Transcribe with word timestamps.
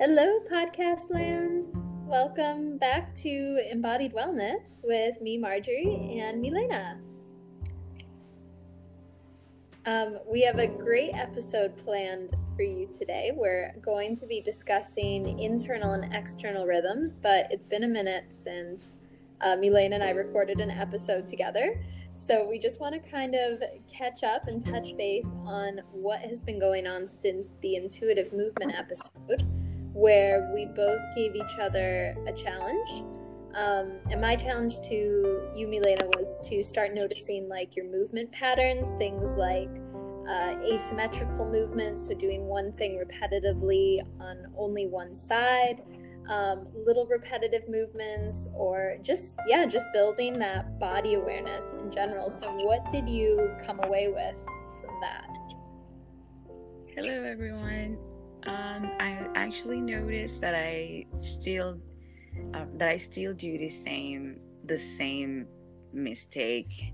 Hello, 0.00 0.38
podcast 0.48 1.10
land. 1.10 1.70
Welcome 2.06 2.78
back 2.78 3.16
to 3.16 3.60
Embodied 3.68 4.14
Wellness 4.14 4.80
with 4.84 5.20
me, 5.20 5.38
Marjorie, 5.38 6.20
and 6.20 6.40
Milena. 6.40 7.00
Um, 9.86 10.20
we 10.30 10.42
have 10.42 10.60
a 10.60 10.68
great 10.68 11.10
episode 11.14 11.76
planned 11.76 12.36
for 12.54 12.62
you 12.62 12.86
today. 12.86 13.32
We're 13.34 13.74
going 13.82 14.14
to 14.18 14.26
be 14.28 14.40
discussing 14.40 15.36
internal 15.40 15.94
and 15.94 16.14
external 16.14 16.64
rhythms, 16.64 17.16
but 17.16 17.48
it's 17.50 17.64
been 17.64 17.82
a 17.82 17.88
minute 17.88 18.26
since 18.32 18.94
uh, 19.40 19.56
Milena 19.56 19.96
and 19.96 20.04
I 20.04 20.10
recorded 20.10 20.60
an 20.60 20.70
episode 20.70 21.26
together. 21.26 21.82
So 22.14 22.48
we 22.48 22.60
just 22.60 22.80
want 22.80 22.94
to 22.94 23.10
kind 23.10 23.34
of 23.34 23.60
catch 23.92 24.22
up 24.22 24.46
and 24.46 24.62
touch 24.62 24.96
base 24.96 25.34
on 25.44 25.80
what 25.90 26.20
has 26.20 26.40
been 26.40 26.60
going 26.60 26.86
on 26.86 27.08
since 27.08 27.54
the 27.62 27.74
intuitive 27.74 28.32
movement 28.32 28.76
episode, 28.76 29.44
where 29.92 30.50
we 30.54 30.66
both 30.66 31.00
gave 31.14 31.34
each 31.34 31.58
other 31.60 32.16
a 32.26 32.32
challenge. 32.32 32.88
Um, 33.54 34.02
and 34.10 34.20
my 34.20 34.36
challenge 34.36 34.80
to 34.88 35.50
you, 35.54 35.66
Milena, 35.68 36.06
was 36.06 36.38
to 36.48 36.62
start 36.62 36.90
noticing 36.94 37.48
like 37.48 37.74
your 37.74 37.86
movement 37.86 38.30
patterns, 38.32 38.92
things 38.98 39.36
like 39.36 39.70
uh, 40.28 40.54
asymmetrical 40.70 41.50
movements, 41.50 42.06
so 42.06 42.14
doing 42.14 42.44
one 42.46 42.72
thing 42.74 43.02
repetitively 43.02 44.02
on 44.20 44.52
only 44.56 44.86
one 44.86 45.14
side 45.14 45.82
um, 46.28 46.66
little 46.86 47.06
repetitive 47.06 47.68
movements 47.68 48.48
or 48.54 48.98
just 49.02 49.38
yeah 49.46 49.64
just 49.64 49.86
building 49.92 50.38
that 50.38 50.78
body 50.78 51.14
awareness 51.14 51.74
in 51.80 51.90
general. 51.90 52.28
So 52.28 52.50
what 52.64 52.88
did 52.90 53.08
you 53.08 53.54
come 53.64 53.80
away 53.82 54.08
with 54.08 54.36
from 54.80 55.00
that? 55.00 55.28
Hello 56.94 57.24
everyone 57.24 57.98
um, 58.48 58.90
i 59.00 59.26
actually 59.34 59.80
noticed 59.80 60.40
that 60.40 60.54
i 60.54 61.04
still 61.20 61.78
uh, 62.54 62.64
that 62.74 62.88
i 62.88 62.96
still 62.96 63.34
do 63.34 63.58
the 63.58 63.70
same 63.70 64.38
the 64.66 64.78
same 64.78 65.46
mistake 65.92 66.92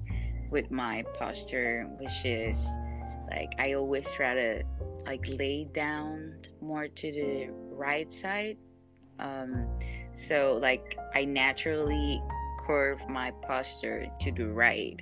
with 0.51 0.71
my 0.71 1.05
posture 1.19 1.89
which 1.99 2.25
is 2.25 2.59
like 3.31 3.51
i 3.59 3.73
always 3.73 4.07
try 4.13 4.35
to 4.35 4.63
like 5.07 5.25
lay 5.29 5.65
down 5.75 6.35
more 6.61 6.89
to 6.89 7.13
the 7.13 7.49
right 7.71 8.13
side 8.13 8.57
um, 9.19 9.67
so, 10.17 10.59
like, 10.61 10.97
I 11.15 11.25
naturally 11.25 12.23
curve 12.67 12.99
my 13.09 13.33
posture 13.47 14.07
to 14.21 14.33
the 14.33 14.47
right. 14.47 15.01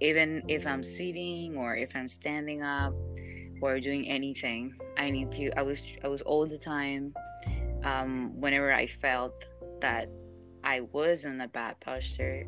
Even 0.00 0.42
if 0.48 0.66
I'm 0.66 0.82
sitting 0.82 1.56
or 1.56 1.76
if 1.76 1.94
I'm 1.94 2.08
standing 2.08 2.62
up 2.62 2.94
or 3.62 3.80
doing 3.80 4.08
anything, 4.08 4.74
I 4.98 5.10
need 5.10 5.32
to. 5.32 5.50
I 5.58 5.62
was 5.62 5.82
I 6.04 6.08
was 6.08 6.22
all 6.22 6.46
the 6.46 6.58
time. 6.58 7.14
Um, 7.84 8.32
whenever 8.40 8.72
I 8.72 8.86
felt 8.86 9.44
that 9.80 10.08
I 10.62 10.80
was 10.92 11.24
in 11.24 11.40
a 11.40 11.48
bad 11.48 11.80
posture, 11.80 12.46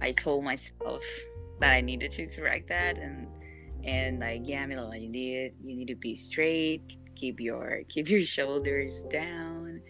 I 0.00 0.12
told 0.12 0.44
myself 0.44 1.02
that 1.60 1.72
I 1.72 1.80
needed 1.80 2.12
to 2.12 2.26
correct 2.28 2.68
that 2.68 2.96
and 2.98 3.26
and 3.84 4.20
like 4.20 4.42
yeah, 4.44 4.66
Milo, 4.66 4.92
you 4.92 5.08
need 5.08 5.54
you 5.64 5.76
need 5.76 5.88
to 5.88 5.96
be 5.96 6.14
straight, 6.14 6.82
keep 7.14 7.40
your 7.40 7.82
keep 7.88 8.08
your 8.08 8.24
shoulders 8.24 9.02
down 9.10 9.80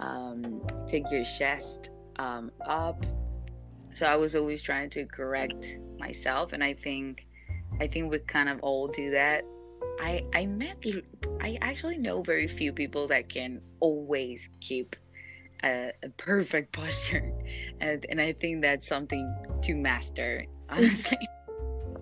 um, 0.00 0.62
take 0.88 1.10
your 1.10 1.24
chest 1.24 1.90
um, 2.18 2.50
up. 2.66 3.04
So 3.94 4.06
I 4.06 4.16
was 4.16 4.34
always 4.34 4.62
trying 4.62 4.90
to 4.90 5.04
correct 5.06 5.68
myself, 5.98 6.52
and 6.52 6.64
I 6.64 6.74
think 6.74 7.26
I 7.80 7.86
think 7.86 8.10
we 8.10 8.18
kind 8.20 8.48
of 8.48 8.60
all 8.60 8.88
do 8.88 9.10
that. 9.10 9.44
I 10.00 10.24
I 10.34 10.46
met 10.46 10.78
I 11.40 11.58
actually 11.60 11.98
know 11.98 12.22
very 12.22 12.48
few 12.48 12.72
people 12.72 13.06
that 13.08 13.28
can 13.28 13.60
always 13.80 14.48
keep 14.60 14.96
a, 15.62 15.92
a 16.02 16.08
perfect 16.16 16.72
posture, 16.80 17.32
and 17.80 18.04
and 18.08 18.20
I 18.20 18.32
think 18.32 18.62
that's 18.62 18.86
something 18.86 19.26
to 19.62 19.74
master, 19.74 20.46
honestly. 20.68 21.18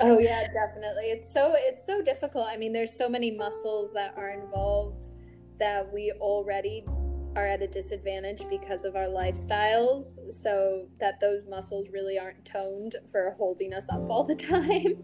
Oh 0.00 0.18
yeah, 0.18 0.46
definitely. 0.52 1.06
It's 1.06 1.32
so 1.32 1.54
it's 1.56 1.84
so 1.84 2.02
difficult. 2.02 2.46
I 2.48 2.56
mean, 2.56 2.72
there's 2.72 2.96
so 2.96 3.08
many 3.08 3.32
muscles 3.32 3.92
that 3.94 4.14
are 4.16 4.30
involved 4.30 5.10
that 5.58 5.92
we 5.92 6.12
already 6.20 6.84
are 7.38 7.46
at 7.46 7.62
a 7.62 7.68
disadvantage 7.68 8.42
because 8.50 8.84
of 8.84 8.96
our 8.96 9.06
lifestyles 9.06 10.18
so 10.32 10.88
that 10.98 11.20
those 11.20 11.44
muscles 11.46 11.88
really 11.92 12.18
aren't 12.18 12.44
toned 12.44 12.96
for 13.10 13.32
holding 13.38 13.72
us 13.72 13.86
up 13.90 14.10
all 14.10 14.24
the 14.24 14.34
time. 14.52 15.02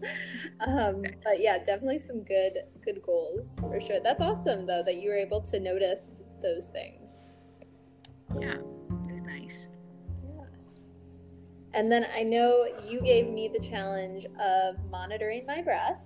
Um, 0.59 1.03
but 1.23 1.39
yeah 1.39 1.57
definitely 1.59 1.99
some 1.99 2.23
good 2.23 2.59
good 2.83 3.01
goals 3.01 3.57
for 3.61 3.79
sure. 3.79 3.99
That's 4.03 4.21
awesome 4.21 4.65
though 4.65 4.83
that 4.85 4.95
you 4.95 5.09
were 5.09 5.17
able 5.17 5.41
to 5.41 5.59
notice 5.59 6.21
those 6.41 6.67
things. 6.69 7.31
Yeah 8.39 8.57
it's 9.07 9.25
nice. 9.25 9.69
Yeah. 10.35 10.43
And 11.73 11.89
then 11.89 12.05
i 12.13 12.21
know 12.21 12.65
you 12.85 13.01
gave 13.01 13.27
me 13.29 13.47
the 13.47 13.59
challenge 13.59 14.25
of 14.39 14.75
monitoring 14.89 15.45
my 15.45 15.61
breath 15.61 16.01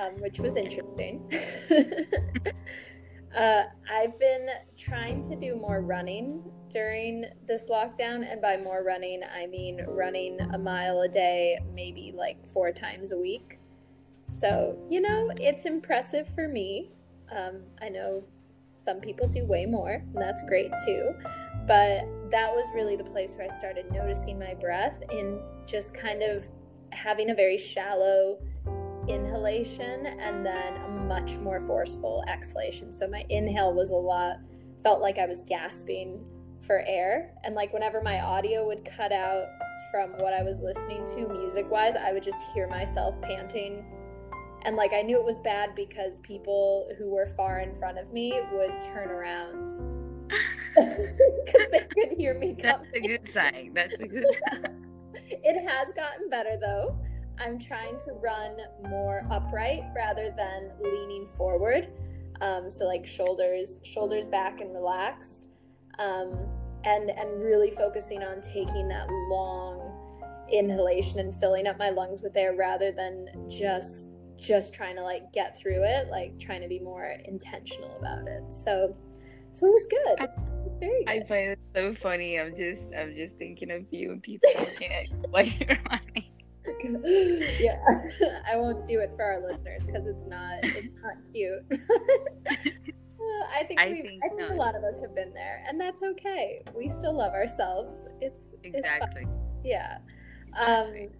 um, 0.00 0.20
which 0.20 0.40
was 0.40 0.56
interesting 0.56 1.30
Uh, 3.34 3.64
I've 3.90 4.18
been 4.18 4.48
trying 4.76 5.28
to 5.28 5.34
do 5.34 5.56
more 5.56 5.80
running 5.80 6.42
during 6.68 7.26
this 7.46 7.66
lockdown, 7.68 8.30
and 8.30 8.40
by 8.40 8.56
more 8.56 8.84
running, 8.84 9.22
I 9.24 9.46
mean 9.46 9.84
running 9.88 10.40
a 10.40 10.58
mile 10.58 11.00
a 11.00 11.08
day, 11.08 11.58
maybe 11.74 12.12
like 12.14 12.46
four 12.46 12.70
times 12.70 13.10
a 13.12 13.18
week. 13.18 13.58
So, 14.30 14.78
you 14.88 15.00
know, 15.00 15.30
it's 15.36 15.66
impressive 15.66 16.28
for 16.28 16.46
me. 16.46 16.90
Um, 17.34 17.62
I 17.82 17.88
know 17.88 18.24
some 18.76 19.00
people 19.00 19.26
do 19.26 19.44
way 19.44 19.66
more, 19.66 19.94
and 19.94 20.16
that's 20.16 20.42
great 20.42 20.70
too. 20.86 21.14
But 21.66 22.06
that 22.30 22.50
was 22.50 22.70
really 22.74 22.96
the 22.96 23.04
place 23.04 23.34
where 23.34 23.46
I 23.46 23.48
started 23.48 23.90
noticing 23.90 24.38
my 24.38 24.54
breath 24.54 25.02
and 25.10 25.40
just 25.66 25.94
kind 25.94 26.22
of 26.22 26.48
having 26.92 27.30
a 27.30 27.34
very 27.34 27.58
shallow 27.58 28.38
inhalation 29.08 30.06
and 30.06 30.44
then 30.44 30.76
a 30.76 30.88
much 30.88 31.36
more 31.38 31.60
forceful 31.60 32.24
exhalation. 32.28 32.92
So 32.92 33.06
my 33.08 33.24
inhale 33.28 33.72
was 33.72 33.90
a 33.90 33.96
lot, 33.96 34.36
felt 34.82 35.00
like 35.00 35.18
I 35.18 35.26
was 35.26 35.42
gasping 35.42 36.24
for 36.60 36.82
air. 36.86 37.34
And 37.44 37.54
like 37.54 37.72
whenever 37.72 38.00
my 38.00 38.20
audio 38.20 38.66
would 38.66 38.84
cut 38.84 39.12
out 39.12 39.46
from 39.90 40.12
what 40.18 40.32
I 40.32 40.42
was 40.42 40.60
listening 40.60 41.04
to 41.06 41.28
music 41.28 41.70
wise, 41.70 41.96
I 41.96 42.12
would 42.12 42.22
just 42.22 42.44
hear 42.54 42.66
myself 42.66 43.20
panting. 43.20 43.84
And 44.64 44.76
like 44.76 44.92
I 44.92 45.02
knew 45.02 45.18
it 45.18 45.24
was 45.24 45.38
bad 45.38 45.74
because 45.74 46.18
people 46.20 46.88
who 46.98 47.10
were 47.10 47.26
far 47.26 47.60
in 47.60 47.74
front 47.74 47.98
of 47.98 48.12
me 48.12 48.40
would 48.52 48.80
turn 48.80 49.10
around 49.10 49.68
because 50.74 51.70
they 51.70 51.86
could 51.92 52.16
hear 52.16 52.38
me 52.38 52.54
coming. 52.54 52.62
That's 52.62 52.88
a 52.94 53.00
good 53.00 53.28
sign. 53.28 53.72
That's 53.74 53.94
a 54.00 54.06
good 54.06 54.26
sign. 54.50 54.86
it 55.14 55.68
has 55.68 55.92
gotten 55.92 56.30
better 56.30 56.56
though. 56.58 56.98
I'm 57.38 57.58
trying 57.58 57.98
to 58.00 58.12
run 58.12 58.56
more 58.88 59.26
upright 59.30 59.82
rather 59.94 60.32
than 60.36 60.70
leaning 60.80 61.26
forward. 61.26 61.88
Um, 62.40 62.70
so 62.70 62.86
like 62.86 63.06
shoulders, 63.06 63.78
shoulders 63.82 64.26
back 64.26 64.60
and 64.60 64.72
relaxed, 64.74 65.46
um, 65.98 66.46
and 66.84 67.10
and 67.10 67.40
really 67.40 67.70
focusing 67.70 68.22
on 68.22 68.40
taking 68.40 68.88
that 68.88 69.08
long 69.30 70.00
inhalation 70.50 71.20
and 71.20 71.34
filling 71.34 71.66
up 71.66 71.78
my 71.78 71.90
lungs 71.90 72.20
with 72.22 72.36
air 72.36 72.54
rather 72.54 72.92
than 72.92 73.28
just 73.48 74.10
just 74.36 74.74
trying 74.74 74.96
to 74.96 75.02
like 75.02 75.32
get 75.32 75.56
through 75.56 75.82
it, 75.84 76.08
like 76.08 76.38
trying 76.38 76.60
to 76.60 76.68
be 76.68 76.80
more 76.80 77.16
intentional 77.24 77.96
about 77.98 78.26
it. 78.28 78.52
So 78.52 78.96
so 79.52 79.66
it 79.66 79.70
was 79.70 79.86
good. 79.88 80.24
It 80.24 80.30
was 80.38 80.76
very 80.80 81.04
good. 81.04 81.24
I 81.24 81.28
find 81.28 81.50
it 81.50 81.58
so 81.74 81.94
funny. 81.94 82.38
I'm 82.38 82.56
just 82.56 82.82
I'm 82.98 83.14
just 83.14 83.36
thinking 83.36 83.70
of 83.70 83.84
you 83.90 84.12
and 84.12 84.22
people 84.22 84.50
looking 84.58 84.90
at 84.92 85.32
like 85.32 85.58
you're 85.68 85.78
running. 85.90 86.23
yeah, 87.60 87.78
I 88.52 88.56
won't 88.56 88.86
do 88.86 89.00
it 89.00 89.12
for 89.14 89.22
our 89.22 89.40
listeners 89.40 89.82
because 89.84 90.06
it's 90.06 90.26
not 90.26 90.58
it's 90.62 90.94
not 91.02 91.14
cute. 91.30 91.62
I 93.56 93.64
think 93.64 93.80
I 93.80 93.90
think, 93.90 94.22
I 94.24 94.28
think 94.28 94.50
a 94.50 94.54
lot 94.54 94.74
of 94.74 94.84
us 94.84 95.00
have 95.00 95.14
been 95.14 95.32
there, 95.32 95.64
and 95.68 95.80
that's 95.80 96.02
okay. 96.02 96.62
We 96.76 96.88
still 96.90 97.16
love 97.16 97.32
ourselves. 97.32 98.06
It's 98.20 98.50
exactly 98.62 99.22
it's 99.22 99.30
yeah. 99.64 99.98
Um, 100.58 101.10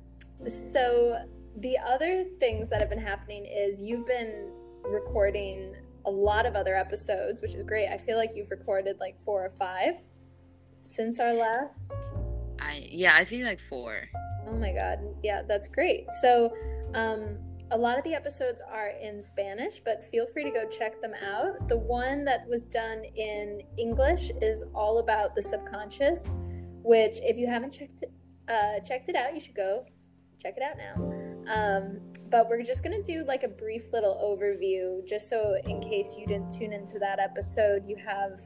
so 0.47 1.25
the 1.57 1.79
other 1.79 2.25
things 2.41 2.69
that 2.71 2.81
have 2.81 2.91
been 2.91 3.01
happening 3.01 3.47
is 3.47 3.81
you've 3.81 4.07
been 4.07 4.53
recording 4.85 5.77
a 6.07 6.11
lot 6.11 6.47
of 6.47 6.55
other 6.55 6.77
episodes, 6.77 7.41
which 7.41 7.55
is 7.55 7.65
great. 7.65 7.89
I 7.89 7.97
feel 7.97 8.17
like 8.17 8.35
you've 8.35 8.51
recorded 8.51 8.99
like 9.01 9.19
four 9.19 9.45
or 9.45 9.51
five 9.51 9.95
since 10.83 11.19
our 11.19 11.33
last. 11.33 11.97
I 12.61 12.87
yeah, 12.91 13.17
I 13.17 13.25
think 13.25 13.45
like 13.45 13.61
four. 13.69 14.09
Oh 14.47 14.57
my 14.57 14.73
God. 14.73 15.01
Yeah, 15.23 15.43
that's 15.47 15.69
great. 15.69 16.11
So, 16.21 16.53
um, 16.95 17.41
a 17.71 17.79
lot 17.79 17.99
of 17.99 18.05
the 18.05 18.15
episodes 18.15 18.61
are 18.71 18.89
in 18.89 19.23
Spanish, 19.23 19.81
but 19.85 20.05
feel 20.05 20.27
free 20.27 20.45
to 20.45 20.51
go 20.51 20.69
check 20.69 21.01
them 21.01 21.15
out. 21.15 21.69
The 21.69 21.79
one 21.79 22.25
that 22.27 22.47
was 22.47 22.67
done 22.67 23.03
in 23.17 23.63
English 23.79 24.31
is 24.43 24.65
all 24.75 24.99
about 24.99 25.35
the 25.35 25.43
subconscious, 25.43 26.37
which, 26.83 27.19
if 27.23 27.39
you 27.39 27.47
haven't 27.47 27.73
checked 27.73 28.03
it, 28.03 28.13
uh, 28.49 28.81
checked 28.85 29.09
it 29.09 29.17
out, 29.17 29.35
you 29.35 29.41
should 29.41 29.57
go 29.57 29.87
check 30.41 30.55
it 30.57 30.63
out 30.63 30.77
now. 30.77 31.53
Um, 31.53 32.01
but 32.31 32.49
we're 32.49 32.63
just 32.63 32.83
going 32.83 33.01
to 33.01 33.03
do 33.03 33.25
like 33.25 33.43
a 33.43 33.49
brief 33.49 33.93
little 33.93 34.19
overview 34.23 35.07
just 35.07 35.29
so 35.29 35.57
in 35.67 35.81
case 35.81 36.17
you 36.19 36.27
didn't 36.27 36.51
tune 36.51 36.73
into 36.73 36.99
that 36.99 37.19
episode 37.21 37.85
you 37.87 37.97
have 37.97 38.41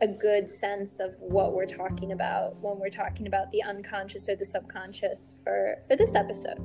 a 0.00 0.08
good 0.08 0.48
sense 0.48 1.00
of 1.00 1.14
what 1.20 1.54
we're 1.54 1.66
talking 1.66 2.12
about 2.12 2.56
when 2.60 2.78
we're 2.78 2.90
talking 2.90 3.26
about 3.26 3.50
the 3.50 3.62
unconscious 3.62 4.28
or 4.28 4.36
the 4.36 4.44
subconscious 4.44 5.34
for 5.42 5.76
for 5.86 5.96
this 5.96 6.14
episode. 6.14 6.58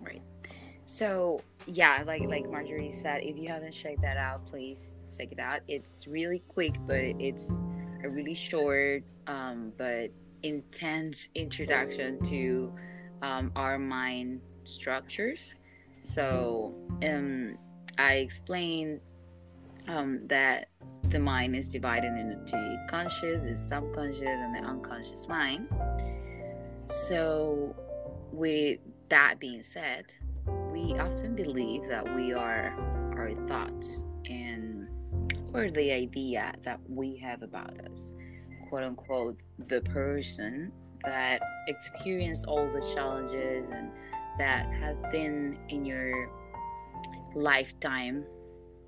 Right. 0.00 0.22
So 0.86 1.40
yeah 1.66 2.02
like 2.06 2.22
like 2.22 2.48
marjorie 2.48 2.92
said 2.92 3.22
if 3.24 3.36
you 3.36 3.48
haven't 3.48 3.72
checked 3.72 4.00
that 4.00 4.16
out 4.16 4.46
please 4.46 4.90
check 5.16 5.32
it 5.32 5.38
out. 5.38 5.60
It's 5.68 6.06
really 6.06 6.42
quick 6.48 6.74
but 6.86 6.96
it's 6.96 7.50
a 8.02 8.08
really 8.08 8.34
short 8.34 9.02
um, 9.26 9.72
but 9.76 10.10
intense 10.42 11.28
introduction 11.34 12.22
to 12.24 12.72
um, 13.22 13.50
our 13.56 13.78
mind 13.78 14.40
structures. 14.64 15.54
So 16.02 16.74
um, 17.04 17.58
I 17.98 18.14
explained 18.14 19.00
um, 19.88 20.20
that 20.26 20.68
the 21.10 21.18
mind 21.18 21.54
is 21.54 21.68
divided 21.68 22.12
into 22.16 22.86
conscious, 22.88 23.40
the 23.42 23.56
subconscious, 23.56 24.22
and 24.22 24.54
the 24.54 24.68
unconscious 24.68 25.26
mind. 25.28 25.68
So, 27.08 27.74
with 28.32 28.80
that 29.08 29.38
being 29.38 29.62
said, 29.62 30.06
we 30.72 30.94
often 30.98 31.34
believe 31.34 31.86
that 31.88 32.14
we 32.14 32.32
are 32.32 32.74
our 33.16 33.30
thoughts 33.46 34.02
and 34.26 34.88
or 35.54 35.70
the 35.70 35.92
idea 35.92 36.52
that 36.64 36.80
we 36.88 37.16
have 37.16 37.42
about 37.42 37.80
us, 37.86 38.14
quote 38.68 38.82
unquote, 38.82 39.40
the 39.68 39.80
person 39.82 40.70
that 41.04 41.40
experienced 41.68 42.44
all 42.46 42.70
the 42.72 42.80
challenges 42.94 43.64
and 43.70 43.90
that 44.38 44.70
have 44.72 45.00
been 45.10 45.56
in 45.68 45.84
your 45.84 46.28
lifetime 47.34 48.24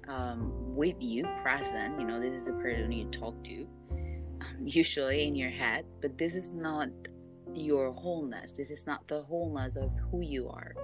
um, 0.08 0.52
with 0.74 0.96
you 1.00 1.24
present 1.42 1.98
you 2.00 2.06
know 2.06 2.20
this 2.20 2.32
is 2.32 2.44
the 2.44 2.52
person 2.52 2.90
you 2.90 3.04
talk 3.10 3.34
to 3.44 3.66
um, 3.90 4.56
usually 4.64 5.26
in 5.26 5.34
your 5.34 5.50
head 5.50 5.84
but 6.00 6.16
this 6.18 6.34
is 6.34 6.52
not 6.52 6.88
your 7.54 7.92
wholeness. 7.92 8.52
This 8.52 8.70
is 8.70 8.86
not 8.86 9.06
the 9.08 9.22
wholeness 9.22 9.76
of 9.76 9.90
who 10.10 10.20
you 10.20 10.48
are. 10.48 10.74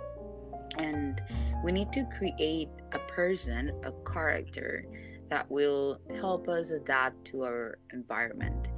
And 0.78 1.20
we 1.62 1.72
need 1.72 1.92
to 1.92 2.06
create 2.18 2.68
a 2.92 2.98
person 2.98 3.70
a 3.84 3.92
character 4.10 4.86
that 5.30 5.50
will 5.50 6.00
help 6.20 6.48
us 6.48 6.70
adapt 6.70 7.24
to 7.26 7.44
our 7.44 7.78
environment. 7.92 8.68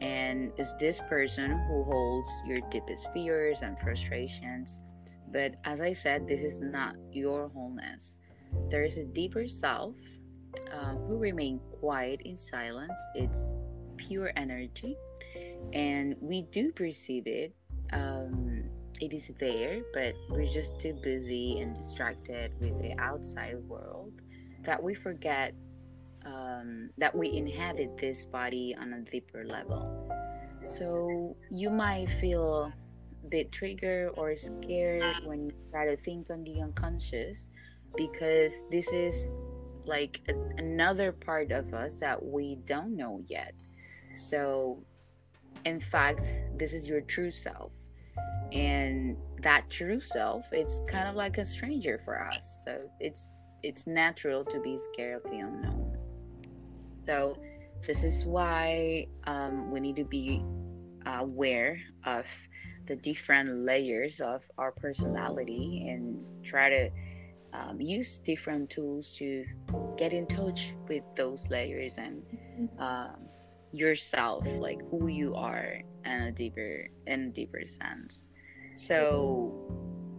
And 0.00 0.52
is 0.58 0.72
this 0.78 1.00
person 1.08 1.50
who 1.50 1.84
holds 1.84 2.30
your 2.46 2.60
deepest 2.70 3.08
fears 3.12 3.62
and 3.62 3.76
frustrations. 3.80 4.80
But 5.32 5.56
as 5.64 5.80
I 5.80 5.92
said, 5.92 6.26
this 6.26 6.40
is 6.40 6.60
not 6.60 6.94
your 7.12 7.48
wholeness. 7.48 8.14
There 8.70 8.84
is 8.84 8.98
a 8.98 9.04
deeper 9.04 9.48
self 9.48 9.94
uh, 10.72 10.94
who 10.94 11.16
remain 11.16 11.60
quiet 11.80 12.20
in 12.24 12.36
silence. 12.36 13.00
It's 13.14 13.42
pure 13.96 14.32
energy, 14.36 14.96
and 15.72 16.16
we 16.20 16.42
do 16.42 16.72
perceive 16.72 17.26
it. 17.26 17.54
Um, 17.92 18.64
it 19.00 19.12
is 19.12 19.30
there, 19.38 19.80
but 19.94 20.14
we're 20.28 20.50
just 20.50 20.80
too 20.80 20.94
busy 21.02 21.60
and 21.60 21.74
distracted 21.74 22.52
with 22.60 22.80
the 22.80 22.98
outside 22.98 23.56
world 23.68 24.12
that 24.64 24.82
we 24.82 24.94
forget 24.94 25.54
um, 26.26 26.90
that 26.98 27.14
we 27.14 27.32
inhabit 27.32 27.96
this 27.96 28.24
body 28.24 28.76
on 28.78 28.92
a 28.92 29.00
deeper 29.10 29.44
level. 29.44 30.10
So 30.64 31.36
you 31.50 31.70
might 31.70 32.10
feel 32.20 32.72
a 33.24 33.28
bit 33.28 33.52
triggered 33.52 34.12
or 34.16 34.34
scared 34.36 35.02
when 35.24 35.46
you 35.46 35.52
try 35.70 35.86
to 35.86 35.96
think 35.96 36.28
on 36.30 36.44
the 36.44 36.60
unconscious 36.60 37.50
because 37.96 38.52
this 38.70 38.88
is 38.88 39.32
like 39.84 40.20
a, 40.28 40.34
another 40.58 41.12
part 41.12 41.50
of 41.50 41.72
us 41.74 41.96
that 41.96 42.22
we 42.22 42.56
don't 42.66 42.96
know 42.96 43.22
yet. 43.26 43.54
So, 44.14 44.82
in 45.64 45.80
fact, 45.80 46.22
this 46.56 46.72
is 46.72 46.86
your 46.86 47.00
true 47.00 47.30
self. 47.30 47.72
And 48.52 49.16
that 49.42 49.68
true 49.70 50.00
self, 50.00 50.46
it's 50.52 50.82
kind 50.88 51.08
of 51.08 51.14
like 51.14 51.38
a 51.38 51.44
stranger 51.44 52.00
for 52.04 52.22
us. 52.22 52.62
So, 52.64 52.90
it's 53.00 53.30
it's 53.62 53.86
natural 53.86 54.44
to 54.44 54.60
be 54.60 54.78
scared 54.92 55.24
of 55.24 55.30
the 55.30 55.38
unknown. 55.38 55.96
So, 57.06 57.38
this 57.86 58.04
is 58.04 58.24
why 58.24 59.06
um, 59.24 59.70
we 59.70 59.80
need 59.80 59.96
to 59.96 60.04
be 60.04 60.42
aware 61.06 61.80
of 62.04 62.26
the 62.86 62.96
different 62.96 63.50
layers 63.50 64.20
of 64.20 64.42
our 64.58 64.72
personality 64.72 65.86
and 65.88 66.24
try 66.42 66.68
to 66.68 66.90
um, 67.52 67.80
use 67.80 68.18
different 68.18 68.70
tools 68.70 69.12
to 69.18 69.44
get 69.96 70.12
in 70.12 70.26
touch 70.26 70.74
with 70.88 71.02
those 71.16 71.48
layers 71.50 71.98
and 71.98 72.22
mm-hmm. 72.22 72.82
um, 72.82 73.28
yourself 73.72 74.44
like 74.58 74.80
who 74.90 75.08
you 75.08 75.34
are 75.34 75.80
in 76.04 76.22
a 76.22 76.32
deeper 76.32 76.88
in 77.06 77.24
a 77.24 77.28
deeper 77.28 77.62
sense 77.66 78.28
so 78.76 79.70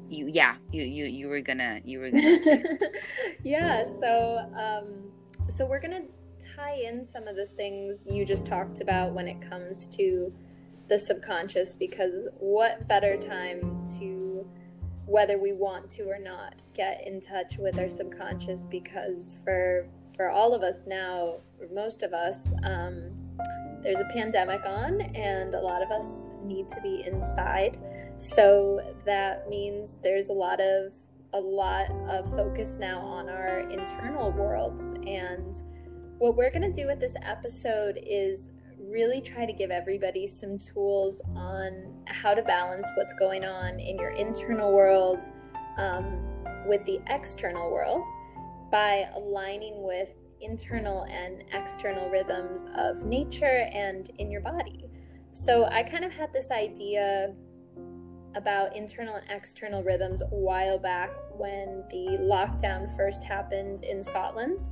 you 0.07 0.27
yeah 0.31 0.55
you 0.71 0.83
you 0.83 1.05
you 1.05 1.27
were 1.27 1.41
gonna 1.41 1.79
you 1.83 1.99
were 1.99 2.11
gonna 2.11 2.63
yeah 3.43 3.83
so 3.83 4.39
um 4.55 5.11
so 5.47 5.65
we're 5.65 5.79
gonna 5.79 6.05
tie 6.55 6.75
in 6.75 7.03
some 7.05 7.27
of 7.27 7.35
the 7.35 7.45
things 7.45 8.05
you 8.05 8.25
just 8.25 8.45
talked 8.45 8.81
about 8.81 9.13
when 9.13 9.27
it 9.27 9.41
comes 9.41 9.87
to 9.87 10.33
the 10.87 10.97
subconscious 10.97 11.75
because 11.75 12.27
what 12.39 12.87
better 12.87 13.17
time 13.17 13.85
to 13.99 14.18
whether 15.09 15.37
we 15.37 15.51
want 15.51 15.89
to 15.89 16.03
or 16.03 16.19
not 16.19 16.61
get 16.75 17.05
in 17.05 17.19
touch 17.19 17.57
with 17.57 17.79
our 17.79 17.89
subconscious 17.89 18.63
because 18.63 19.41
for 19.43 19.87
for 20.15 20.29
all 20.29 20.53
of 20.53 20.61
us 20.61 20.85
now 20.85 21.37
most 21.73 22.03
of 22.03 22.13
us 22.13 22.51
um, 22.63 23.11
there's 23.81 23.99
a 23.99 24.05
pandemic 24.05 24.65
on 24.65 25.01
and 25.01 25.55
a 25.55 25.59
lot 25.59 25.81
of 25.81 25.89
us 25.91 26.27
need 26.43 26.69
to 26.69 26.81
be 26.81 27.05
inside. 27.05 27.77
So 28.17 28.95
that 29.05 29.47
means 29.47 29.97
there's 30.03 30.29
a 30.29 30.33
lot 30.33 30.59
of 30.59 30.93
a 31.33 31.39
lot 31.39 31.91
of 32.09 32.29
focus 32.35 32.77
now 32.79 32.99
on 32.99 33.29
our 33.29 33.59
internal 33.69 34.31
worlds. 34.31 34.93
And 35.05 35.53
what 36.17 36.35
we're 36.35 36.49
going 36.49 36.63
to 36.63 36.71
do 36.71 36.87
with 36.87 36.99
this 36.99 37.15
episode 37.21 37.99
is 38.01 38.49
really 38.79 39.21
try 39.21 39.45
to 39.45 39.53
give 39.53 39.71
everybody 39.71 40.25
some 40.25 40.57
tools 40.57 41.21
on 41.35 41.95
how 42.05 42.33
to 42.33 42.41
balance 42.41 42.89
what's 42.95 43.13
going 43.13 43.45
on 43.45 43.79
in 43.79 43.97
your 43.97 44.11
internal 44.11 44.73
world 44.73 45.23
um, 45.77 46.25
with 46.67 46.83
the 46.85 46.99
external 47.07 47.71
world 47.71 48.07
by 48.71 49.05
aligning 49.15 49.83
with 49.83 50.09
internal 50.41 51.03
and 51.03 51.43
external 51.53 52.09
rhythms 52.09 52.67
of 52.75 53.03
nature 53.03 53.69
and 53.73 54.11
in 54.17 54.31
your 54.31 54.41
body. 54.41 54.85
So 55.31 55.65
I 55.65 55.83
kind 55.83 56.03
of 56.03 56.11
had 56.11 56.31
this 56.33 56.51
idea 56.51 57.33
about 58.35 58.75
internal 58.75 59.15
and 59.15 59.25
external 59.29 59.83
rhythms 59.83 60.21
a 60.21 60.25
while 60.25 60.77
back 60.77 61.09
when 61.35 61.83
the 61.89 62.17
lockdown 62.21 62.95
first 62.95 63.23
happened 63.23 63.83
in 63.83 64.03
Scotland. 64.03 64.67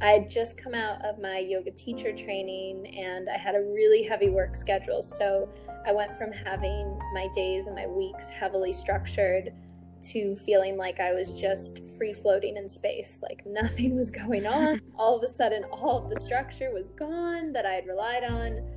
I 0.00 0.12
had 0.12 0.30
just 0.30 0.56
come 0.56 0.74
out 0.74 1.04
of 1.04 1.18
my 1.18 1.38
yoga 1.38 1.72
teacher 1.72 2.12
training 2.12 2.86
and 2.96 3.28
I 3.28 3.36
had 3.36 3.56
a 3.56 3.60
really 3.60 4.04
heavy 4.04 4.30
work 4.30 4.54
schedule. 4.54 5.02
So 5.02 5.48
I 5.86 5.92
went 5.92 6.16
from 6.16 6.30
having 6.30 6.98
my 7.14 7.26
days 7.34 7.66
and 7.66 7.74
my 7.74 7.86
weeks 7.86 8.30
heavily 8.30 8.72
structured 8.72 9.52
to 10.00 10.36
feeling 10.36 10.76
like 10.76 11.00
I 11.00 11.12
was 11.12 11.32
just 11.32 11.84
free 11.96 12.12
floating 12.12 12.56
in 12.56 12.68
space, 12.68 13.18
like 13.22 13.42
nothing 13.44 13.96
was 13.96 14.12
going 14.12 14.46
on. 14.46 14.80
all 14.96 15.16
of 15.16 15.24
a 15.24 15.28
sudden, 15.28 15.64
all 15.64 16.04
of 16.04 16.10
the 16.10 16.20
structure 16.20 16.72
was 16.72 16.88
gone 16.90 17.52
that 17.52 17.66
I 17.66 17.72
had 17.72 17.86
relied 17.86 18.22
on. 18.22 18.70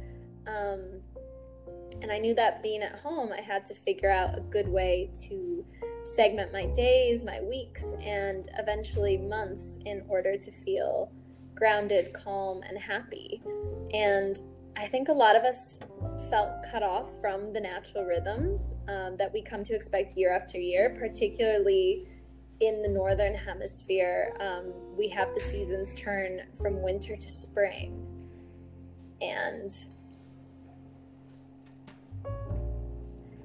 Um, 0.48 1.02
and 2.02 2.12
I 2.12 2.18
knew 2.18 2.34
that 2.34 2.64
being 2.64 2.82
at 2.82 3.00
home, 3.00 3.32
I 3.32 3.42
had 3.42 3.64
to 3.68 3.76
figure 3.76 4.10
out 4.10 4.36
a 4.36 4.42
good 4.42 4.68
way 4.68 5.12
to 5.28 5.64
segment 6.04 6.52
my 6.52 6.66
days, 6.68 7.24
my 7.24 7.42
weeks, 7.42 7.94
and 8.02 8.50
eventually 8.58 9.18
months 9.18 9.78
in 9.86 10.04
order 10.08 10.38
to 10.38 10.52
feel 10.52 11.12
grounded, 11.56 12.14
calm, 12.14 12.62
and 12.68 12.78
happy. 12.78 13.42
And 13.94 14.42
I 14.76 14.88
think 14.88 15.10
a 15.10 15.14
lot 15.14 15.36
of 15.36 15.44
us 15.44 15.80
felt 16.30 16.66
cut 16.72 16.82
off 16.82 17.10
from 17.20 17.54
the 17.54 17.60
natural 17.60 18.06
rhythms 18.06 18.76
um, 18.88 19.18
that 19.18 19.32
we 19.34 19.42
come 19.42 19.64
to 19.66 19.76
expect 19.76 20.18
year 20.18 20.34
after 20.34 20.58
year, 20.58 20.96
particularly 20.98 22.08
in 22.62 22.82
the 22.82 22.90
northern 22.90 23.36
hemisphere. 23.36 24.34
Um, 24.40 24.74
we 24.98 25.10
have 25.10 25.34
the 25.34 25.40
seasons 25.40 25.94
turn 25.94 26.42
from 26.62 26.82
winter 26.84 27.16
to 27.16 27.30
spring. 27.30 28.08
And 29.20 29.72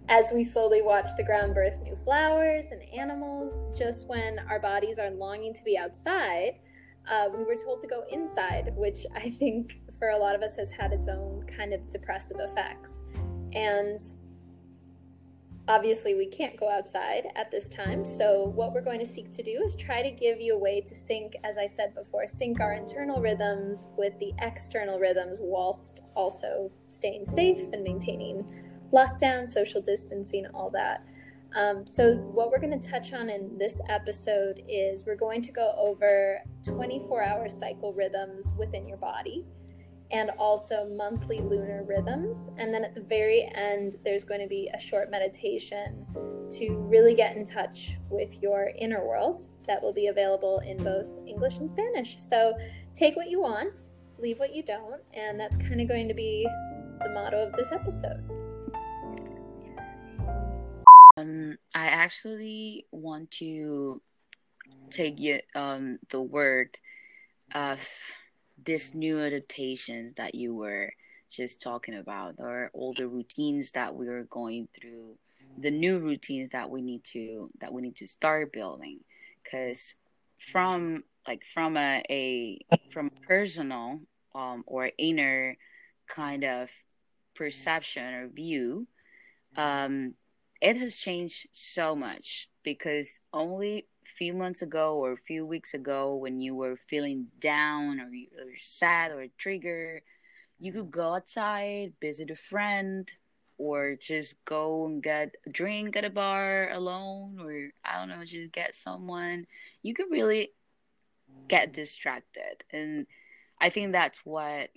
as 0.08 0.30
we 0.32 0.44
slowly 0.44 0.82
watch 0.82 1.10
the 1.16 1.24
ground 1.24 1.54
birth 1.54 1.78
new 1.82 1.96
flowers 1.96 2.66
and 2.70 2.82
animals, 2.94 3.62
just 3.76 4.06
when 4.06 4.38
our 4.48 4.60
bodies 4.60 4.98
are 4.98 5.10
longing 5.10 5.52
to 5.54 5.64
be 5.64 5.76
outside, 5.76 6.58
uh, 7.10 7.28
we 7.34 7.44
were 7.44 7.56
told 7.56 7.80
to 7.80 7.86
go 7.86 8.02
inside, 8.10 8.72
which 8.76 9.06
I 9.14 9.30
think 9.30 9.80
for 9.98 10.10
a 10.10 10.16
lot 10.16 10.34
of 10.34 10.42
us 10.42 10.56
has 10.56 10.70
had 10.70 10.92
its 10.92 11.08
own 11.08 11.44
kind 11.46 11.72
of 11.72 11.88
depressive 11.88 12.38
effects. 12.40 13.02
And 13.52 14.00
Obviously, 15.68 16.14
we 16.14 16.26
can't 16.26 16.56
go 16.56 16.70
outside 16.70 17.26
at 17.34 17.50
this 17.50 17.68
time, 17.68 18.04
so 18.06 18.52
what 18.54 18.72
we're 18.72 18.80
going 18.80 19.00
to 19.00 19.06
seek 19.06 19.32
to 19.32 19.42
do 19.42 19.62
is 19.64 19.74
try 19.74 20.00
to 20.00 20.12
give 20.12 20.40
you 20.40 20.54
a 20.54 20.58
way 20.58 20.80
to 20.80 20.94
sync, 20.94 21.34
as 21.42 21.58
I 21.58 21.66
said 21.66 21.92
before, 21.92 22.24
sync 22.28 22.60
our 22.60 22.74
internal 22.74 23.20
rhythms 23.20 23.88
with 23.98 24.16
the 24.20 24.32
external 24.40 25.00
rhythms 25.00 25.38
whilst 25.40 26.02
also 26.14 26.70
staying 26.88 27.26
safe 27.26 27.58
and 27.72 27.82
maintaining 27.82 28.46
lockdown, 28.92 29.48
social 29.48 29.80
distancing, 29.80 30.46
all 30.54 30.70
that. 30.70 31.04
Um, 31.54 31.86
so, 31.86 32.16
what 32.16 32.50
we're 32.50 32.60
going 32.60 32.78
to 32.78 32.88
touch 32.88 33.12
on 33.12 33.30
in 33.30 33.56
this 33.56 33.80
episode 33.88 34.62
is 34.68 35.06
we're 35.06 35.16
going 35.16 35.40
to 35.42 35.52
go 35.52 35.72
over 35.78 36.40
24 36.64 37.22
hour 37.22 37.48
cycle 37.48 37.94
rhythms 37.94 38.52
within 38.58 38.86
your 38.86 38.98
body 38.98 39.44
and 40.10 40.30
also 40.38 40.86
monthly 40.88 41.40
lunar 41.40 41.84
rhythms. 41.84 42.50
And 42.58 42.72
then 42.72 42.84
at 42.84 42.94
the 42.94 43.00
very 43.00 43.50
end, 43.54 43.96
there's 44.04 44.22
going 44.22 44.40
to 44.40 44.46
be 44.46 44.70
a 44.74 44.78
short 44.78 45.10
meditation 45.10 46.06
to 46.50 46.76
really 46.76 47.14
get 47.14 47.34
in 47.36 47.44
touch 47.44 47.96
with 48.08 48.40
your 48.40 48.70
inner 48.78 49.04
world 49.04 49.48
that 49.66 49.82
will 49.82 49.92
be 49.92 50.08
available 50.08 50.60
in 50.60 50.82
both 50.82 51.10
English 51.26 51.58
and 51.58 51.70
Spanish. 51.70 52.18
So, 52.18 52.54
take 52.94 53.16
what 53.16 53.28
you 53.28 53.40
want, 53.40 53.92
leave 54.18 54.38
what 54.38 54.54
you 54.54 54.62
don't, 54.62 55.02
and 55.14 55.40
that's 55.40 55.56
kind 55.56 55.80
of 55.80 55.88
going 55.88 56.08
to 56.08 56.14
be 56.14 56.46
the 57.02 57.10
motto 57.10 57.38
of 57.38 57.52
this 57.54 57.72
episode. 57.72 58.45
Um, 61.16 61.56
I 61.74 61.86
actually 61.86 62.86
want 62.92 63.30
to 63.32 64.02
take 64.90 65.18
you 65.18 65.40
um 65.54 65.98
the 66.10 66.20
word 66.20 66.76
of 67.54 67.78
this 68.64 68.94
new 68.94 69.20
adaptations 69.20 70.14
that 70.16 70.34
you 70.34 70.54
were 70.54 70.92
just 71.30 71.62
talking 71.62 71.94
about, 71.94 72.34
or 72.38 72.70
all 72.74 72.92
the 72.92 73.08
routines 73.08 73.70
that 73.72 73.94
we 73.94 74.08
are 74.08 74.24
going 74.24 74.68
through, 74.78 75.16
the 75.58 75.70
new 75.70 75.98
routines 75.98 76.50
that 76.50 76.68
we 76.68 76.82
need 76.82 77.02
to 77.12 77.50
that 77.60 77.72
we 77.72 77.80
need 77.80 77.96
to 77.96 78.06
start 78.06 78.52
building, 78.52 79.00
because 79.42 79.94
from 80.52 81.02
like 81.26 81.40
from 81.54 81.78
a, 81.78 82.02
a 82.10 82.58
from 82.92 83.10
personal 83.26 84.00
um 84.34 84.64
or 84.66 84.90
inner 84.98 85.56
kind 86.08 86.44
of 86.44 86.68
perception 87.34 88.14
or 88.14 88.28
view 88.28 88.86
um 89.56 90.12
it 90.60 90.76
has 90.76 90.94
changed 90.94 91.48
so 91.52 91.94
much 91.94 92.48
because 92.62 93.08
only 93.32 93.86
a 94.04 94.16
few 94.16 94.32
months 94.32 94.62
ago 94.62 94.96
or 94.96 95.12
a 95.12 95.16
few 95.26 95.44
weeks 95.44 95.74
ago 95.74 96.16
when 96.16 96.40
you 96.40 96.54
were 96.54 96.76
feeling 96.88 97.26
down 97.40 98.00
or, 98.00 98.08
you, 98.08 98.28
sad 98.60 99.12
or 99.12 99.26
triggered 99.38 100.02
you 100.58 100.72
could 100.72 100.90
go 100.90 101.14
outside 101.14 101.92
visit 102.00 102.30
a 102.30 102.36
friend 102.36 103.10
or 103.58 103.96
just 104.00 104.34
go 104.44 104.86
and 104.86 105.02
get 105.02 105.34
a 105.46 105.50
drink 105.50 105.96
at 105.96 106.04
a 106.04 106.10
bar 106.10 106.70
alone 106.72 107.38
or 107.40 107.70
i 107.84 107.98
don't 107.98 108.08
know 108.08 108.24
just 108.24 108.52
get 108.52 108.76
someone. 108.76 109.46
You 109.82 109.94
could 109.94 110.10
really 110.10 110.50
get 111.48 111.72
distracted. 111.72 112.64
And 112.70 113.06
i 113.60 113.70
think 113.70 113.92
that's 113.92 114.18
what 114.24 114.70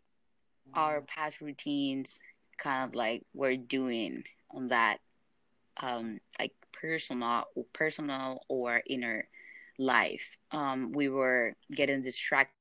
our 0.73 1.01
past 1.01 1.41
routines 1.41 2.19
kind 2.57 2.87
of 2.87 2.95
like 2.95 3.23
were 3.33 3.55
doing 3.55 4.23
on 4.51 4.69
that 4.69 4.99
um, 5.79 6.19
like 6.39 6.53
personal, 6.73 7.45
personal 7.73 8.41
or 8.47 8.81
inner 8.87 9.27
life. 9.77 10.37
Um, 10.51 10.91
we 10.91 11.09
were 11.09 11.55
getting 11.73 12.01
distracted, 12.01 12.53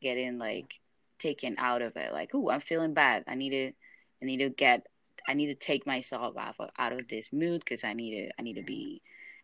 getting 0.00 0.38
like 0.38 0.74
taken 1.18 1.56
out 1.58 1.82
of 1.82 1.96
it. 1.96 2.12
Like, 2.12 2.30
oh, 2.34 2.50
I'm 2.50 2.60
feeling 2.60 2.94
bad. 2.94 3.24
I 3.26 3.34
need 3.34 3.50
to, 3.50 3.72
I 4.22 4.24
need 4.26 4.38
to 4.38 4.50
get, 4.50 4.86
I 5.26 5.34
need 5.34 5.46
to 5.46 5.54
take 5.54 5.86
myself 5.86 6.36
out 6.36 6.56
of, 6.58 6.70
out 6.78 6.92
of 6.92 7.08
this 7.08 7.32
mood 7.32 7.60
because 7.64 7.84
I 7.84 7.94
need 7.94 8.26
to, 8.26 8.30
I 8.38 8.42
need 8.42 8.54
to 8.54 8.62
be 8.62 9.00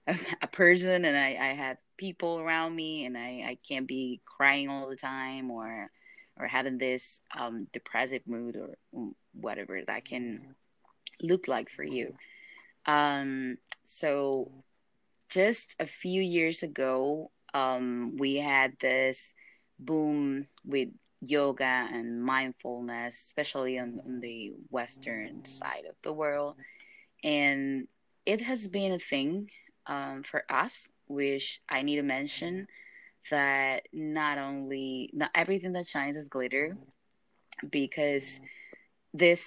a, 0.06 0.16
a 0.42 0.46
person, 0.46 1.04
and 1.04 1.16
I, 1.16 1.38
I 1.40 1.54
have 1.54 1.78
people 1.96 2.38
around 2.38 2.74
me, 2.74 3.04
and 3.06 3.16
I, 3.16 3.44
I 3.46 3.58
can't 3.66 3.86
be 3.86 4.20
crying 4.24 4.68
all 4.68 4.88
the 4.88 4.96
time 4.96 5.50
or, 5.50 5.90
or 6.38 6.46
having 6.46 6.78
this 6.78 7.20
um, 7.38 7.66
depressive 7.72 8.22
mood 8.26 8.56
or 8.56 8.76
whatever 9.32 9.80
that 9.86 10.04
can 10.04 10.54
look 11.22 11.48
like 11.48 11.70
for 11.70 11.84
you. 11.84 12.14
Um, 12.86 13.58
so 13.84 14.50
just 15.28 15.74
a 15.78 15.86
few 15.86 16.22
years 16.22 16.62
ago, 16.62 17.30
um, 17.54 18.16
we 18.18 18.36
had 18.36 18.72
this 18.80 19.34
boom 19.78 20.46
with 20.64 20.88
yoga 21.20 21.64
and 21.64 22.22
mindfulness, 22.22 23.14
especially 23.14 23.78
on, 23.78 24.00
on, 24.04 24.20
the 24.20 24.52
Western 24.70 25.44
side 25.44 25.84
of 25.88 25.94
the 26.02 26.12
world. 26.12 26.56
And 27.22 27.86
it 28.24 28.40
has 28.42 28.66
been 28.66 28.92
a 28.92 28.98
thing 28.98 29.50
um, 29.86 30.22
for 30.28 30.44
us, 30.48 30.72
which 31.08 31.60
I 31.68 31.82
need 31.82 31.96
to 31.96 32.02
mention 32.02 32.66
that 33.30 33.82
not 33.92 34.38
only, 34.38 35.10
not 35.12 35.30
everything 35.34 35.72
that 35.74 35.86
shines 35.86 36.16
is 36.16 36.28
glitter, 36.28 36.76
because 37.70 38.24
this 39.12 39.46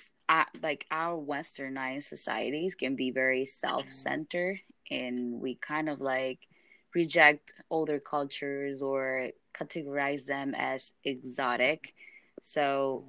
like 0.62 0.86
our 0.92 1.18
westernized 1.18 2.06
societies 2.06 2.76
can 2.76 2.96
be 2.96 3.12
very 3.12 3.46
self-centered 3.46 4.60
and 4.90 5.40
we 5.42 5.56
kind 5.56 5.90
of 5.90 6.02
like 6.02 6.40
reject 6.96 7.54
older 7.70 8.00
cultures 8.00 8.82
or 8.82 9.30
categorize 9.54 10.26
them 10.26 10.54
as 10.56 10.94
exotic. 11.04 11.94
So 12.42 13.04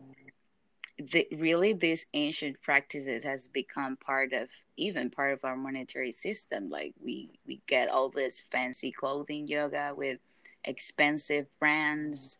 the, 0.99 1.26
really 1.37 1.73
these 1.73 2.06
ancient 2.14 2.61
practices 2.62 3.25
has 3.25 3.49
become 3.49 3.97
part 3.97 4.33
of 4.33 4.49
even 4.76 5.11
part 5.11 5.33
of 5.33 5.44
our 5.44 5.56
monetary 5.56 6.12
system. 6.12 6.68
Like 6.71 6.94
we 7.02 7.30
we 7.47 7.61
get 7.68 7.88
all 7.88 8.11
this 8.11 8.42
fancy 8.50 8.92
clothing 8.92 9.47
yoga 9.47 9.92
with 9.97 10.18
expensive 10.64 11.47
brands 11.59 12.37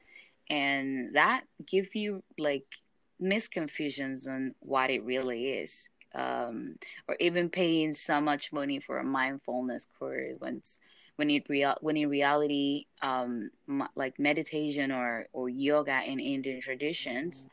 and 0.51 1.15
that 1.15 1.45
give 1.67 1.95
you 1.95 2.23
like 2.39 2.65
misconfusions 3.25 4.29
on 4.29 4.55
what 4.61 4.91
it 4.91 5.03
really 5.05 5.49
is 5.49 5.89
um, 6.15 6.77
or 7.09 7.17
even 7.21 7.49
paying 7.49 7.95
so 7.95 8.21
much 8.21 8.53
money 8.53 8.79
for 8.81 8.99
a 8.99 9.05
mindfulness 9.05 9.87
course 9.99 10.35
when 10.39 10.63
when 11.17 11.31
in 11.31 11.43
real 11.49 11.75
when 11.81 11.97
in 11.97 12.09
reality 12.09 12.87
um, 13.03 13.51
like 13.97 14.19
meditation 14.19 14.93
or 14.93 15.27
or 15.33 15.49
yoga 15.49 16.03
in 16.05 16.21
Indian 16.21 16.61
traditions 16.61 17.49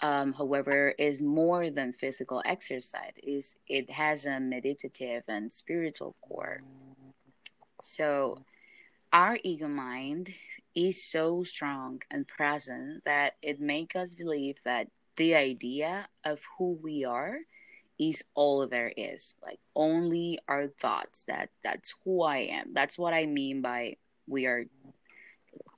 um, 0.00 0.32
however 0.32 0.94
is 0.98 1.20
more 1.20 1.70
than 1.70 1.92
physical 1.92 2.42
exercise. 2.44 3.12
Is 3.22 3.54
it 3.68 3.90
has 3.90 4.26
a 4.26 4.38
meditative 4.38 5.24
and 5.28 5.52
spiritual 5.52 6.14
core. 6.20 6.62
So 7.82 8.44
our 9.12 9.38
ego 9.42 9.68
mind 9.68 10.32
is 10.74 11.04
so 11.04 11.42
strong 11.42 12.00
and 12.10 12.28
present 12.28 13.04
that 13.04 13.34
it 13.42 13.60
makes 13.60 13.96
us 13.96 14.14
believe 14.14 14.56
that 14.64 14.88
the 15.18 15.34
idea 15.34 16.08
of 16.24 16.38
who 16.56 16.78
we 16.82 17.04
are 17.04 17.36
is 17.98 18.22
all 18.34 18.66
there 18.66 18.92
is. 18.96 19.36
Like 19.42 19.58
only 19.74 20.38
our 20.48 20.68
thoughts. 20.68 21.24
That 21.28 21.50
that's 21.62 21.92
who 22.04 22.22
i 22.22 22.38
am. 22.38 22.72
That's 22.72 22.96
what 22.96 23.12
i 23.12 23.26
mean 23.26 23.60
by 23.60 23.96
we 24.26 24.46
are 24.46 24.64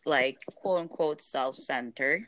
like 0.04 0.38
quote 0.54 0.80
unquote 0.80 1.22
self-centered. 1.22 2.26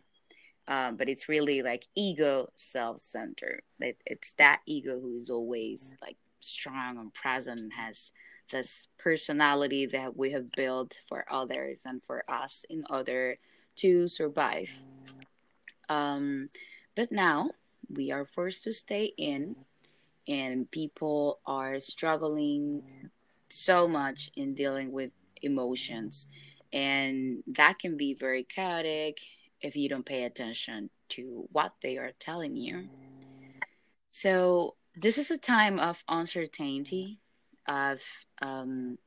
Um, 0.69 0.97
but 0.97 1.09
it's 1.09 1.29
really 1.29 1.63
like 1.63 1.85
ego 1.95 2.49
self-centered. 2.55 3.63
It, 3.81 3.99
it's 4.07 4.33
that 4.35 4.61
ego 4.67 4.99
who 5.01 5.19
is 5.21 5.29
always 5.29 5.95
like 6.01 6.17
strong 6.41 6.99
and 6.99 7.13
present 7.13 7.61
and 7.61 7.73
has 7.73 8.11
this 8.51 8.87
personality 8.99 9.87
that 9.87 10.17
we 10.17 10.31
have 10.33 10.53
built 10.53 10.95
for 11.09 11.25
others 11.31 11.81
and 11.85 12.01
for 12.05 12.23
us 12.31 12.65
in 12.71 12.85
order 12.91 13.39
to 13.77 14.07
survive. 14.07 14.69
Um, 15.89 16.49
but 16.95 17.11
now 17.13 17.51
we 17.91 18.11
are 18.13 18.25
forced 18.25 18.65
to 18.65 18.73
stay 18.73 19.13
in, 19.17 19.57
and 20.29 20.71
people 20.71 21.41
are 21.47 21.81
struggling 21.81 22.83
so 23.51 23.89
much 23.89 24.31
in 24.37 24.55
dealing 24.55 24.93
with 24.93 25.11
emotions, 25.43 26.29
and 26.73 27.43
that 27.47 27.79
can 27.79 27.97
be 27.97 28.15
very 28.15 28.45
chaotic 28.45 29.19
if 29.61 29.77
you 29.77 29.89
don't 29.89 30.07
pay 30.07 30.25
attention 30.25 30.91
to 31.11 31.47
what 31.53 31.73
they 31.83 31.99
are 31.99 32.13
telling 32.19 32.57
you. 32.57 32.89
So, 34.11 34.77
this 34.95 35.17
is 35.17 35.31
a 35.31 35.39
time 35.39 35.79
of 35.79 35.97
uncertainty, 36.09 37.19
of 37.67 37.99
um, 38.43 38.99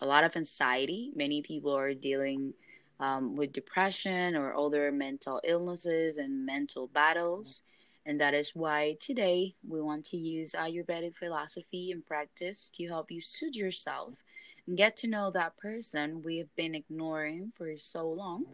a 0.00 0.06
lot 0.06 0.24
of 0.24 0.36
anxiety. 0.36 1.12
Many 1.14 1.42
people 1.42 1.76
are 1.76 1.94
dealing 1.94 2.54
um, 3.00 3.34
with 3.34 3.52
depression 3.52 4.36
or 4.36 4.54
other 4.54 4.92
mental 4.92 5.40
illnesses 5.44 6.18
and 6.18 6.46
mental 6.46 6.86
battles. 6.88 7.62
And 8.06 8.20
that 8.20 8.34
is 8.34 8.52
why 8.54 8.96
today 9.00 9.54
we 9.66 9.80
want 9.80 10.04
to 10.06 10.16
use 10.16 10.52
Ayurvedic 10.52 11.16
philosophy 11.16 11.90
and 11.92 12.06
practice 12.06 12.70
to 12.76 12.86
help 12.86 13.10
you 13.10 13.20
soothe 13.20 13.54
yourself 13.54 14.14
and 14.66 14.76
get 14.76 14.96
to 14.98 15.06
know 15.06 15.30
that 15.30 15.56
person 15.56 16.22
we 16.22 16.38
have 16.38 16.54
been 16.56 16.74
ignoring 16.74 17.52
for 17.56 17.76
so 17.76 18.08
long, 18.08 18.44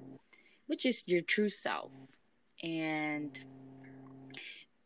which 0.66 0.86
is 0.86 1.02
your 1.06 1.22
true 1.22 1.50
self. 1.50 1.90
And 2.62 3.38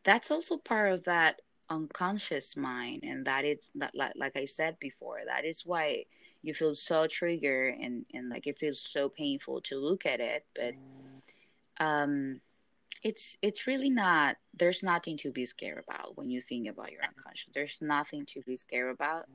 that's 0.05 0.31
also 0.31 0.57
part 0.57 0.93
of 0.93 1.05
that 1.05 1.41
unconscious 1.69 2.57
mind 2.57 3.05
and 3.05 3.27
that 3.27 3.45
is 3.45 3.71
that 3.77 3.95
like, 3.95 4.13
like 4.17 4.37
i 4.37 4.45
said 4.45 4.77
before 4.81 5.21
that 5.25 5.45
is 5.45 5.65
why 5.65 6.05
you 6.43 6.55
feel 6.55 6.75
so 6.75 7.07
triggered 7.07 7.75
and 7.81 8.05
and 8.15 8.29
like 8.29 8.47
it 8.47 8.59
feels 8.59 8.81
so 8.81 9.09
painful 9.09 9.61
to 9.61 9.77
look 9.77 10.07
at 10.07 10.21
it 10.21 10.45
but 10.55 10.75
um 11.85 12.41
it's 13.03 13.37
it's 13.41 13.67
really 13.67 13.91
not 13.91 14.37
there's 14.59 14.83
nothing 14.83 15.17
to 15.17 15.31
be 15.31 15.47
scared 15.47 15.83
about 15.89 16.17
when 16.17 16.31
you 16.31 16.43
think 16.43 16.69
about 16.69 16.93
your 16.93 17.03
unconscious. 17.03 17.49
There's 17.55 17.79
nothing 17.81 18.27
to 18.27 18.43
be 18.43 18.57
scared 18.57 18.95
about. 18.95 19.27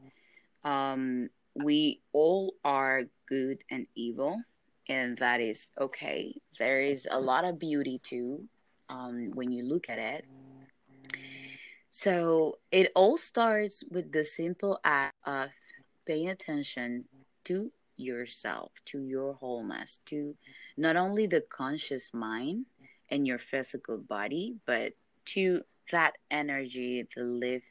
Um 0.64 1.30
we 1.56 2.02
all 2.12 2.54
are 2.64 3.04
good 3.28 3.64
and 3.72 3.88
evil 3.96 4.42
and 4.88 5.18
that 5.18 5.42
is 5.42 5.70
okay. 5.80 6.36
There 6.60 6.82
is 6.82 7.08
a 7.10 7.20
lot 7.20 7.46
of 7.46 7.60
beauty 7.60 8.00
too 8.04 8.44
um 8.90 9.32
when 9.34 9.52
you 9.52 9.64
look 9.64 9.90
at 9.90 9.98
it. 9.98 10.26
So 11.90 12.60
it 12.72 12.92
all 12.96 13.18
starts 13.18 13.84
with 13.90 14.12
the 14.12 14.26
simple 14.26 14.80
act 14.84 15.16
of 15.26 15.50
paying 16.06 16.30
attention 16.30 17.06
to 17.46 17.72
yourself, 17.98 18.72
to 18.86 19.02
your 19.04 19.34
wholeness, 19.34 20.00
to 20.08 20.36
not 20.78 20.96
only 20.96 21.28
the 21.28 21.44
conscious 21.50 22.12
mind 22.14 22.66
and 23.10 23.28
your 23.28 23.40
physical 23.40 23.98
body, 23.98 24.56
but 24.66 24.94
to 25.26 25.62
that 25.92 26.14
energy 26.32 27.06
that 27.16 27.22
live 27.22 27.62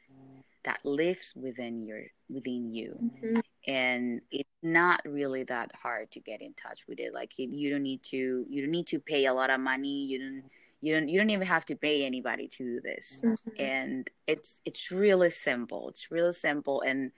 that 0.63 0.79
lives 0.83 1.31
within 1.35 1.81
your 1.81 2.01
within 2.29 2.73
you. 2.73 2.97
Mm-hmm. 3.01 3.39
And 3.67 4.21
it's 4.31 4.49
not 4.63 5.01
really 5.05 5.43
that 5.43 5.71
hard 5.81 6.11
to 6.11 6.19
get 6.19 6.41
in 6.41 6.53
touch 6.53 6.81
with 6.87 6.99
it. 6.99 7.13
Like 7.13 7.31
you 7.37 7.69
don't 7.69 7.83
need 7.83 8.03
to 8.05 8.45
you 8.49 8.61
don't 8.61 8.71
need 8.71 8.87
to 8.87 8.99
pay 8.99 9.25
a 9.25 9.33
lot 9.33 9.49
of 9.49 9.59
money. 9.59 10.05
You 10.05 10.19
don't 10.19 10.43
you 10.85 10.93
don't 10.93 11.09
you 11.09 11.17
don't 11.19 11.31
even 11.31 11.47
have 11.47 11.65
to 11.65 11.75
pay 11.75 12.05
anybody 12.05 12.47
to 12.47 12.57
do 12.63 12.79
this. 12.81 13.19
Mm-hmm. 13.23 13.49
and 13.59 14.09
it's 14.27 14.59
it's 14.65 14.91
really 14.91 15.31
simple. 15.31 15.89
It's 15.89 16.11
really 16.11 16.33
simple. 16.33 16.81
And 16.81 17.11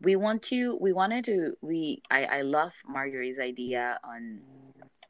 we 0.00 0.14
want 0.14 0.44
to 0.44 0.78
we 0.80 0.92
wanted 0.92 1.24
to 1.24 1.54
we 1.60 2.00
i 2.12 2.24
i 2.38 2.40
love 2.42 2.70
marjorie's 2.86 3.40
idea 3.40 3.98
on 4.04 4.38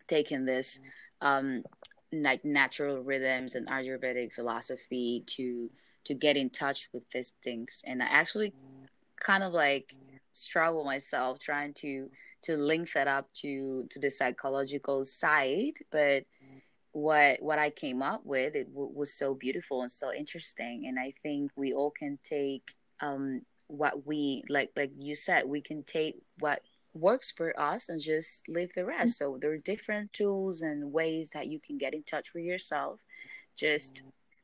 taking 0.06 0.46
this 0.46 0.78
um 1.20 1.62
like 2.10 2.42
natural 2.46 3.02
rhythms 3.02 3.54
and 3.54 3.68
ayurvedic 3.68 4.32
philosophy 4.32 5.22
to 5.36 5.70
to 6.06 6.14
get 6.14 6.38
in 6.38 6.48
touch 6.48 6.88
with 6.94 7.02
these 7.12 7.32
things. 7.44 7.82
And 7.84 8.02
i 8.02 8.06
actually 8.06 8.54
kind 9.20 9.42
of 9.42 9.52
like 9.52 9.94
struggle 10.32 10.84
myself 10.84 11.38
trying 11.38 11.74
to 11.74 12.08
to 12.44 12.56
link 12.56 12.90
that 12.94 13.08
up 13.08 13.26
to 13.34 13.84
to 13.90 13.98
the 13.98 14.10
psychological 14.10 15.04
side 15.04 15.74
but 15.90 16.22
what 17.02 17.42
what 17.42 17.58
I 17.58 17.70
came 17.70 18.02
up 18.02 18.24
with 18.24 18.54
it 18.54 18.72
w- 18.72 18.92
was 18.94 19.14
so 19.14 19.34
beautiful 19.34 19.82
and 19.82 19.92
so 19.92 20.12
interesting 20.12 20.86
and 20.86 20.98
I 20.98 21.14
think 21.22 21.50
we 21.56 21.72
all 21.72 21.90
can 21.90 22.18
take 22.24 22.74
um 23.00 23.42
what 23.68 24.06
we 24.06 24.44
like 24.48 24.70
like 24.76 24.92
you 24.98 25.14
said 25.14 25.46
we 25.46 25.60
can 25.60 25.82
take 25.82 26.16
what 26.38 26.60
works 26.94 27.32
for 27.36 27.58
us 27.60 27.88
and 27.88 28.00
just 28.00 28.42
leave 28.48 28.72
the 28.74 28.84
rest. 28.84 29.20
Mm-hmm. 29.20 29.34
so 29.34 29.38
there 29.40 29.52
are 29.52 29.58
different 29.58 30.12
tools 30.12 30.62
and 30.62 30.92
ways 30.92 31.30
that 31.34 31.46
you 31.46 31.60
can 31.60 31.78
get 31.78 31.94
in 31.94 32.02
touch 32.02 32.34
with 32.34 32.44
yourself. 32.44 33.00
Just 33.56 34.02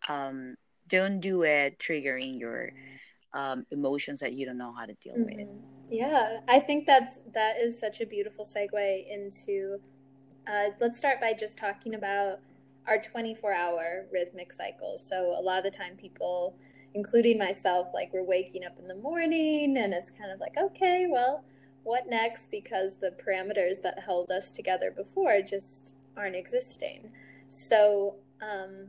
um 0.08 0.56
don't 0.88 1.20
do 1.20 1.42
it 1.42 1.78
triggering 1.78 2.38
your 2.38 2.70
um, 3.32 3.66
emotions 3.73 4.20
that 4.20 4.32
you 4.32 4.46
don't 4.46 4.58
know 4.58 4.73
how 4.73 4.87
to 4.87 4.94
deal 4.94 5.14
mm-hmm. 5.14 5.37
with 5.37 5.49
yeah 5.90 6.38
i 6.49 6.61
think 6.61 6.87
that's 6.87 7.18
that 7.32 7.56
is 7.56 7.78
such 7.78 8.00
a 8.00 8.06
beautiful 8.06 8.44
segue 8.44 9.12
into 9.12 9.78
uh, 10.47 10.71
let's 10.81 10.99
start 10.99 11.21
by 11.21 11.33
just 11.33 11.57
talking 11.57 11.95
about 11.95 12.41
our 12.87 12.99
24 12.99 13.53
hour 13.53 14.07
rhythmic 14.13 14.53
cycles. 14.53 15.07
So, 15.07 15.35
a 15.39 15.41
lot 15.41 15.59
of 15.59 15.65
the 15.65 15.71
time, 15.71 15.97
people, 15.97 16.57
including 16.95 17.39
myself, 17.39 17.89
like 17.95 18.13
we're 18.13 18.25
waking 18.25 18.65
up 18.65 18.79
in 18.79 18.87
the 18.87 18.95
morning 18.95 19.77
and 19.79 19.93
it's 19.93 20.11
kind 20.11 20.31
of 20.31 20.41
like, 20.41 20.57
okay, 20.57 21.07
well, 21.09 21.45
what 21.83 22.09
next? 22.09 22.50
Because 22.50 22.97
the 22.97 23.11
parameters 23.11 23.83
that 23.83 24.00
held 24.04 24.30
us 24.30 24.50
together 24.50 24.91
before 24.91 25.41
just 25.43 25.95
aren't 26.17 26.37
existing. 26.37 27.11
So, 27.49 28.17
um, 28.41 28.89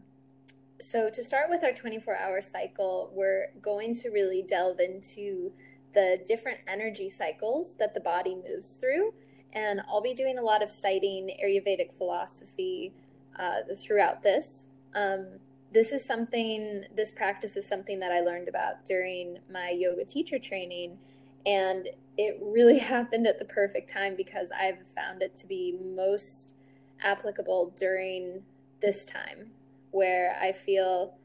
so 0.79 1.09
to 1.09 1.23
start 1.23 1.49
with 1.49 1.63
our 1.63 1.71
24 1.71 2.17
hour 2.17 2.41
cycle, 2.41 3.11
we're 3.13 3.47
going 3.61 3.93
to 3.95 4.09
really 4.09 4.43
delve 4.43 4.79
into 4.79 5.53
the 5.93 6.19
different 6.25 6.59
energy 6.67 7.07
cycles 7.07 7.75
that 7.75 7.93
the 7.93 8.01
body 8.01 8.35
moves 8.35 8.75
through 8.75 9.13
and 9.55 9.81
I'll 9.89 10.01
be 10.01 10.13
doing 10.13 10.37
a 10.37 10.41
lot 10.41 10.61
of 10.61 10.69
citing 10.69 11.31
Ayurvedic 11.43 11.93
philosophy 11.93 12.93
uh, 13.39 13.61
throughout 13.75 14.21
this. 14.21 14.67
Um, 14.93 15.39
this 15.71 15.91
is 15.91 16.05
something, 16.05 16.85
this 16.95 17.11
practice 17.11 17.55
is 17.55 17.65
something 17.65 17.99
that 18.01 18.11
I 18.11 18.19
learned 18.19 18.49
about 18.49 18.85
during 18.85 19.39
my 19.51 19.69
yoga 19.69 20.05
teacher 20.05 20.37
training, 20.37 20.99
and 21.45 21.87
it 22.17 22.37
really 22.41 22.77
happened 22.93 23.27
at 23.27 23.39
the 23.39 23.45
perfect 23.45 23.89
time 23.89 24.15
because 24.15 24.51
I've 24.51 24.85
found 24.85 25.21
it 25.21 25.35
to 25.35 25.47
be 25.47 25.77
most 25.81 26.53
applicable 27.01 27.73
during 27.77 28.43
this 28.81 29.05
time 29.05 29.51
where 29.91 30.37
I 30.41 30.51
feel 30.51 31.15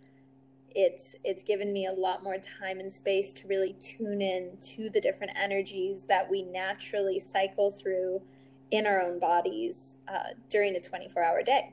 it's 0.75 1.17
it's 1.25 1.43
given 1.43 1.73
me 1.73 1.87
a 1.87 1.93
lot 1.93 2.23
more 2.23 2.39
time 2.39 2.79
and 2.81 2.93
space 2.93 3.33
to 3.35 3.49
really 3.49 3.75
tune 3.75 4.23
in 4.23 4.57
to 4.61 4.91
the 4.91 5.01
different 5.01 5.33
energies 5.37 6.07
that 6.07 6.31
we 6.31 6.43
naturally 6.43 7.19
cycle 7.19 7.71
through 7.71 8.23
in 8.71 8.87
our 8.87 9.03
own 9.03 9.19
bodies 9.19 9.97
uh, 10.09 10.35
during 10.49 10.77
a 10.77 10.81
24 10.81 11.23
hour 11.23 11.43
day. 11.43 11.73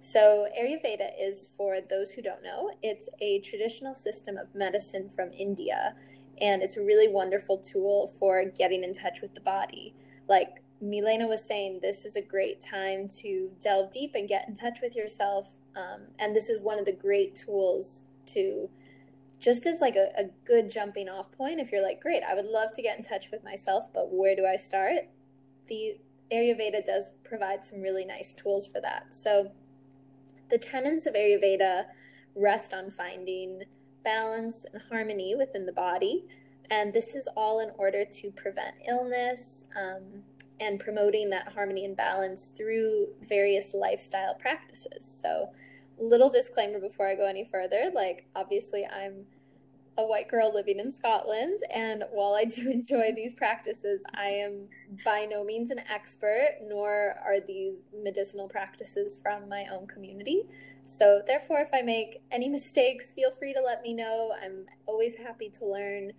So, 0.00 0.46
Ayurveda 0.56 1.10
is, 1.20 1.48
for 1.56 1.78
those 1.80 2.12
who 2.12 2.22
don't 2.22 2.42
know, 2.42 2.70
it's 2.82 3.08
a 3.20 3.40
traditional 3.40 3.94
system 3.96 4.36
of 4.36 4.54
medicine 4.54 5.08
from 5.08 5.32
India, 5.32 5.94
and 6.40 6.62
it's 6.62 6.76
a 6.76 6.82
really 6.82 7.08
wonderful 7.08 7.58
tool 7.58 8.06
for 8.06 8.44
getting 8.44 8.84
in 8.84 8.94
touch 8.94 9.20
with 9.20 9.34
the 9.34 9.40
body. 9.40 9.94
Like 10.28 10.62
Milena 10.80 11.26
was 11.26 11.44
saying, 11.44 11.80
this 11.82 12.04
is 12.04 12.14
a 12.14 12.22
great 12.22 12.60
time 12.60 13.08
to 13.20 13.50
delve 13.60 13.90
deep 13.90 14.12
and 14.14 14.28
get 14.28 14.46
in 14.46 14.54
touch 14.54 14.78
with 14.80 14.94
yourself. 14.94 15.54
Um, 15.74 16.08
and 16.18 16.34
this 16.34 16.48
is 16.48 16.60
one 16.60 16.78
of 16.78 16.84
the 16.84 16.92
great 16.92 17.34
tools 17.34 18.04
to 18.28 18.68
just 19.40 19.66
as 19.66 19.80
like 19.80 19.96
a, 19.96 20.08
a 20.18 20.24
good 20.44 20.68
jumping 20.68 21.08
off 21.08 21.30
point 21.30 21.60
if 21.60 21.70
you're 21.70 21.82
like 21.82 22.00
great 22.00 22.22
i 22.28 22.34
would 22.34 22.44
love 22.44 22.72
to 22.72 22.82
get 22.82 22.96
in 22.96 23.04
touch 23.04 23.30
with 23.30 23.44
myself 23.44 23.92
but 23.92 24.12
where 24.12 24.34
do 24.34 24.44
i 24.46 24.56
start? 24.56 25.08
The 25.68 25.98
ayurveda 26.32 26.84
does 26.84 27.12
provide 27.24 27.64
some 27.64 27.80
really 27.80 28.04
nice 28.04 28.32
tools 28.32 28.66
for 28.66 28.80
that. 28.80 29.12
So 29.14 29.52
the 30.50 30.58
tenets 30.58 31.06
of 31.06 31.14
ayurveda 31.14 31.84
rest 32.34 32.72
on 32.72 32.90
finding 32.90 33.62
balance 34.04 34.64
and 34.72 34.82
harmony 34.90 35.34
within 35.34 35.66
the 35.66 35.72
body 35.72 36.24
and 36.70 36.92
this 36.92 37.14
is 37.14 37.28
all 37.36 37.60
in 37.60 37.70
order 37.78 38.04
to 38.04 38.30
prevent 38.30 38.76
illness 38.86 39.64
um, 39.76 40.22
and 40.60 40.78
promoting 40.78 41.30
that 41.30 41.52
harmony 41.52 41.84
and 41.84 41.96
balance 41.96 42.52
through 42.56 43.08
various 43.22 43.72
lifestyle 43.72 44.34
practices. 44.34 45.04
So 45.22 45.50
little 45.98 46.30
disclaimer 46.30 46.80
before 46.80 47.08
I 47.08 47.14
go 47.14 47.26
any 47.26 47.44
further. 47.44 47.90
Like, 47.94 48.26
obviously, 48.34 48.86
I'm 48.86 49.26
a 49.96 50.06
white 50.06 50.28
girl 50.28 50.54
living 50.54 50.78
in 50.78 50.92
Scotland, 50.92 51.60
and 51.74 52.04
while 52.12 52.34
I 52.34 52.44
do 52.44 52.70
enjoy 52.70 53.12
these 53.14 53.34
practices, 53.34 54.02
I 54.14 54.28
am 54.28 54.68
by 55.04 55.26
no 55.28 55.44
means 55.44 55.70
an 55.70 55.80
expert, 55.92 56.58
nor 56.62 57.16
are 57.24 57.40
these 57.40 57.82
medicinal 58.02 58.48
practices 58.48 59.18
from 59.20 59.48
my 59.48 59.66
own 59.72 59.86
community. 59.86 60.44
So, 60.86 61.20
therefore, 61.26 61.60
if 61.60 61.68
I 61.74 61.82
make 61.82 62.22
any 62.30 62.48
mistakes, 62.48 63.12
feel 63.12 63.30
free 63.30 63.52
to 63.52 63.60
let 63.60 63.82
me 63.82 63.92
know. 63.92 64.32
I'm 64.42 64.66
always 64.86 65.16
happy 65.16 65.50
to 65.50 65.66
learn. 65.66 66.12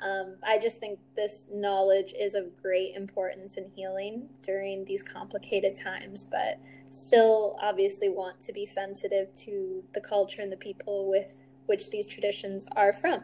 Um, 0.00 0.36
I 0.42 0.58
just 0.58 0.80
think 0.80 0.98
this 1.16 1.44
knowledge 1.50 2.12
is 2.18 2.34
of 2.34 2.60
great 2.60 2.96
importance 2.96 3.56
in 3.56 3.70
healing 3.74 4.28
during 4.42 4.84
these 4.84 5.02
complicated 5.02 5.76
times, 5.76 6.24
but 6.24 6.60
still 6.90 7.56
obviously 7.60 8.08
want 8.08 8.40
to 8.42 8.52
be 8.52 8.66
sensitive 8.66 9.32
to 9.34 9.84
the 9.94 10.00
culture 10.00 10.42
and 10.42 10.50
the 10.50 10.56
people 10.56 11.08
with 11.08 11.42
which 11.66 11.90
these 11.90 12.06
traditions 12.06 12.66
are 12.74 12.92
from. 12.92 13.22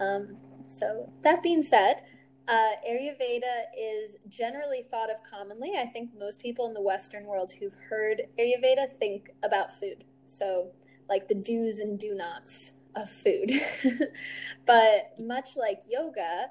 Um, 0.00 0.38
so, 0.66 1.12
that 1.22 1.42
being 1.42 1.62
said, 1.62 2.02
uh, 2.48 2.70
Ayurveda 2.88 3.64
is 3.78 4.16
generally 4.28 4.86
thought 4.90 5.10
of 5.10 5.16
commonly. 5.22 5.72
I 5.78 5.86
think 5.86 6.10
most 6.18 6.40
people 6.40 6.66
in 6.66 6.74
the 6.74 6.82
Western 6.82 7.26
world 7.26 7.52
who've 7.52 7.76
heard 7.88 8.22
Ayurveda 8.38 8.88
think 8.88 9.30
about 9.42 9.72
food. 9.72 10.04
So, 10.26 10.72
like 11.08 11.28
the 11.28 11.34
do's 11.34 11.78
and 11.78 11.98
do 11.98 12.14
nots 12.14 12.72
of 12.94 13.10
food. 13.10 13.52
but 14.66 15.14
much 15.18 15.56
like 15.56 15.80
yoga, 15.88 16.50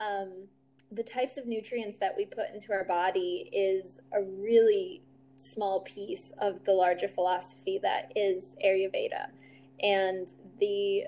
um, 0.00 0.48
the 0.90 1.02
types 1.02 1.36
of 1.36 1.46
nutrients 1.46 1.98
that 1.98 2.14
we 2.16 2.24
put 2.24 2.50
into 2.52 2.72
our 2.72 2.84
body 2.84 3.48
is 3.52 4.00
a 4.12 4.22
really 4.22 5.02
small 5.36 5.80
piece 5.80 6.32
of 6.38 6.64
the 6.64 6.72
larger 6.72 7.08
philosophy 7.08 7.78
that 7.82 8.12
is 8.16 8.56
Ayurveda. 8.64 9.28
And 9.80 10.32
the 10.58 11.06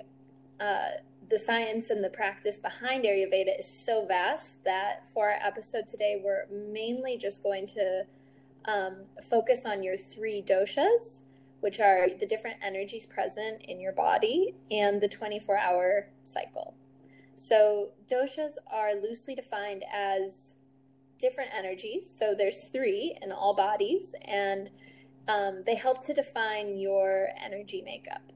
uh, 0.61 1.01
the 1.31 1.39
science 1.39 1.91
and 1.91 2.03
the 2.03 2.11
practice 2.11 2.59
behind 2.59 3.05
Ayurveda 3.05 3.61
is 3.61 3.67
so 3.67 4.05
vast 4.05 4.65
that 4.65 5.09
for 5.09 5.31
our 5.31 5.39
episode 5.41 5.87
today, 5.87 6.21
we're 6.23 6.45
mainly 6.51 7.17
just 7.17 7.43
going 7.43 7.67
to 7.69 8.05
um, 8.67 9.05
focus 9.23 9.65
on 9.65 9.83
your 9.83 9.97
three 9.97 10.43
doshas, 10.43 11.23
which 11.61 11.81
are 11.81 12.09
the 12.19 12.27
different 12.27 12.57
energies 12.63 13.07
present 13.07 13.63
in 13.63 13.81
your 13.81 13.93
body, 13.93 14.55
and 14.71 15.01
the 15.01 15.09
24 15.09 15.57
hour 15.57 16.09
cycle. 16.25 16.75
So, 17.37 17.93
doshas 18.07 18.55
are 18.71 18.95
loosely 18.95 19.35
defined 19.35 19.85
as 19.93 20.57
different 21.19 21.51
energies. 21.57 22.09
So, 22.11 22.35
there's 22.37 22.69
three 22.69 23.17
in 23.23 23.33
all 23.33 23.55
bodies, 23.55 24.15
and 24.27 24.71
um, 25.29 25.63
they 25.65 25.75
help 25.75 26.03
to 26.03 26.15
define 26.15 26.77
your 26.77 27.29
energy 27.43 27.83
makeup. 27.83 28.33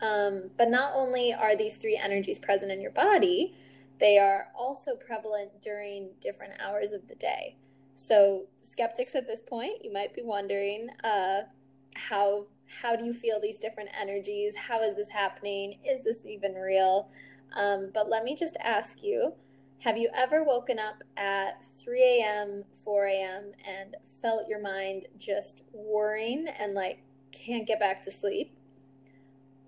Um, 0.00 0.50
but 0.58 0.68
not 0.68 0.92
only 0.94 1.32
are 1.32 1.56
these 1.56 1.78
three 1.78 1.98
energies 2.02 2.38
present 2.38 2.70
in 2.70 2.80
your 2.80 2.90
body, 2.90 3.54
they 3.98 4.18
are 4.18 4.48
also 4.54 4.94
prevalent 4.94 5.62
during 5.62 6.10
different 6.20 6.54
hours 6.60 6.92
of 6.92 7.08
the 7.08 7.14
day. 7.14 7.56
So, 7.94 8.46
skeptics 8.62 9.14
at 9.14 9.26
this 9.26 9.40
point, 9.40 9.82
you 9.82 9.90
might 9.90 10.14
be 10.14 10.22
wondering 10.22 10.88
uh, 11.02 11.42
how 11.96 12.46
how 12.82 12.96
do 12.96 13.04
you 13.04 13.14
feel 13.14 13.40
these 13.40 13.58
different 13.58 13.90
energies? 13.98 14.56
How 14.56 14.82
is 14.82 14.96
this 14.96 15.08
happening? 15.08 15.78
Is 15.84 16.02
this 16.02 16.26
even 16.26 16.54
real? 16.54 17.08
Um, 17.54 17.90
but 17.94 18.10
let 18.10 18.24
me 18.24 18.34
just 18.34 18.56
ask 18.62 19.02
you 19.02 19.34
have 19.80 19.96
you 19.96 20.08
ever 20.14 20.42
woken 20.42 20.78
up 20.78 21.02
at 21.16 21.62
3 21.78 22.02
a.m., 22.02 22.64
4 22.82 23.06
a.m., 23.06 23.52
and 23.64 23.94
felt 24.22 24.48
your 24.48 24.60
mind 24.60 25.06
just 25.18 25.62
worrying 25.72 26.48
and 26.58 26.74
like 26.74 27.02
can't 27.30 27.66
get 27.66 27.78
back 27.78 28.02
to 28.04 28.10
sleep? 28.10 28.56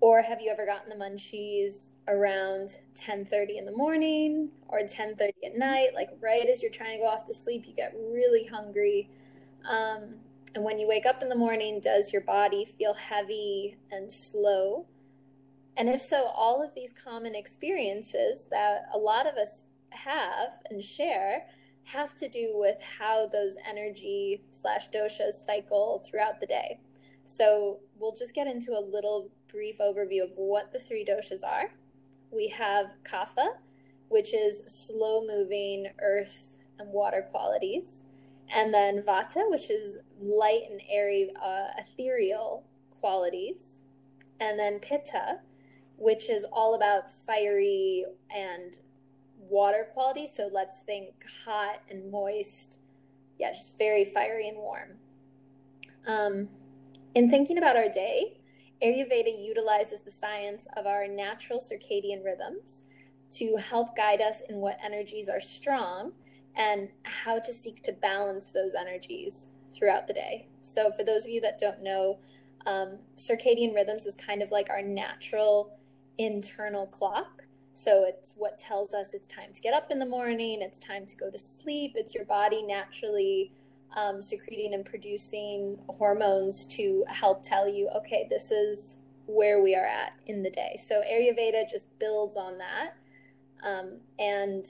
Or 0.01 0.21
have 0.21 0.41
you 0.41 0.49
ever 0.49 0.65
gotten 0.65 0.89
the 0.89 0.95
munchies 0.95 1.89
around 2.07 2.79
10:30 2.95 3.57
in 3.57 3.65
the 3.65 3.71
morning 3.71 4.49
or 4.67 4.79
10:30 4.79 5.31
at 5.45 5.55
night, 5.55 5.89
like 5.93 6.09
right 6.19 6.47
as 6.47 6.61
you're 6.61 6.71
trying 6.71 6.93
to 6.93 6.99
go 6.99 7.05
off 7.05 7.25
to 7.25 7.33
sleep, 7.33 7.67
you 7.67 7.73
get 7.73 7.93
really 7.95 8.45
hungry. 8.45 9.09
Um, 9.69 10.19
and 10.55 10.63
when 10.63 10.79
you 10.79 10.87
wake 10.87 11.05
up 11.05 11.21
in 11.21 11.29
the 11.29 11.35
morning, 11.35 11.79
does 11.79 12.11
your 12.11 12.21
body 12.21 12.65
feel 12.65 12.93
heavy 12.93 13.77
and 13.91 14.11
slow? 14.11 14.87
And 15.77 15.89
if 15.89 16.01
so, 16.01 16.25
all 16.25 16.63
of 16.63 16.73
these 16.73 16.91
common 16.91 17.35
experiences 17.35 18.45
that 18.49 18.83
a 18.93 18.97
lot 18.97 19.27
of 19.27 19.35
us 19.35 19.65
have 19.91 20.49
and 20.69 20.83
share 20.83 21.45
have 21.83 22.13
to 22.15 22.27
do 22.27 22.51
with 22.55 22.77
how 22.99 23.27
those 23.27 23.57
energy 23.67 24.43
slash 24.51 24.89
doshas 24.89 25.33
cycle 25.33 26.03
throughout 26.05 26.39
the 26.39 26.45
day. 26.45 26.79
So 27.23 27.79
we'll 27.97 28.15
just 28.15 28.33
get 28.33 28.47
into 28.47 28.71
a 28.71 28.81
little 28.81 29.29
brief 29.51 29.77
overview 29.77 30.23
of 30.23 30.31
what 30.35 30.71
the 30.71 30.79
three 30.79 31.05
doshas 31.05 31.43
are. 31.43 31.71
We 32.31 32.47
have 32.49 32.93
kapha, 33.03 33.47
which 34.09 34.33
is 34.33 34.63
slow 34.67 35.25
moving 35.25 35.87
earth 36.01 36.57
and 36.77 36.91
water 36.91 37.27
qualities. 37.31 38.03
And 38.51 38.73
then 38.73 39.03
vata, 39.03 39.49
which 39.49 39.69
is 39.69 39.99
light 40.19 40.63
and 40.69 40.81
airy, 40.89 41.31
uh, 41.41 41.67
ethereal 41.77 42.65
qualities. 42.99 43.83
And 44.39 44.57
then 44.57 44.79
pitta, 44.79 45.39
which 45.97 46.29
is 46.29 46.45
all 46.51 46.75
about 46.75 47.11
fiery 47.11 48.05
and 48.35 48.79
water 49.37 49.87
quality. 49.93 50.25
So 50.25 50.49
let's 50.51 50.81
think 50.81 51.09
hot 51.45 51.81
and 51.89 52.11
moist. 52.11 52.79
Yeah, 53.37 53.51
just 53.51 53.77
very 53.77 54.05
fiery 54.05 54.47
and 54.49 54.57
warm. 54.57 54.97
Um, 56.07 56.49
in 57.15 57.29
thinking 57.29 57.57
about 57.57 57.75
our 57.75 57.89
day, 57.89 58.39
Ayurveda 58.81 59.31
utilizes 59.37 60.01
the 60.01 60.11
science 60.11 60.67
of 60.77 60.85
our 60.85 61.07
natural 61.07 61.59
circadian 61.59 62.23
rhythms 62.23 62.85
to 63.31 63.57
help 63.57 63.95
guide 63.95 64.21
us 64.21 64.41
in 64.49 64.57
what 64.57 64.77
energies 64.83 65.27
are 65.29 65.39
strong 65.39 66.13
and 66.55 66.89
how 67.03 67.39
to 67.39 67.53
seek 67.53 67.81
to 67.83 67.91
balance 67.91 68.51
those 68.51 68.73
energies 68.75 69.49
throughout 69.69 70.07
the 70.07 70.13
day. 70.13 70.47
So, 70.61 70.91
for 70.91 71.03
those 71.03 71.25
of 71.25 71.31
you 71.31 71.41
that 71.41 71.59
don't 71.59 71.83
know, 71.83 72.19
um, 72.65 72.99
circadian 73.17 73.73
rhythms 73.73 74.05
is 74.05 74.15
kind 74.15 74.41
of 74.41 74.51
like 74.51 74.69
our 74.69 74.81
natural 74.81 75.77
internal 76.17 76.87
clock. 76.87 77.43
So, 77.73 78.03
it's 78.05 78.33
what 78.37 78.59
tells 78.59 78.93
us 78.93 79.13
it's 79.13 79.27
time 79.27 79.53
to 79.53 79.61
get 79.61 79.73
up 79.73 79.91
in 79.91 79.99
the 79.99 80.05
morning, 80.05 80.61
it's 80.61 80.79
time 80.79 81.05
to 81.05 81.15
go 81.15 81.29
to 81.29 81.39
sleep, 81.39 81.93
it's 81.95 82.13
your 82.13 82.25
body 82.25 82.63
naturally 82.63 83.51
um, 83.95 84.21
secreting 84.21 84.73
and 84.73 84.85
producing 84.85 85.79
hormones 85.89 86.65
to 86.65 87.03
help 87.07 87.43
tell 87.43 87.67
you, 87.67 87.89
okay, 87.97 88.27
this 88.29 88.51
is 88.51 88.99
where 89.25 89.61
we 89.61 89.75
are 89.75 89.85
at 89.85 90.13
in 90.25 90.43
the 90.43 90.49
day. 90.49 90.77
So 90.79 91.01
Ayurveda 91.01 91.69
just 91.69 91.87
builds 91.99 92.35
on 92.35 92.57
that 92.57 92.93
um, 93.63 94.01
and 94.17 94.65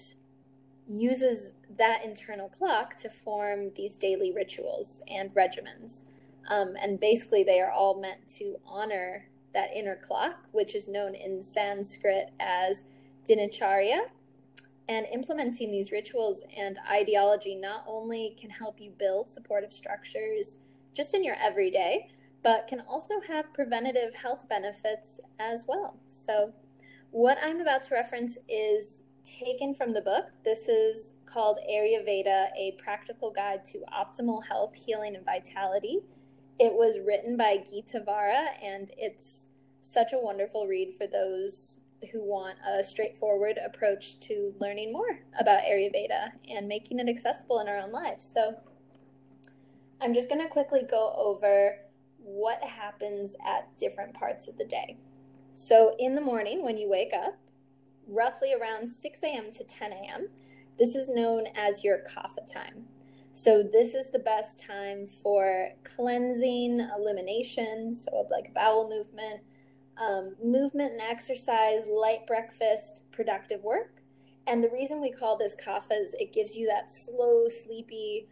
uses 0.86 1.52
that 1.78 2.04
internal 2.04 2.50
clock 2.50 2.98
to 2.98 3.10
form 3.10 3.72
these 3.76 3.96
daily 3.96 4.32
rituals 4.32 5.02
and 5.08 5.34
regimens. 5.34 6.02
Um, 6.50 6.76
and 6.82 7.00
basically, 7.00 7.44
they 7.44 7.60
are 7.60 7.72
all 7.72 8.00
meant 8.00 8.28
to 8.40 8.58
honor 8.66 9.26
that 9.54 9.74
inner 9.74 9.96
clock, 9.96 10.48
which 10.52 10.76
is 10.76 10.88
known 10.88 11.14
in 11.16 11.42
Sanskrit 11.42 12.32
as 12.40 12.84
dinacharya, 13.28 14.02
and 14.88 15.06
implementing 15.14 15.72
these 15.72 15.92
rituals 15.92 16.44
and 16.58 16.78
ideology 16.92 17.54
not 17.54 17.84
only 17.88 18.36
can 18.40 18.50
help 18.50 18.82
you 18.82 18.92
build 18.98 19.30
supportive 19.30 19.72
structures 19.72 20.58
just 20.96 21.14
in 21.14 21.24
your 21.24 21.36
everyday, 21.36 22.10
but 22.44 22.68
can 22.68 22.80
also 22.82 23.16
have 23.28 23.54
preventative 23.54 24.16
health 24.16 24.48
benefits 24.50 25.20
as 25.40 25.66
well. 25.68 25.98
So, 26.08 26.54
what 27.12 27.38
I'm 27.44 27.60
about 27.62 27.84
to 27.84 27.96
reference 27.96 28.38
is 28.48 29.04
taken 29.38 29.74
from 29.74 29.94
the 29.94 30.02
book. 30.02 30.26
This 30.44 30.68
is 30.68 31.14
called 31.26 31.60
Ayurveda 31.70 32.48
A 32.58 32.76
Practical 32.78 33.32
Guide 33.32 33.64
to 33.66 33.84
Optimal 33.94 34.46
Health, 34.48 34.74
Healing, 34.76 35.16
and 35.16 35.26
Vitality. 35.26 36.00
It 36.60 36.74
was 36.74 37.00
written 37.06 37.38
by 37.38 37.58
Geeta 37.58 38.04
Vara, 38.04 38.48
and 38.64 38.92
it's 38.98 39.48
such 39.82 40.14
a 40.14 40.20
wonderful 40.20 40.68
read 40.68 40.94
for 40.96 41.08
those 41.08 41.80
who 42.12 42.24
want 42.24 42.58
a 42.68 42.84
straightforward 42.84 43.60
approach 43.64 44.20
to 44.22 44.54
learning 44.60 44.92
more 44.92 45.20
about 45.40 45.64
Ayurveda 45.64 46.32
and 46.50 46.68
making 46.68 47.00
it 47.00 47.10
accessible 47.10 47.60
in 47.60 47.68
our 47.68 47.78
own 47.78 47.92
lives. 47.92 48.26
So, 48.26 48.56
I'm 50.02 50.14
just 50.14 50.30
going 50.30 50.42
to 50.42 50.48
quickly 50.48 50.82
go 50.90 51.14
over 51.18 51.78
what 52.18 52.64
happens 52.64 53.36
at 53.46 53.78
different 53.78 54.14
parts 54.14 54.48
of 54.48 54.58
the 54.58 54.66
day. 54.66 54.98
So, 55.54 55.96
in 56.00 56.16
the 56.16 56.22
morning, 56.22 56.64
when 56.64 56.78
you 56.78 56.90
wake 56.90 57.14
up, 57.14 57.38
roughly 58.10 58.54
around 58.54 58.90
6 58.90 59.24
a.m. 59.24 59.52
to 59.52 59.64
10 59.64 59.92
a.m., 59.92 60.30
this 60.78 60.96
is 60.96 61.10
known 61.10 61.46
as 61.56 61.84
your 61.84 62.00
kapha 62.00 62.52
time. 62.52 62.86
So, 63.34 63.64
this 63.64 63.94
is 63.94 64.10
the 64.10 64.20
best 64.20 64.60
time 64.60 65.08
for 65.08 65.70
cleansing, 65.84 66.88
elimination, 66.98 67.94
so 67.94 68.28
like 68.32 68.54
bowel 68.54 68.90
movement, 68.90 69.42
um, 69.98 70.36
movement 70.44 70.94
and 70.94 71.02
exercise, 71.02 71.84
light 71.88 72.26
breakfast, 72.26 73.04
productive 73.12 73.64
work. 73.64 74.02
And 74.48 74.64
the 74.64 74.70
reason 74.70 75.02
we 75.02 75.12
call 75.12 75.38
this 75.38 75.56
kapha 75.56 76.02
is 76.02 76.16
it 76.18 76.34
gives 76.34 76.56
you 76.56 76.68
that 76.68 76.92
slow, 76.92 77.48
sleepy 77.50 78.28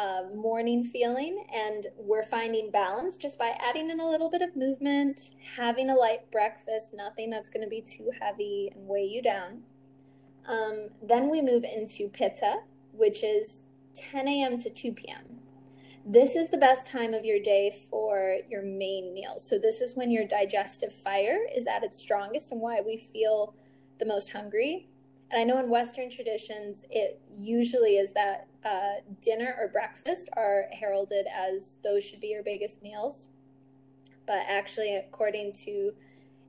uh, 0.00 0.22
morning 0.34 0.82
feeling. 0.82 1.44
And 1.54 1.88
we're 1.96 2.22
finding 2.22 2.70
balance 2.70 3.16
just 3.16 3.38
by 3.38 3.54
adding 3.60 3.90
in 3.90 4.00
a 4.00 4.08
little 4.08 4.30
bit 4.30 4.40
of 4.40 4.56
movement, 4.56 5.34
having 5.56 5.90
a 5.90 5.94
light 5.94 6.30
breakfast, 6.30 6.94
nothing 6.94 7.28
that's 7.28 7.50
going 7.50 7.64
to 7.64 7.68
be 7.68 7.82
too 7.82 8.10
heavy 8.20 8.70
and 8.74 8.86
weigh 8.88 9.04
you 9.04 9.22
down. 9.22 9.62
Um, 10.46 10.88
then 11.02 11.30
we 11.30 11.42
move 11.42 11.64
into 11.64 12.08
pitta, 12.08 12.60
which 12.92 13.22
is 13.22 13.62
10 13.94 14.26
a.m. 14.26 14.58
to 14.58 14.70
2 14.70 14.92
p.m. 14.92 15.40
This 16.06 16.34
is 16.34 16.48
the 16.48 16.56
best 16.56 16.86
time 16.86 17.12
of 17.12 17.26
your 17.26 17.38
day 17.38 17.70
for 17.90 18.38
your 18.48 18.62
main 18.62 19.12
meal. 19.12 19.38
So, 19.38 19.58
this 19.58 19.82
is 19.82 19.94
when 19.94 20.10
your 20.10 20.24
digestive 20.24 20.94
fire 20.94 21.40
is 21.54 21.66
at 21.66 21.84
its 21.84 21.98
strongest 21.98 22.52
and 22.52 22.60
why 22.60 22.80
we 22.80 22.96
feel 22.96 23.54
the 23.98 24.06
most 24.06 24.32
hungry. 24.32 24.88
And 25.30 25.38
I 25.38 25.44
know 25.44 25.62
in 25.62 25.68
Western 25.68 26.08
traditions, 26.08 26.86
it 26.90 27.20
usually 27.30 27.96
is 27.96 28.14
that 28.14 28.48
uh, 28.64 29.00
dinner 29.20 29.56
or 29.58 29.68
breakfast 29.68 30.28
are 30.36 30.66
heralded 30.72 31.26
as 31.34 31.76
those 31.82 32.04
should 32.04 32.20
be 32.20 32.28
your 32.28 32.42
biggest 32.42 32.82
meals. 32.82 33.28
But 34.26 34.42
actually, 34.48 34.96
according 34.96 35.54
to 35.64 35.92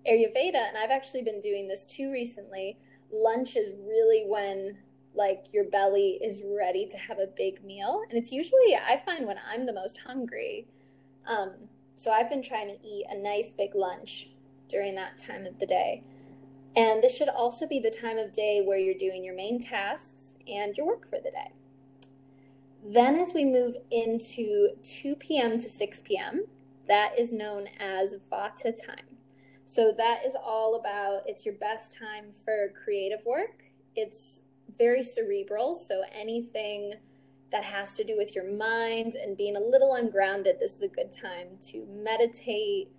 Ayurveda, 0.07 0.55
and 0.55 0.77
I've 0.77 0.91
actually 0.91 1.23
been 1.23 1.41
doing 1.41 1.67
this 1.67 1.85
too 1.85 2.11
recently, 2.11 2.77
lunch 3.11 3.55
is 3.55 3.71
really 3.87 4.25
when 4.27 4.77
like 5.13 5.47
your 5.51 5.65
belly 5.65 6.19
is 6.21 6.41
ready 6.45 6.85
to 6.87 6.97
have 6.97 7.19
a 7.19 7.27
big 7.27 7.63
meal. 7.63 8.03
And 8.09 8.17
it's 8.17 8.31
usually, 8.31 8.75
I 8.75 8.97
find, 8.97 9.27
when 9.27 9.39
I'm 9.49 9.65
the 9.65 9.73
most 9.73 9.99
hungry. 10.05 10.67
Um, 11.27 11.67
so 11.95 12.11
I've 12.11 12.29
been 12.29 12.41
trying 12.41 12.67
to 12.67 12.87
eat 12.87 13.05
a 13.09 13.17
nice 13.17 13.51
big 13.51 13.75
lunch 13.75 14.29
during 14.69 14.95
that 14.95 15.17
time 15.17 15.45
of 15.45 15.59
the 15.59 15.65
day. 15.65 16.03
And 16.75 17.03
this 17.03 17.15
should 17.15 17.27
also 17.27 17.67
be 17.67 17.79
the 17.79 17.91
time 17.91 18.17
of 18.17 18.31
day 18.31 18.61
where 18.65 18.77
you're 18.77 18.95
doing 18.95 19.23
your 19.23 19.35
main 19.35 19.59
tasks 19.59 20.35
and 20.47 20.75
your 20.77 20.87
work 20.87 21.07
for 21.07 21.17
the 21.17 21.31
day. 21.31 21.51
Then, 22.83 23.15
as 23.15 23.33
we 23.33 23.45
move 23.45 23.75
into 23.91 24.69
2 24.83 25.15
p.m. 25.15 25.59
to 25.59 25.69
6 25.69 25.99
p.m., 26.01 26.45
that 26.87 27.17
is 27.17 27.31
known 27.31 27.67
as 27.79 28.15
Vata 28.31 28.73
time. 28.73 29.17
So, 29.65 29.93
that 29.97 30.25
is 30.25 30.35
all 30.35 30.75
about 30.75 31.21
it's 31.25 31.45
your 31.45 31.55
best 31.55 31.95
time 31.97 32.31
for 32.31 32.73
creative 32.83 33.25
work. 33.25 33.63
It's 33.95 34.41
very 34.77 35.03
cerebral, 35.03 35.75
so 35.75 36.03
anything 36.13 36.95
that 37.51 37.63
has 37.65 37.93
to 37.95 38.03
do 38.03 38.17
with 38.17 38.33
your 38.33 38.49
mind 38.49 39.15
and 39.15 39.37
being 39.37 39.55
a 39.55 39.59
little 39.59 39.93
ungrounded, 39.95 40.59
this 40.59 40.75
is 40.75 40.81
a 40.81 40.87
good 40.87 41.11
time 41.11 41.47
to 41.59 41.85
meditate, 41.85 42.89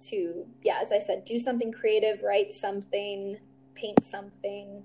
to, 0.00 0.46
yeah, 0.62 0.78
as 0.80 0.92
I 0.92 0.98
said, 0.98 1.24
do 1.24 1.38
something 1.38 1.72
creative, 1.72 2.22
write 2.22 2.52
something, 2.52 3.38
paint 3.74 4.04
something. 4.04 4.82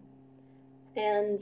And 0.95 1.39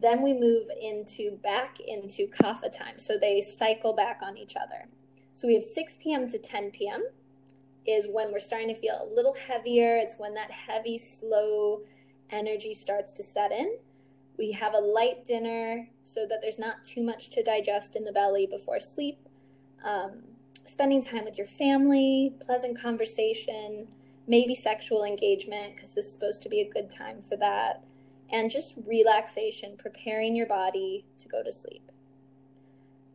then 0.00 0.22
we 0.22 0.32
move 0.34 0.66
into 0.80 1.36
back 1.42 1.78
into 1.80 2.26
kapha 2.28 2.72
time. 2.72 2.98
So 2.98 3.16
they 3.16 3.40
cycle 3.40 3.92
back 3.92 4.20
on 4.22 4.36
each 4.36 4.56
other. 4.56 4.88
So 5.34 5.46
we 5.46 5.54
have 5.54 5.64
6 5.64 5.98
p.m. 6.02 6.28
to 6.28 6.38
10 6.38 6.72
p.m. 6.72 7.04
is 7.86 8.08
when 8.10 8.32
we're 8.32 8.40
starting 8.40 8.68
to 8.68 8.74
feel 8.74 8.98
a 9.00 9.14
little 9.14 9.34
heavier. 9.34 9.96
It's 9.96 10.16
when 10.18 10.34
that 10.34 10.50
heavy, 10.50 10.98
slow 10.98 11.82
energy 12.30 12.74
starts 12.74 13.12
to 13.14 13.22
set 13.22 13.52
in. 13.52 13.76
We 14.36 14.52
have 14.52 14.74
a 14.74 14.78
light 14.78 15.24
dinner 15.24 15.88
so 16.02 16.26
that 16.26 16.40
there's 16.42 16.58
not 16.58 16.82
too 16.82 17.02
much 17.04 17.30
to 17.30 17.42
digest 17.42 17.94
in 17.94 18.04
the 18.04 18.12
belly 18.12 18.46
before 18.46 18.80
sleep. 18.80 19.18
Um, 19.84 20.24
spending 20.64 21.02
time 21.02 21.24
with 21.24 21.38
your 21.38 21.46
family, 21.46 22.34
pleasant 22.40 22.80
conversation, 22.80 23.86
maybe 24.26 24.54
sexual 24.54 25.04
engagement, 25.04 25.76
because 25.76 25.92
this 25.92 26.06
is 26.06 26.12
supposed 26.12 26.42
to 26.42 26.48
be 26.48 26.60
a 26.60 26.68
good 26.68 26.90
time 26.90 27.22
for 27.22 27.36
that, 27.36 27.84
and 28.34 28.50
just 28.50 28.74
relaxation, 28.84 29.76
preparing 29.78 30.34
your 30.34 30.46
body 30.46 31.04
to 31.20 31.28
go 31.28 31.40
to 31.40 31.52
sleep. 31.52 31.92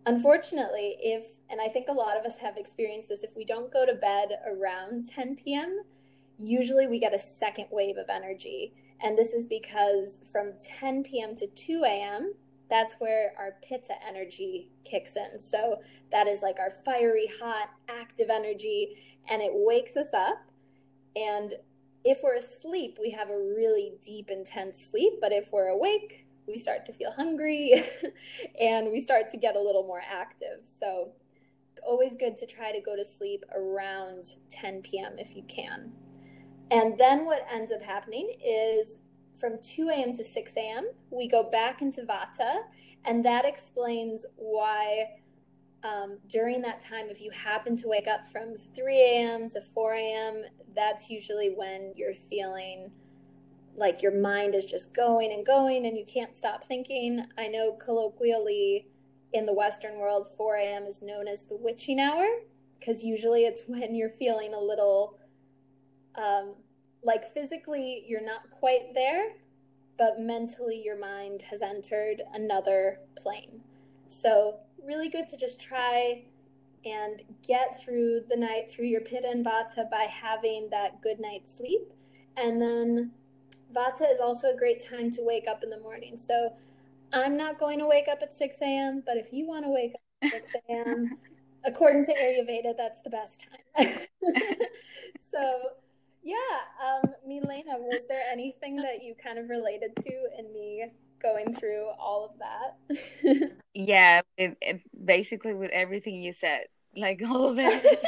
Unfortunately, 0.05 0.95
if, 1.01 1.25
and 1.49 1.59
I 1.59 1.67
think 1.67 1.89
a 1.89 1.93
lot 1.93 2.17
of 2.17 2.23
us 2.23 2.37
have 2.37 2.55
experienced 2.55 3.09
this, 3.09 3.21
if 3.21 3.35
we 3.35 3.43
don't 3.43 3.71
go 3.71 3.85
to 3.85 3.93
bed 3.95 4.29
around 4.47 5.07
10 5.07 5.35
p.m., 5.35 5.81
usually 6.37 6.87
we 6.87 6.99
get 6.99 7.13
a 7.13 7.19
second 7.19 7.65
wave 7.69 7.97
of 7.97 8.07
energy. 8.07 8.71
And 9.01 9.17
this 9.17 9.33
is 9.33 9.45
because 9.45 10.21
from 10.31 10.53
10 10.61 11.03
p.m. 11.03 11.35
to 11.35 11.47
2 11.47 11.83
a.m., 11.85 12.33
that's 12.69 12.93
where 12.99 13.33
our 13.37 13.57
pitta 13.61 13.95
energy 14.07 14.69
kicks 14.85 15.17
in. 15.17 15.37
So 15.37 15.81
that 16.13 16.27
is 16.27 16.41
like 16.41 16.59
our 16.59 16.69
fiery, 16.69 17.29
hot, 17.41 17.71
active 17.89 18.29
energy, 18.29 18.95
and 19.29 19.41
it 19.41 19.51
wakes 19.53 19.97
us 19.97 20.13
up. 20.13 20.37
And 21.17 21.55
if 22.03 22.19
we're 22.23 22.35
asleep, 22.35 22.97
we 22.99 23.11
have 23.11 23.29
a 23.29 23.37
really 23.37 23.93
deep, 24.01 24.29
intense 24.29 24.81
sleep. 24.81 25.13
But 25.21 25.31
if 25.31 25.51
we're 25.51 25.67
awake, 25.67 26.25
we 26.47 26.57
start 26.57 26.85
to 26.87 26.93
feel 26.93 27.11
hungry 27.11 27.83
and 28.59 28.91
we 28.91 28.99
start 28.99 29.29
to 29.31 29.37
get 29.37 29.55
a 29.55 29.61
little 29.61 29.83
more 29.83 30.01
active. 30.09 30.61
So, 30.63 31.11
always 31.85 32.15
good 32.15 32.37
to 32.37 32.45
try 32.45 32.71
to 32.71 32.81
go 32.81 32.95
to 32.95 33.05
sleep 33.05 33.43
around 33.55 34.35
10 34.49 34.81
p.m. 34.81 35.17
if 35.17 35.35
you 35.35 35.43
can. 35.47 35.93
And 36.71 36.97
then 36.97 37.25
what 37.25 37.45
ends 37.51 37.71
up 37.71 37.81
happening 37.81 38.33
is 38.45 38.97
from 39.39 39.59
2 39.61 39.89
a.m. 39.89 40.13
to 40.15 40.23
6 40.23 40.57
a.m., 40.57 40.89
we 41.09 41.27
go 41.27 41.43
back 41.43 41.81
into 41.81 42.01
Vata, 42.01 42.63
and 43.05 43.23
that 43.23 43.45
explains 43.45 44.25
why 44.35 45.19
um, 45.83 46.17
during 46.27 46.61
that 46.61 46.79
time, 46.79 47.07
if 47.09 47.21
you 47.21 47.31
happen 47.31 47.75
to 47.77 47.87
wake 47.87 48.07
up 48.07 48.27
from 48.27 48.55
3 48.55 48.99
a.m. 48.99 49.49
to 49.49 49.61
4 49.61 49.93
a.m., 49.93 50.43
that's 50.75 51.09
usually 51.09 51.49
when 51.49 51.93
you're 51.95 52.13
feeling 52.13 52.91
like 53.75 54.01
your 54.01 54.19
mind 54.19 54.55
is 54.55 54.65
just 54.65 54.93
going 54.93 55.31
and 55.31 55.45
going 55.45 55.85
and 55.85 55.97
you 55.97 56.05
can't 56.05 56.37
stop 56.37 56.63
thinking. 56.63 57.25
I 57.37 57.47
know 57.47 57.73
colloquially 57.73 58.87
in 59.31 59.45
the 59.45 59.53
Western 59.53 59.99
world, 59.99 60.27
4 60.35 60.57
a.m. 60.57 60.83
is 60.83 61.01
known 61.01 61.27
as 61.27 61.45
the 61.45 61.55
witching 61.55 61.99
hour 61.99 62.25
because 62.79 63.03
usually 63.03 63.45
it's 63.45 63.63
when 63.67 63.95
you're 63.95 64.09
feeling 64.09 64.53
a 64.53 64.59
little 64.59 65.17
um, 66.15 66.55
like 67.03 67.23
physically 67.23 68.03
you're 68.05 68.25
not 68.25 68.49
quite 68.49 68.93
there, 68.93 69.31
but 69.97 70.19
mentally 70.19 70.81
your 70.83 70.99
mind 70.99 71.43
has 71.43 71.61
entered 71.61 72.21
another 72.33 72.99
plane. 73.17 73.61
So, 74.07 74.59
really 74.85 75.09
good 75.09 75.27
to 75.29 75.37
just 75.37 75.59
try 75.59 76.23
and 76.85 77.21
get 77.45 77.81
through 77.81 78.21
the 78.29 78.37
night 78.37 78.71
through 78.71 78.85
your 78.85 79.01
pitta 79.01 79.27
and 79.27 79.45
vata 79.45 79.89
by 79.89 80.03
having 80.03 80.69
that 80.71 81.01
good 81.01 81.19
night's 81.19 81.55
sleep. 81.55 81.93
And 82.37 82.61
then 82.61 83.11
vata 83.75 84.11
is 84.11 84.19
also 84.19 84.53
a 84.53 84.57
great 84.57 84.83
time 84.83 85.11
to 85.11 85.21
wake 85.21 85.47
up 85.47 85.63
in 85.63 85.69
the 85.69 85.79
morning. 85.79 86.17
So, 86.17 86.53
I'm 87.11 87.37
not 87.37 87.59
going 87.59 87.79
to 87.79 87.87
wake 87.87 88.07
up 88.07 88.19
at 88.21 88.33
6 88.33 88.61
a.m., 88.61 89.03
but 89.05 89.17
if 89.17 89.33
you 89.33 89.47
want 89.47 89.65
to 89.65 89.71
wake 89.71 89.93
up 89.95 90.33
at 90.33 90.45
6 90.45 90.55
a.m., 90.69 91.17
according 91.65 92.05
to 92.05 92.13
Ayurveda, 92.13 92.77
that's 92.77 93.01
the 93.01 93.09
best 93.09 93.45
time. 93.75 93.87
so, 95.31 95.59
yeah, 96.23 96.35
um, 96.83 97.13
Milena, 97.25 97.77
was 97.79 98.03
there 98.07 98.21
anything 98.31 98.75
that 98.77 99.01
you 99.01 99.15
kind 99.15 99.39
of 99.39 99.49
related 99.49 99.95
to 99.97 100.11
in 100.37 100.53
me 100.53 100.85
going 101.21 101.53
through 101.53 101.89
all 101.99 102.25
of 102.25 102.39
that? 102.39 103.51
yeah, 103.73 104.21
it, 104.37 104.57
it, 104.61 104.81
basically 104.93 105.53
with 105.53 105.71
everything 105.71 106.21
you 106.21 106.33
said, 106.33 106.65
like 106.95 107.21
all 107.27 107.49
of 107.49 107.59
it. 107.59 107.99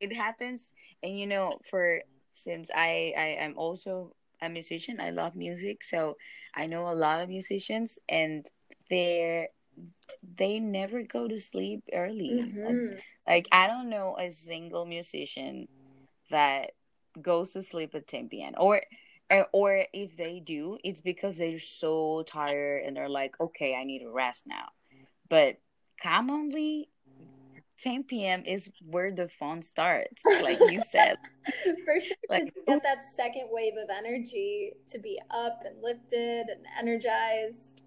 it 0.00 0.14
happens, 0.14 0.72
and 1.02 1.18
you 1.18 1.26
know, 1.26 1.58
for 1.70 2.00
since 2.32 2.70
I 2.74 3.14
I 3.16 3.36
am 3.40 3.54
also 3.56 4.14
a 4.42 4.48
musician, 4.48 5.00
I 5.00 5.10
love 5.10 5.34
music, 5.34 5.82
so 5.84 6.16
I 6.54 6.66
know 6.66 6.88
a 6.88 6.94
lot 6.94 7.20
of 7.20 7.28
musicians, 7.28 7.98
and 8.08 8.46
they're 8.90 9.48
they 10.36 10.58
never 10.58 11.02
go 11.02 11.28
to 11.28 11.38
sleep 11.40 11.84
early. 11.92 12.44
Mm-hmm. 12.44 12.98
Like 13.26 13.46
I 13.52 13.66
don't 13.66 13.88
know 13.88 14.16
a 14.18 14.30
single 14.30 14.86
musician 14.86 15.68
that 16.30 16.72
goes 17.20 17.52
to 17.52 17.62
sleep 17.62 17.94
at 17.94 18.06
10 18.06 18.28
p.m. 18.28 18.54
or 18.56 18.82
or 19.52 19.84
if 19.92 20.16
they 20.16 20.40
do, 20.44 20.78
it's 20.84 21.00
because 21.00 21.36
they're 21.36 21.58
so 21.58 22.24
tired 22.26 22.84
and 22.84 22.96
they're 22.96 23.08
like, 23.08 23.34
okay, 23.40 23.74
I 23.74 23.84
need 23.84 24.00
to 24.00 24.10
rest 24.10 24.44
now. 24.46 24.68
But 25.28 25.58
commonly, 26.02 26.88
10 27.82 28.04
p.m. 28.04 28.44
is 28.46 28.68
where 28.86 29.12
the 29.12 29.28
fun 29.28 29.62
starts, 29.62 30.22
like 30.42 30.58
you 30.70 30.82
said. 30.90 31.16
For 31.84 32.00
sure, 32.00 32.16
like, 32.28 32.44
you 32.44 32.62
get 32.66 32.82
that 32.82 33.04
second 33.04 33.48
wave 33.50 33.74
of 33.82 33.90
energy 33.90 34.72
to 34.90 34.98
be 34.98 35.20
up 35.30 35.62
and 35.66 35.82
lifted 35.82 36.46
and 36.48 36.64
energized. 36.78 37.82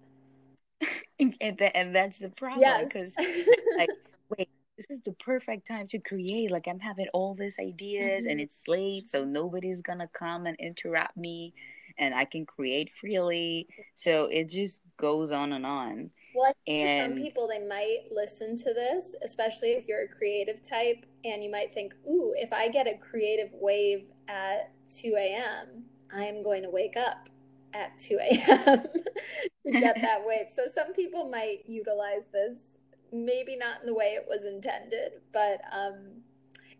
and, 1.18 1.34
and 1.40 1.94
that's 1.94 2.18
the 2.18 2.28
problem 2.28 2.84
because, 2.84 3.12
yes. 3.18 3.48
like, 3.76 3.90
wait, 4.36 4.50
this 4.78 4.86
is 4.90 5.02
the 5.02 5.12
perfect 5.12 5.66
time 5.66 5.88
to 5.88 5.98
create. 5.98 6.50
Like 6.50 6.66
I'm 6.68 6.78
having 6.78 7.08
all 7.12 7.34
these 7.34 7.58
ideas 7.58 8.22
mm-hmm. 8.22 8.30
and 8.30 8.40
it's 8.40 8.62
late, 8.68 9.08
so 9.08 9.24
nobody's 9.24 9.82
gonna 9.82 10.08
come 10.14 10.46
and 10.46 10.56
interrupt 10.58 11.16
me 11.16 11.52
and 11.98 12.14
I 12.14 12.24
can 12.24 12.46
create 12.46 12.90
freely. 12.98 13.66
So 13.96 14.26
it 14.26 14.48
just 14.48 14.80
goes 14.96 15.32
on 15.32 15.52
and 15.52 15.66
on. 15.66 16.10
Well, 16.34 16.52
and 16.68 17.12
some 17.12 17.22
people 17.22 17.48
they 17.48 17.58
might 17.58 18.04
listen 18.12 18.56
to 18.58 18.72
this, 18.72 19.16
especially 19.22 19.70
if 19.70 19.88
you're 19.88 20.02
a 20.02 20.08
creative 20.08 20.62
type, 20.62 21.04
and 21.24 21.42
you 21.42 21.50
might 21.50 21.74
think, 21.74 21.94
"Ooh, 22.08 22.34
if 22.36 22.52
I 22.52 22.68
get 22.68 22.86
a 22.86 22.96
creative 22.96 23.52
wave 23.54 24.06
at 24.28 24.70
2 24.90 25.14
a.m., 25.18 25.86
I 26.14 26.24
am 26.24 26.42
going 26.42 26.62
to 26.62 26.70
wake 26.70 26.96
up 26.96 27.28
at 27.74 27.98
2 27.98 28.18
a.m. 28.20 28.84
to 29.66 29.72
get 29.72 29.96
that 30.00 30.24
wave." 30.24 30.50
So 30.50 30.66
some 30.72 30.92
people 30.92 31.28
might 31.28 31.64
utilize 31.66 32.26
this 32.32 32.77
maybe 33.12 33.56
not 33.56 33.80
in 33.80 33.86
the 33.86 33.94
way 33.94 34.16
it 34.16 34.26
was 34.28 34.44
intended, 34.44 35.12
but 35.32 35.60
um, 35.72 36.22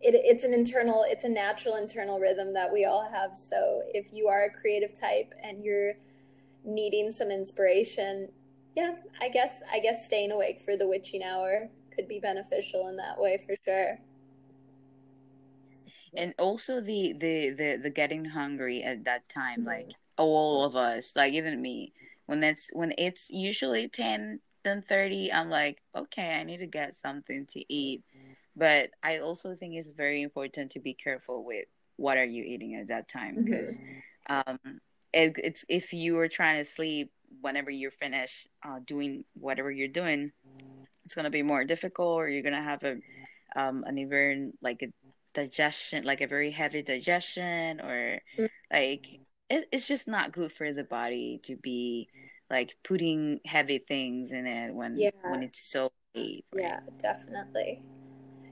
it, 0.01 0.15
it's 0.15 0.43
an 0.43 0.53
internal, 0.53 1.05
it's 1.07 1.23
a 1.23 1.29
natural 1.29 1.75
internal 1.75 2.19
rhythm 2.19 2.53
that 2.53 2.71
we 2.71 2.85
all 2.85 3.09
have. 3.09 3.37
So 3.37 3.81
if 3.93 4.13
you 4.13 4.27
are 4.27 4.43
a 4.43 4.49
creative 4.49 4.93
type 4.93 5.33
and 5.43 5.63
you're 5.63 5.93
needing 6.63 7.11
some 7.11 7.31
inspiration, 7.31 8.29
yeah, 8.75 8.95
I 9.19 9.29
guess 9.29 9.61
I 9.71 9.79
guess 9.79 10.05
staying 10.05 10.31
awake 10.31 10.61
for 10.61 10.77
the 10.77 10.87
witching 10.87 11.23
hour 11.23 11.69
could 11.95 12.07
be 12.07 12.19
beneficial 12.19 12.87
in 12.87 12.95
that 12.97 13.19
way 13.19 13.41
for 13.45 13.55
sure. 13.65 13.99
And 16.15 16.33
also 16.39 16.79
the 16.79 17.13
the 17.13 17.49
the, 17.51 17.79
the 17.83 17.89
getting 17.89 18.25
hungry 18.25 18.83
at 18.83 19.03
that 19.05 19.27
time, 19.29 19.59
mm-hmm. 19.59 19.67
like 19.67 19.87
all 20.17 20.63
of 20.63 20.75
us, 20.75 21.13
like 21.15 21.33
even 21.33 21.61
me, 21.61 21.93
when 22.25 22.39
that's 22.39 22.69
when 22.73 22.93
it's 22.97 23.25
usually 23.29 23.89
10 23.89 24.39
10 24.63 24.83
30 24.87 25.31
i'm 25.31 25.49
like 25.49 25.81
okay 25.95 26.33
i 26.33 26.43
need 26.43 26.57
to 26.57 26.67
get 26.67 26.95
something 26.95 27.45
to 27.45 27.73
eat 27.73 28.03
but 28.55 28.89
i 29.03 29.19
also 29.19 29.55
think 29.55 29.75
it's 29.75 29.89
very 29.89 30.21
important 30.21 30.71
to 30.71 30.79
be 30.79 30.93
careful 30.93 31.43
with 31.43 31.65
what 31.95 32.17
are 32.17 32.25
you 32.25 32.43
eating 32.43 32.75
at 32.75 32.87
that 32.87 33.09
time 33.09 33.43
because 33.43 33.75
mm-hmm. 33.75 34.51
um 34.51 34.79
it, 35.11 35.33
it's 35.37 35.65
if 35.67 35.93
you 35.93 36.17
are 36.19 36.27
trying 36.27 36.63
to 36.63 36.71
sleep 36.71 37.11
whenever 37.41 37.69
you're 37.69 37.91
finished 37.91 38.47
uh, 38.63 38.79
doing 38.85 39.23
whatever 39.33 39.71
you're 39.71 39.87
doing 39.87 40.31
it's 41.05 41.15
going 41.15 41.25
to 41.25 41.31
be 41.31 41.41
more 41.41 41.63
difficult 41.63 42.19
or 42.19 42.29
you're 42.29 42.43
going 42.43 42.53
to 42.53 42.61
have 42.61 42.83
a 42.83 42.97
um 43.55 43.83
an 43.87 43.97
even 43.97 44.53
like 44.61 44.81
a 44.83 44.87
digestion 45.33 46.03
like 46.03 46.21
a 46.21 46.27
very 46.27 46.51
heavy 46.51 46.81
digestion 46.81 47.79
or 47.81 48.19
mm-hmm. 48.37 48.45
like 48.71 49.19
it, 49.49 49.67
it's 49.71 49.87
just 49.87 50.07
not 50.07 50.31
good 50.31 50.51
for 50.53 50.73
the 50.73 50.83
body 50.83 51.39
to 51.43 51.55
be 51.55 52.07
like 52.49 52.75
putting 52.83 53.39
heavy 53.45 53.79
things 53.87 54.31
in 54.31 54.47
it 54.47 54.73
when 54.73 54.97
yeah. 54.97 55.11
when 55.23 55.43
it's 55.43 55.61
so 55.69 55.91
late. 56.15 56.45
Right? 56.53 56.63
Yeah, 56.63 56.79
definitely. 56.99 57.81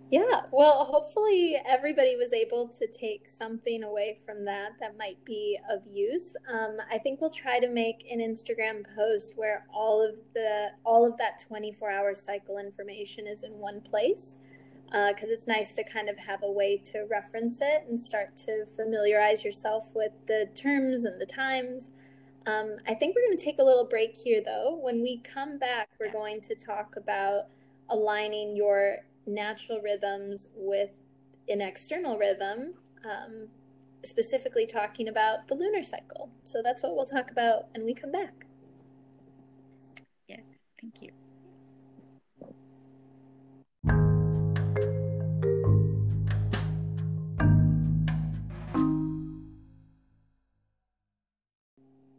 Yeah, 0.09 0.43
well, 0.53 0.85
hopefully 0.85 1.57
everybody 1.67 2.15
was 2.15 2.31
able 2.31 2.69
to 2.69 2.87
take 2.87 3.27
something 3.27 3.83
away 3.83 4.17
from 4.25 4.45
that 4.45 4.71
that 4.79 4.97
might 4.97 5.23
be 5.25 5.59
of 5.69 5.81
use. 5.85 6.37
Um, 6.49 6.77
I 6.89 6.97
think 6.97 7.19
we'll 7.19 7.29
try 7.29 7.59
to 7.59 7.67
make 7.67 8.07
an 8.09 8.19
Instagram 8.19 8.85
post 8.95 9.33
where 9.35 9.65
all 9.73 10.01
of 10.01 10.21
the 10.33 10.69
all 10.85 11.05
of 11.05 11.17
that 11.17 11.43
24-hour 11.51 12.15
cycle 12.15 12.57
information 12.57 13.27
is 13.27 13.43
in 13.43 13.59
one 13.59 13.81
place 13.81 14.37
because 14.85 15.27
uh, 15.27 15.33
it's 15.33 15.47
nice 15.47 15.73
to 15.73 15.83
kind 15.83 16.07
of 16.07 16.17
have 16.17 16.41
a 16.41 16.51
way 16.51 16.77
to 16.77 17.05
reference 17.11 17.59
it 17.61 17.83
and 17.89 17.99
start 17.99 18.37
to 18.37 18.65
familiarize 18.65 19.43
yourself 19.43 19.91
with 19.93 20.13
the 20.27 20.47
terms 20.55 21.03
and 21.03 21.19
the 21.19 21.25
times. 21.25 21.91
Um, 22.47 22.77
I 22.87 22.93
think 22.93 23.13
we're 23.13 23.27
going 23.27 23.37
to 23.37 23.43
take 23.43 23.59
a 23.59 23.63
little 23.63 23.85
break 23.85 24.15
here, 24.15 24.41
though. 24.43 24.79
When 24.81 25.01
we 25.01 25.21
come 25.21 25.59
back, 25.59 25.89
we're 25.99 26.11
going 26.11 26.39
to 26.41 26.55
talk 26.55 26.95
about 26.95 27.47
aligning 27.89 28.55
your 28.55 28.99
natural 29.25 29.81
rhythms 29.81 30.47
with 30.55 30.91
an 31.49 31.59
external 31.59 32.17
rhythm, 32.17 32.75
um, 33.03 33.49
specifically 34.05 34.65
talking 34.65 35.09
about 35.09 35.49
the 35.49 35.55
lunar 35.55 35.83
cycle. 35.83 36.29
So 36.45 36.61
that's 36.63 36.81
what 36.81 36.95
we'll 36.95 37.05
talk 37.05 37.31
about 37.31 37.65
when 37.75 37.83
we 37.83 37.93
come 37.93 38.13
back. 38.13 38.45
Yes, 40.29 40.39
thank 40.79 41.01
you. 41.01 41.11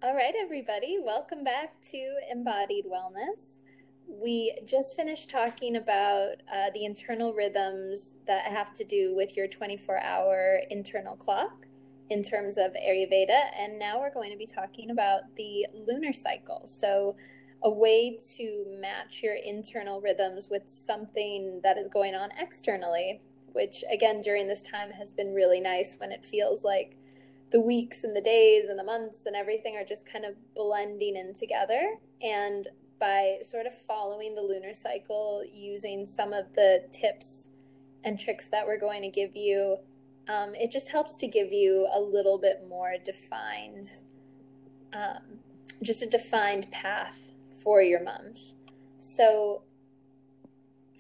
All 0.09 0.15
right, 0.15 0.33
everybody, 0.41 0.97
welcome 1.05 1.45
back 1.45 1.79
to 1.91 1.99
Embodied 2.33 2.87
Wellness 2.87 3.61
we 4.09 4.59
just 4.65 4.97
finished 4.97 5.29
talking 5.29 5.77
about 5.77 6.37
uh, 6.53 6.71
the 6.73 6.85
internal 6.85 7.35
rhythms 7.35 8.15
that 8.27 8.45
have 8.47 8.73
to 8.75 8.85
do 8.85 9.15
with 9.15 9.37
your 9.37 9.47
24 9.47 10.01
hour 10.01 10.63
internal 10.71 11.15
clock 11.15 11.67
in 12.09 12.23
terms 12.23 12.57
of 12.57 12.73
Ayurveda. 12.73 13.51
And 13.59 13.79
now 13.79 14.01
we're 14.01 14.13
going 14.13 14.31
to 14.31 14.39
be 14.39 14.47
talking 14.47 14.91
about 14.91 15.37
the 15.37 15.67
lunar 15.75 16.13
cycle. 16.13 16.63
So, 16.65 17.17
a 17.63 17.71
way 17.71 18.17
to 18.37 18.65
match 18.81 19.21
your 19.23 19.35
internal 19.35 20.01
rhythms 20.01 20.49
with 20.49 20.69
something 20.69 21.61
that 21.65 21.77
is 21.77 21.89
going 21.89 22.15
on 22.15 22.31
externally, 22.41 23.21
which 23.53 23.83
again, 23.93 24.21
during 24.21 24.47
this 24.47 24.63
time 24.63 24.93
has 24.93 25.13
been 25.13 25.35
really 25.35 25.61
nice 25.61 25.97
when 25.99 26.13
it 26.13 26.25
feels 26.25 26.63
like 26.63 26.97
the 27.51 27.61
weeks 27.61 28.05
and 28.05 28.15
the 28.15 28.21
days 28.21 28.69
and 28.69 28.79
the 28.79 28.85
months 28.85 29.27
and 29.27 29.35
everything 29.35 29.77
are 29.77 29.85
just 29.85 30.11
kind 30.11 30.25
of 30.25 30.35
blending 30.55 31.17
in 31.17 31.35
together. 31.35 31.95
And 32.23 32.69
by 32.99 33.39
sort 33.43 33.67
of 33.67 33.75
following 33.75 34.35
the 34.35 34.43
lunar 34.43 34.75
cycle 34.75 35.45
using 35.51 36.05
some 36.05 36.33
of 36.33 36.55
the 36.55 36.83
tips 36.91 37.49
and 38.05 38.19
tricks 38.19 38.49
that 38.49 38.67
we're 38.67 38.79
going 38.79 39.03
to 39.03 39.09
give 39.09 39.37
you. 39.37 39.79
Um, 40.29 40.55
it 40.55 40.71
just 40.71 40.91
helps 40.91 41.17
to 41.17 41.27
give 41.27 41.53
you 41.53 41.89
a 41.93 42.01
little 42.01 42.39
bit 42.39 42.67
more 42.69 42.95
defined, 43.03 43.87
um, 44.93 45.41
just 45.83 46.03
a 46.03 46.07
defined 46.07 46.71
path 46.71 47.33
for 47.63 47.83
your 47.83 48.03
month. 48.03 48.39
So, 48.99 49.63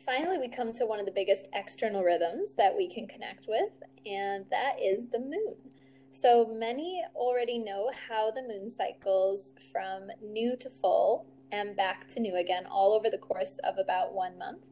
finally, 0.04 0.38
we 0.38 0.48
come 0.48 0.72
to 0.74 0.86
one 0.86 0.98
of 0.98 1.06
the 1.06 1.12
biggest 1.12 1.48
external 1.52 2.02
rhythms 2.02 2.54
that 2.56 2.74
we 2.76 2.88
can 2.88 3.06
connect 3.06 3.46
with, 3.48 3.70
and 4.06 4.46
that 4.50 4.74
is 4.80 5.08
the 5.08 5.18
moon. 5.18 5.67
So, 6.10 6.46
many 6.46 7.02
already 7.14 7.58
know 7.58 7.90
how 8.08 8.30
the 8.30 8.42
moon 8.42 8.70
cycles 8.70 9.52
from 9.72 10.10
new 10.22 10.56
to 10.56 10.70
full 10.70 11.26
and 11.52 11.76
back 11.76 12.08
to 12.08 12.20
new 12.20 12.34
again, 12.34 12.66
all 12.66 12.92
over 12.92 13.08
the 13.08 13.18
course 13.18 13.58
of 13.58 13.78
about 13.78 14.14
one 14.14 14.38
month. 14.38 14.64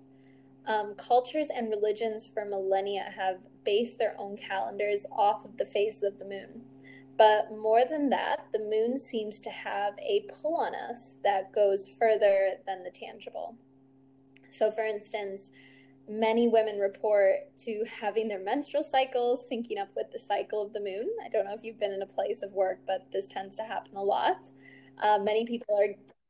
Um, 0.66 0.94
cultures 0.96 1.48
and 1.54 1.70
religions 1.70 2.26
for 2.26 2.44
millennia 2.44 3.12
have 3.16 3.38
based 3.64 3.98
their 3.98 4.14
own 4.18 4.36
calendars 4.36 5.06
off 5.12 5.44
of 5.44 5.56
the 5.58 5.66
phases 5.66 6.02
of 6.02 6.18
the 6.18 6.24
moon. 6.24 6.64
But 7.16 7.50
more 7.50 7.84
than 7.84 8.10
that, 8.10 8.46
the 8.52 8.58
moon 8.58 8.98
seems 8.98 9.40
to 9.42 9.50
have 9.50 9.94
a 9.98 10.26
pull 10.28 10.56
on 10.56 10.74
us 10.74 11.16
that 11.22 11.52
goes 11.52 11.86
further 11.86 12.54
than 12.66 12.82
the 12.82 12.90
tangible. 12.90 13.56
So, 14.50 14.70
for 14.70 14.84
instance, 14.84 15.50
many 16.08 16.48
women 16.48 16.78
report 16.78 17.56
to 17.64 17.84
having 18.00 18.28
their 18.28 18.38
menstrual 18.38 18.84
cycles 18.84 19.48
syncing 19.50 19.80
up 19.80 19.90
with 19.96 20.10
the 20.12 20.18
cycle 20.18 20.62
of 20.62 20.72
the 20.72 20.80
moon. 20.80 21.08
I 21.24 21.28
don't 21.28 21.44
know 21.44 21.54
if 21.54 21.62
you've 21.62 21.78
been 21.78 21.92
in 21.92 22.02
a 22.02 22.06
place 22.06 22.42
of 22.42 22.52
work, 22.52 22.80
but 22.86 23.06
this 23.12 23.26
tends 23.26 23.56
to 23.56 23.64
happen 23.64 23.96
a 23.96 24.02
lot. 24.02 24.46
Uh, 25.02 25.18
many 25.22 25.44
people 25.44 25.78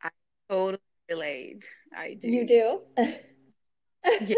are 0.03 0.11
totally 0.49 0.81
relate. 1.09 1.65
I 1.97 2.15
do. 2.15 2.29
You 2.29 2.47
do? 2.47 2.81
yeah. 2.99 4.21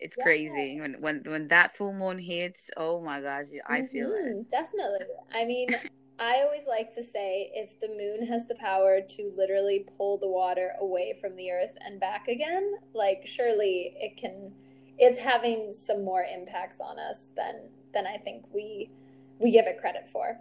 It's 0.00 0.16
yeah. 0.16 0.24
crazy 0.24 0.80
when 0.80 0.96
when 1.00 1.22
when 1.26 1.48
that 1.48 1.76
full 1.76 1.92
moon 1.92 2.18
hits. 2.18 2.70
Oh 2.76 3.02
my 3.02 3.20
gosh, 3.20 3.46
I 3.68 3.82
feel 3.82 4.08
mm-hmm, 4.08 4.40
it. 4.40 4.50
Definitely. 4.50 5.06
I 5.32 5.44
mean, 5.44 5.68
I 6.20 6.42
always 6.42 6.66
like 6.68 6.92
to 6.92 7.02
say 7.02 7.50
if 7.54 7.80
the 7.80 7.88
moon 7.88 8.26
has 8.26 8.44
the 8.44 8.54
power 8.54 9.00
to 9.00 9.32
literally 9.34 9.86
pull 9.96 10.18
the 10.18 10.28
water 10.28 10.72
away 10.78 11.14
from 11.18 11.34
the 11.34 11.50
earth 11.50 11.78
and 11.80 11.98
back 11.98 12.28
again, 12.28 12.74
like 12.92 13.22
surely 13.24 13.94
it 13.96 14.18
can 14.18 14.52
it's 14.98 15.18
having 15.18 15.72
some 15.72 16.04
more 16.04 16.22
impacts 16.22 16.78
on 16.78 16.98
us 16.98 17.30
than 17.34 17.70
than 17.94 18.06
I 18.06 18.18
think 18.18 18.44
we 18.52 18.90
we 19.38 19.50
give 19.50 19.66
it 19.66 19.78
credit 19.78 20.06
for. 20.06 20.38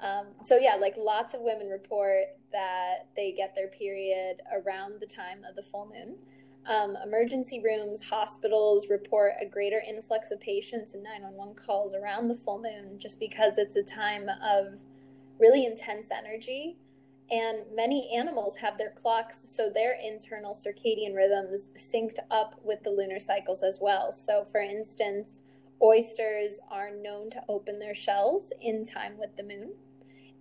Um, 0.00 0.28
so 0.42 0.56
yeah, 0.56 0.76
like 0.76 0.94
lots 0.96 1.34
of 1.34 1.42
women 1.42 1.68
report 1.68 2.24
that 2.52 3.08
they 3.14 3.32
get 3.32 3.54
their 3.54 3.68
period 3.68 4.40
around 4.50 5.00
the 5.00 5.06
time 5.06 5.44
of 5.46 5.54
the 5.54 5.62
full 5.62 5.86
moon. 5.86 6.16
Um, 6.66 6.96
emergency 7.04 7.60
rooms, 7.62 8.02
hospitals 8.02 8.88
report 8.88 9.34
a 9.40 9.46
greater 9.46 9.82
influx 9.86 10.30
of 10.30 10.40
patients 10.40 10.94
and 10.94 11.02
911 11.02 11.56
calls 11.56 11.94
around 11.94 12.28
the 12.28 12.34
full 12.34 12.60
moon 12.60 12.98
just 12.98 13.20
because 13.20 13.58
it's 13.58 13.76
a 13.76 13.82
time 13.82 14.28
of 14.42 14.80
really 15.40 15.64
intense 15.64 16.10
energy. 16.10 16.76
And 17.30 17.64
many 17.72 18.10
animals 18.14 18.56
have 18.56 18.76
their 18.76 18.90
clocks, 18.90 19.42
so 19.44 19.70
their 19.70 19.92
internal 19.92 20.52
circadian 20.52 21.14
rhythms 21.14 21.70
synced 21.76 22.18
up 22.28 22.60
with 22.64 22.82
the 22.82 22.90
lunar 22.90 23.20
cycles 23.20 23.62
as 23.62 23.78
well. 23.80 24.12
So, 24.12 24.44
for 24.44 24.60
instance, 24.60 25.42
oysters 25.80 26.58
are 26.70 26.90
known 26.90 27.30
to 27.30 27.42
open 27.48 27.78
their 27.78 27.94
shells 27.94 28.52
in 28.60 28.84
time 28.84 29.16
with 29.16 29.36
the 29.36 29.44
moon. 29.44 29.74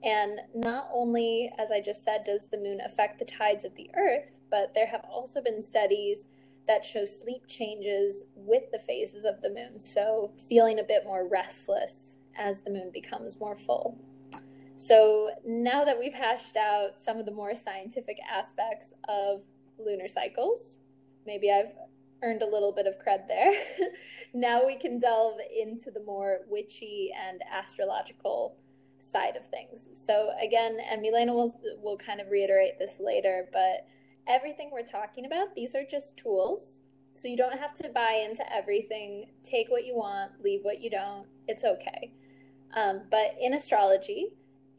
And 0.02 0.40
not 0.56 0.88
only, 0.92 1.52
as 1.60 1.72
I 1.72 1.80
just 1.80 2.04
said, 2.04 2.24
does 2.24 2.48
the 2.48 2.58
moon 2.58 2.80
affect 2.84 3.20
the 3.20 3.26
tides 3.26 3.66
of 3.66 3.76
the 3.76 3.92
earth, 3.96 4.40
but 4.50 4.74
there 4.74 4.88
have 4.88 5.06
also 5.12 5.42
been 5.42 5.62
studies 5.62 6.26
that 6.68 6.86
show 6.86 7.06
sleep 7.06 7.48
changes 7.48 8.24
with 8.36 8.72
the 8.72 8.80
phases 8.80 9.26
of 9.26 9.42
the 9.42 9.50
moon. 9.50 9.80
So, 9.80 10.32
feeling 10.48 10.80
a 10.80 10.84
bit 10.84 11.04
more 11.04 11.28
restless 11.28 12.18
as 12.36 12.62
the 12.62 12.72
moon 12.72 12.92
becomes 12.92 13.40
more 13.40 13.56
full. 13.56 14.00
So, 14.80 15.32
now 15.46 15.84
that 15.84 16.00
we've 16.00 16.13
hashed 16.13 16.56
out 16.56 17.02
some 17.02 17.18
of 17.18 17.26
the 17.26 17.34
more 17.34 17.54
scientific 17.54 18.18
aspects 18.32 18.94
of 19.10 19.44
lunar 19.78 20.08
cycles, 20.08 20.78
maybe 21.26 21.52
I've 21.52 21.74
earned 22.24 22.44
a 22.44 22.48
little 22.48 22.72
bit 22.72 22.88
of 22.88 22.96
cred 22.98 23.28
there. 23.28 23.52
now 24.34 24.65
we 24.65 24.78
can 24.78 24.98
delve 24.98 25.39
into 25.54 25.92
the 25.92 26.02
more 26.02 26.39
witchy 26.48 27.12
and 27.13 27.42
astrological 27.54 28.56
side 29.00 29.36
of 29.36 29.46
things. 29.48 29.89
So 29.94 30.30
again, 30.42 30.78
and 30.89 31.02
Milena 31.02 31.34
will 31.34 31.54
will 31.84 31.98
kind 31.98 32.22
of 32.22 32.30
reiterate 32.30 32.80
this 32.80 33.02
later, 33.02 33.50
but 33.52 33.86
everything 34.30 34.70
we're 34.72 34.84
talking 34.84 35.26
about, 35.26 35.56
these 35.56 35.76
are 35.76 35.84
just 35.84 36.15
tools. 36.15 36.80
So 37.15 37.28
you 37.28 37.36
don't 37.36 37.60
have 37.60 37.74
to 37.76 37.89
buy 37.89 38.26
into 38.26 38.46
everything. 38.50 39.32
Take 39.44 39.70
what 39.70 39.86
you 39.86 39.98
want, 39.98 40.42
leave 40.42 40.62
what 40.63 40.80
you 40.80 40.89
don't. 40.89 41.28
It's 41.50 41.65
okay. 41.65 42.13
Um, 42.74 43.02
but 43.12 43.36
in 43.42 43.54
astrology, 43.54 44.30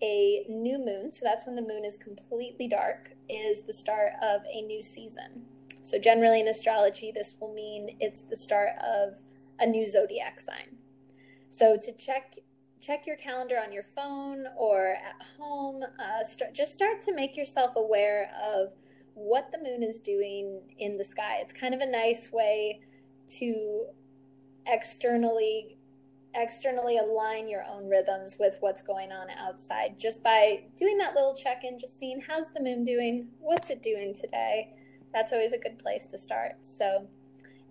a 0.03 0.45
new 0.49 0.79
moon, 0.79 1.11
so 1.11 1.21
that's 1.25 1.47
when 1.47 1.57
the 1.57 1.63
moon 1.63 1.85
is 1.85 1.97
completely 1.97 2.69
dark, 2.69 3.13
is 3.29 3.63
the 3.63 3.73
start 3.73 4.13
of 4.23 4.43
a 4.53 4.63
new 4.63 4.83
season. 4.83 5.45
So 5.83 5.99
generally 5.99 6.41
in 6.41 6.49
astrology, 6.49 7.13
this 7.13 7.35
will 7.41 7.55
mean 7.55 7.97
it's 8.01 8.23
the 8.23 8.37
start 8.37 8.71
of 8.83 9.19
a 9.59 9.67
new 9.67 9.87
zodiac 9.87 10.41
sign. 10.41 10.77
So 11.51 11.77
to 11.77 11.93
check 11.93 12.35
check 12.81 13.07
your 13.07 13.17
calendar 13.17 13.61
on 13.63 13.73
your 13.73 13.83
phone 13.83 14.47
or 14.57 14.95
at 14.95 15.27
home. 15.39 15.83
Uh, 15.99 16.25
just 16.53 16.73
start 16.73 17.03
to 17.03 17.15
make 17.15 17.37
yourself 17.37 17.77
aware 17.77 18.31
of 18.43 18.73
what 19.15 19.53
the 19.53 19.59
moon 19.59 19.83
is 19.83 20.01
doing 20.01 20.75
in 20.79 20.97
the 20.97 21.05
sky. 21.05 21.39
It's 21.41 21.53
kind 21.53 21.75
of 21.75 21.81
a 21.81 21.87
nice 21.87 22.33
way 22.33 22.81
to 23.39 23.87
externally 24.66 25.77
externally 26.35 26.99
align 26.99 27.49
your 27.49 27.64
own 27.68 27.89
rhythms 27.89 28.37
with 28.39 28.57
what's 28.61 28.83
going 28.83 29.11
on 29.11 29.28
outside 29.31 29.99
just 29.99 30.22
by 30.22 30.62
doing 30.76 30.97
that 30.97 31.14
little 31.14 31.35
check-in 31.35 31.78
just 31.78 31.99
seeing 31.99 32.20
how's 32.20 32.53
the 32.53 32.62
moon 32.62 32.85
doing 32.85 33.28
what's 33.41 33.70
it 33.70 33.83
doing 33.83 34.14
today 34.14 34.72
that's 35.12 35.33
always 35.33 35.53
a 35.53 35.59
good 35.59 35.78
place 35.78 36.07
to 36.07 36.16
start 36.16 36.53
so 36.62 37.09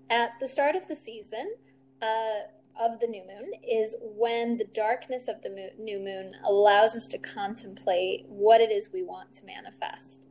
at 0.10 0.32
the 0.40 0.48
start 0.48 0.76
of 0.76 0.88
the 0.88 0.96
season 0.96 1.54
uh, 2.02 2.42
of 2.80 3.00
the 3.00 3.08
new 3.08 3.24
moon 3.28 3.52
is 3.68 3.96
when 4.02 4.58
the 4.58 4.66
darkness 4.66 5.28
of 5.28 5.42
the 5.42 5.50
moon, 5.50 5.70
new 5.78 6.00
moon 6.00 6.34
allows 6.46 6.96
us 6.96 7.08
to 7.10 7.18
contemplate 7.18 8.26
what 8.28 8.62
it 8.62 8.72
is 8.72 8.90
we 8.94 9.04
want 9.04 9.34
to 9.34 9.46
manifest. 9.46 10.22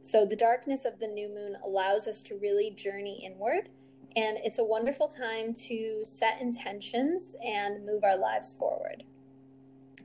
So, 0.00 0.24
the 0.24 0.36
darkness 0.36 0.86
of 0.86 1.00
the 1.00 1.06
new 1.06 1.28
moon 1.28 1.56
allows 1.62 2.08
us 2.08 2.22
to 2.24 2.36
really 2.36 2.70
journey 2.70 3.22
inward 3.26 3.68
And 4.16 4.38
it's 4.42 4.58
a 4.58 4.64
wonderful 4.64 5.08
time 5.08 5.52
to 5.68 6.00
set 6.02 6.40
intentions 6.40 7.36
and 7.44 7.84
move 7.84 8.04
our 8.04 8.16
lives 8.16 8.54
forward. 8.54 9.04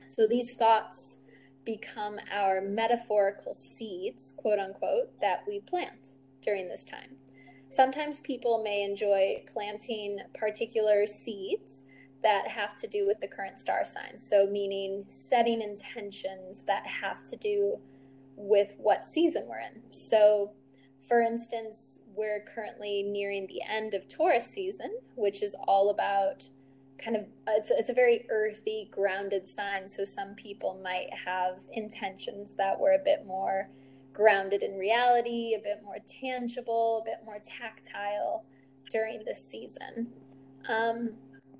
So 0.08 0.26
these 0.28 0.54
thoughts 0.54 1.18
become 1.64 2.18
our 2.30 2.60
metaphorical 2.60 3.54
seeds, 3.54 4.34
quote 4.36 4.58
unquote, 4.58 5.18
that 5.20 5.44
we 5.46 5.60
plant 5.60 6.12
during 6.42 6.68
this 6.68 6.84
time. 6.84 7.16
Sometimes 7.70 8.20
people 8.20 8.62
may 8.62 8.84
enjoy 8.84 9.42
planting 9.52 10.20
particular 10.34 11.06
seeds 11.06 11.82
that 12.22 12.48
have 12.48 12.76
to 12.76 12.86
do 12.86 13.06
with 13.06 13.20
the 13.20 13.26
current 13.26 13.58
star 13.58 13.84
sign. 13.84 14.18
So, 14.18 14.46
meaning 14.46 15.04
setting 15.08 15.60
intentions 15.60 16.62
that 16.62 16.86
have 16.86 17.24
to 17.24 17.36
do 17.36 17.78
with 18.36 18.74
what 18.78 19.06
season 19.06 19.46
we're 19.48 19.60
in. 19.60 19.82
So, 19.90 20.52
for 21.06 21.20
instance, 21.20 21.98
we're 22.16 22.40
currently 22.40 23.02
nearing 23.02 23.46
the 23.46 23.62
end 23.68 23.94
of 23.94 24.08
Taurus 24.08 24.46
season, 24.46 24.90
which 25.14 25.42
is 25.42 25.54
all 25.66 25.90
about 25.90 26.48
kind 26.98 27.16
of 27.16 27.26
it's 27.48 27.70
it's 27.70 27.90
a 27.90 27.94
very 27.94 28.26
earthy, 28.30 28.88
grounded 28.90 29.46
sign. 29.46 29.88
So 29.88 30.04
some 30.04 30.34
people 30.34 30.80
might 30.82 31.08
have 31.24 31.62
intentions 31.72 32.54
that 32.54 32.78
were 32.78 32.92
a 32.92 33.04
bit 33.04 33.26
more 33.26 33.68
grounded 34.12 34.62
in 34.62 34.78
reality, 34.78 35.54
a 35.54 35.62
bit 35.62 35.80
more 35.84 35.98
tangible, 36.06 37.02
a 37.02 37.04
bit 37.04 37.18
more 37.24 37.38
tactile 37.44 38.44
during 38.90 39.24
this 39.24 39.44
season. 39.44 40.12
Um, 40.68 41.14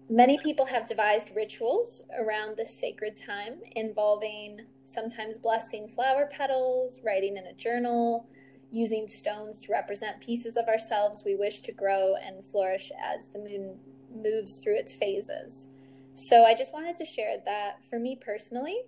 many 0.08 0.38
people 0.38 0.66
have 0.66 0.86
devised 0.86 1.32
rituals 1.34 2.02
around 2.18 2.56
this 2.56 2.72
sacred 2.72 3.16
time 3.16 3.56
involving 3.74 4.60
sometimes 4.84 5.36
blessing 5.36 5.88
flower 5.88 6.28
petals, 6.30 7.00
writing 7.04 7.36
in 7.36 7.46
a 7.46 7.54
journal, 7.54 8.28
using 8.74 9.06
stones 9.06 9.60
to 9.60 9.72
represent 9.72 10.20
pieces 10.20 10.56
of 10.56 10.66
ourselves 10.66 11.22
we 11.24 11.36
wish 11.36 11.60
to 11.60 11.70
grow 11.70 12.16
and 12.16 12.44
flourish 12.44 12.90
as 13.00 13.28
the 13.28 13.38
moon 13.38 13.78
moves 14.12 14.60
through 14.62 14.76
its 14.76 14.94
phases. 14.94 15.68
So 16.14 16.44
I 16.44 16.54
just 16.54 16.72
wanted 16.72 16.96
to 16.96 17.04
share 17.04 17.36
that 17.44 17.84
for 17.88 18.00
me 18.00 18.18
personally, 18.20 18.82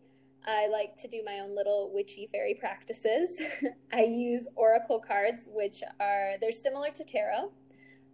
I 0.44 0.66
like 0.68 0.96
to 1.02 1.08
do 1.08 1.22
my 1.24 1.38
own 1.38 1.54
little 1.54 1.90
witchy 1.94 2.28
fairy 2.30 2.54
practices. 2.54 3.40
I 3.92 4.02
use 4.02 4.48
oracle 4.56 5.00
cards, 5.00 5.48
which 5.52 5.82
are 6.00 6.34
they're 6.40 6.52
similar 6.52 6.90
to 6.90 7.04
tarot, 7.04 7.52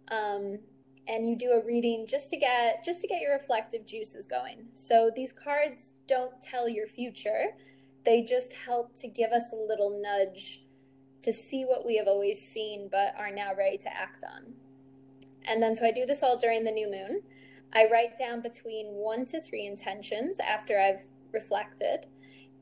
um, 0.09 0.59
and 1.07 1.27
you 1.27 1.35
do 1.35 1.51
a 1.51 1.63
reading 1.63 2.05
just 2.07 2.29
to 2.29 2.37
get 2.37 2.83
just 2.83 3.01
to 3.01 3.07
get 3.07 3.21
your 3.21 3.33
reflective 3.33 3.85
juices 3.85 4.25
going. 4.25 4.65
So 4.73 5.11
these 5.15 5.31
cards 5.31 5.93
don't 6.07 6.39
tell 6.41 6.67
your 6.67 6.87
future; 6.87 7.55
they 8.03 8.23
just 8.23 8.53
help 8.53 8.95
to 8.95 9.07
give 9.07 9.31
us 9.31 9.53
a 9.53 9.55
little 9.55 10.01
nudge 10.01 10.62
to 11.23 11.33
see 11.33 11.63
what 11.63 11.85
we 11.85 11.97
have 11.97 12.07
always 12.07 12.41
seen 12.41 12.89
but 12.91 13.13
are 13.17 13.31
now 13.31 13.53
ready 13.57 13.77
to 13.79 13.89
act 13.89 14.23
on. 14.23 14.53
And 15.45 15.61
then, 15.61 15.75
so 15.75 15.85
I 15.85 15.91
do 15.91 16.05
this 16.05 16.23
all 16.23 16.37
during 16.37 16.63
the 16.63 16.71
new 16.71 16.89
moon. 16.89 17.21
I 17.73 17.87
write 17.91 18.17
down 18.17 18.41
between 18.41 18.93
one 18.93 19.25
to 19.25 19.41
three 19.41 19.65
intentions 19.65 20.39
after 20.39 20.79
I've 20.79 21.07
reflected. 21.31 22.05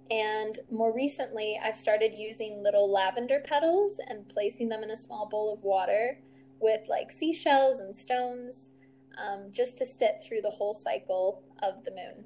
And 0.10 0.60
more 0.70 0.94
recently, 0.94 1.60
I've 1.64 1.78
started 1.78 2.14
using 2.16 2.64
little 2.64 2.92
lavender 2.92 3.42
petals 3.44 4.00
and 4.08 4.28
placing 4.28 4.70
them 4.70 4.84
in 4.84 4.92
a 4.92 4.96
small 4.96 5.28
bowl 5.30 5.54
of 5.54 5.64
water 5.64 6.20
with 6.60 6.88
like 6.90 7.12
seashells 7.12 7.80
and 7.80 7.96
stones 7.96 8.72
um, 9.18 9.50
just 9.52 9.78
to 9.78 9.86
sit 9.86 10.22
through 10.24 10.42
the 10.42 10.50
whole 10.50 10.74
cycle 10.74 11.44
of 11.62 11.84
the 11.84 11.92
moon. 11.92 12.26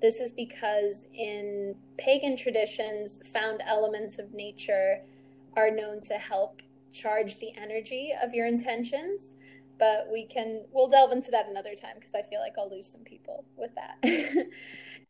This 0.00 0.20
is 0.20 0.32
because 0.32 1.06
in 1.14 1.76
pagan 1.96 2.36
traditions, 2.36 3.20
found 3.32 3.62
elements 3.66 4.18
of 4.18 4.34
nature 4.34 5.00
are 5.56 5.70
known 5.70 6.00
to 6.00 6.14
help 6.14 6.62
charge 6.92 7.38
the 7.38 7.52
energy 7.56 8.12
of 8.22 8.32
your 8.32 8.46
intentions 8.46 9.34
but 9.78 10.06
we 10.12 10.24
can 10.24 10.64
we'll 10.72 10.88
delve 10.88 11.12
into 11.12 11.30
that 11.30 11.48
another 11.48 11.74
time 11.74 11.94
because 11.96 12.14
i 12.14 12.22
feel 12.22 12.40
like 12.40 12.54
i'll 12.58 12.70
lose 12.70 12.86
some 12.86 13.02
people 13.02 13.44
with 13.56 13.70
that. 13.74 13.96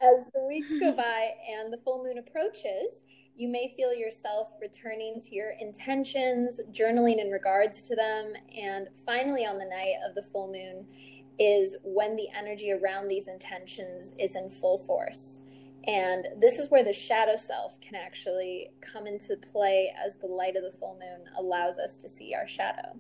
As 0.01 0.25
the 0.35 0.45
weeks 0.47 0.77
go 0.79 0.93
by 0.97 1.31
and 1.49 1.73
the 1.73 1.79
full 1.79 2.03
moon 2.03 2.19
approaches 2.19 3.03
you 3.37 3.49
may 3.49 3.73
feel 3.77 3.93
yourself 3.93 4.51
returning 4.61 5.21
to 5.21 5.35
your 5.35 5.51
intentions 5.61 6.61
journaling 6.73 7.19
in 7.19 7.31
regards 7.31 7.83
to 7.83 7.97
them 7.97 8.33
and 8.57 8.89
finally 9.05 9.45
on 9.45 9.59
the 9.59 9.65
night 9.65 9.95
of 10.09 10.15
the 10.15 10.23
full 10.23 10.49
moon 10.49 10.87
is 11.39 11.77
when 11.83 12.17
the 12.17 12.29
energy 12.37 12.73
around 12.73 13.09
these 13.09 13.27
intentions 13.29 14.13
is 14.19 14.37
in 14.37 14.49
full 14.49 14.79
force 14.79 15.41
and 15.87 16.27
this 16.39 16.59
is 16.59 16.71
where 16.71 16.85
the 16.85 16.93
shadow 16.93 17.37
self 17.37 17.81
can 17.81 17.95
actually 17.95 18.71
come 18.81 19.07
into 19.07 19.37
play 19.37 19.95
as 20.05 20.17
the 20.17 20.27
light 20.27 20.57
of 20.57 20.63
the 20.63 20.79
full 20.79 20.95
moon 20.95 21.27
allows 21.39 21.79
us 21.79 21.97
to 21.97 22.09
see 22.09 22.35
our 22.35 22.47
shadow 22.47 22.95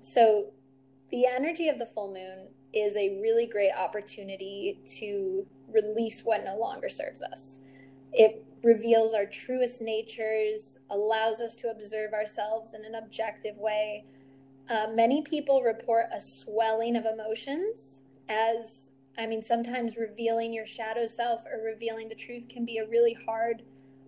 so 0.00 0.52
the 1.10 1.26
energy 1.26 1.68
of 1.68 1.78
the 1.78 1.86
full 1.86 2.12
moon 2.12 2.50
is 2.72 2.96
a 2.96 3.18
really 3.20 3.46
great 3.46 3.72
opportunity 3.72 4.78
to 4.98 5.46
release 5.72 6.22
what 6.22 6.44
no 6.44 6.56
longer 6.56 6.88
serves 6.88 7.22
us. 7.22 7.60
It 8.12 8.44
reveals 8.62 9.14
our 9.14 9.24
truest 9.24 9.80
natures, 9.80 10.78
allows 10.90 11.40
us 11.40 11.54
to 11.56 11.70
observe 11.70 12.12
ourselves 12.12 12.74
in 12.74 12.84
an 12.84 12.94
objective 12.94 13.56
way. 13.58 14.04
Uh, 14.68 14.88
many 14.92 15.22
people 15.22 15.62
report 15.62 16.06
a 16.12 16.20
swelling 16.20 16.96
of 16.96 17.06
emotions 17.06 18.02
as 18.28 18.92
I 19.18 19.26
mean, 19.26 19.42
sometimes 19.42 19.96
revealing 19.96 20.54
your 20.54 20.64
shadow 20.64 21.06
self 21.06 21.44
or 21.44 21.64
revealing 21.64 22.08
the 22.08 22.14
truth 22.14 22.48
can 22.48 22.64
be 22.64 22.78
a 22.78 22.86
really 22.86 23.14
hard 23.14 23.62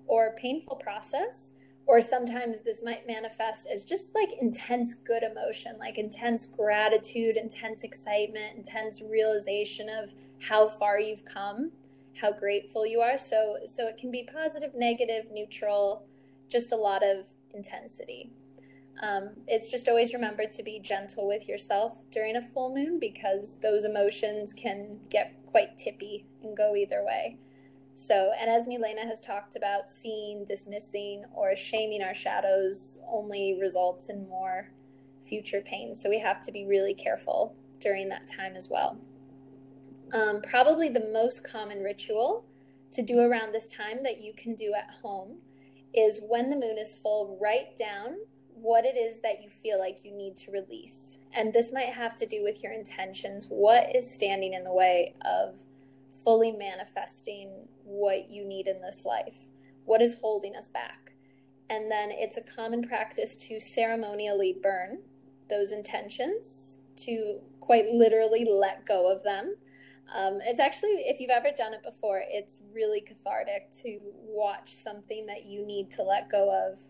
or 0.06 0.34
painful 0.36 0.76
process 0.76 1.50
or 1.90 2.00
sometimes 2.00 2.61
this 2.61 2.84
might 2.84 3.04
manifest 3.04 3.66
as 3.66 3.84
just 3.84 4.14
like 4.14 4.30
intense 4.40 4.94
good 4.94 5.24
emotion, 5.24 5.76
like 5.76 5.98
intense 5.98 6.46
gratitude, 6.46 7.36
intense 7.36 7.82
excitement, 7.82 8.56
intense 8.56 9.02
realization 9.02 9.88
of 9.88 10.14
how 10.38 10.68
far 10.68 11.00
you've 11.00 11.24
come, 11.24 11.72
how 12.14 12.30
grateful 12.30 12.86
you 12.86 13.00
are. 13.00 13.18
So 13.18 13.56
so 13.64 13.88
it 13.88 13.96
can 13.96 14.12
be 14.12 14.28
positive, 14.32 14.72
negative, 14.76 15.32
neutral, 15.32 16.06
just 16.48 16.70
a 16.70 16.76
lot 16.76 17.02
of 17.02 17.26
intensity. 17.54 18.30
Um, 19.03 19.30
it's 19.46 19.70
just 19.70 19.88
always 19.88 20.12
remember 20.12 20.44
to 20.44 20.62
be 20.62 20.78
gentle 20.78 21.26
with 21.26 21.48
yourself 21.48 21.96
during 22.11 22.36
a 22.36 22.42
full 22.42 22.74
moon 22.74 22.98
because 23.01 23.57
those 23.62 23.84
emotions 23.84 24.53
can 24.53 25.01
get 25.09 25.34
quite 25.46 25.78
tippy 25.78 26.26
and 26.42 26.57
go 26.57 26.76
either 26.76 27.03
way. 27.05 27.38
So, 27.94 28.32
and 28.38 28.51
as 28.51 28.66
Milena 28.66 29.07
has 29.07 29.20
talked 29.20 29.57
about, 29.57 29.90
seeing, 29.90 30.44
dismissing, 30.44 31.24
or 31.34 31.55
shaming 31.57 32.03
our 32.03 32.14
shadows 32.14 32.98
only 33.07 33.59
results 33.61 34.09
in 34.09 34.28
more 34.28 34.70
future 35.22 35.61
pain. 35.61 35.94
So, 35.94 36.09
we 36.09 36.18
have 36.18 36.40
to 36.46 36.53
be 36.53 36.66
really 36.66 36.94
careful 36.94 37.55
during 37.78 38.09
that 38.11 38.26
time 38.26 38.55
as 38.55 38.68
well. 38.70 38.98
Um, 40.12 40.40
probably 40.42 40.88
the 40.88 41.09
most 41.12 41.44
common 41.44 41.82
ritual 41.82 42.44
to 42.92 43.03
do 43.03 43.20
around 43.20 43.53
this 43.53 43.68
time 43.68 44.03
that 44.03 44.20
you 44.20 44.32
can 44.34 44.55
do 44.55 44.74
at 44.74 44.94
home 45.03 45.38
is 45.94 46.20
when 46.26 46.51
the 46.51 46.57
moon 46.57 46.78
is 46.78 46.96
full, 46.96 47.38
write 47.40 47.76
down 47.76 48.16
what 48.61 48.84
it 48.84 48.96
is 48.96 49.20
that 49.20 49.42
you 49.42 49.48
feel 49.48 49.78
like 49.78 50.04
you 50.04 50.12
need 50.12 50.36
to 50.36 50.50
release. 50.50 51.18
And 51.32 51.52
this 51.52 51.72
might 51.72 51.92
have 51.92 52.14
to 52.16 52.26
do 52.26 52.42
with 52.42 52.62
your 52.62 52.72
intentions. 52.72 53.46
What 53.48 53.94
is 53.94 54.12
standing 54.12 54.54
in 54.54 54.64
the 54.64 54.72
way 54.72 55.14
of 55.24 55.61
fully 56.24 56.52
manifesting 56.52 57.68
what 57.84 58.28
you 58.28 58.44
need 58.44 58.66
in 58.66 58.82
this 58.82 59.04
life? 59.04 59.48
What 59.84 60.02
is 60.02 60.16
holding 60.20 60.56
us 60.56 60.68
back? 60.68 61.12
And 61.68 61.90
then 61.90 62.11
it's 62.11 62.36
a 62.36 62.42
common 62.42 62.86
practice 62.86 63.36
to 63.48 63.61
ceremonially 63.61 64.56
burn 64.61 64.98
those 65.48 65.72
intentions, 65.72 66.78
to 66.96 67.40
quite 67.61 67.86
literally 67.86 68.44
let 68.44 68.84
go 68.84 69.11
of 69.11 69.22
them. 69.22 69.56
Um, 70.14 70.40
it's 70.42 70.58
actually, 70.58 71.04
if 71.06 71.20
you've 71.20 71.30
ever 71.30 71.50
done 71.56 71.72
it 71.72 71.84
before, 71.84 72.22
it's 72.26 72.61
really 72.74 73.00
cathartic 73.00 73.70
to 73.82 74.00
watch 74.02 74.74
something 74.74 75.26
that 75.26 75.44
you 75.44 75.64
need 75.64 75.90
to 75.92 76.02
let 76.02 76.28
go 76.28 76.50
of 76.50 76.80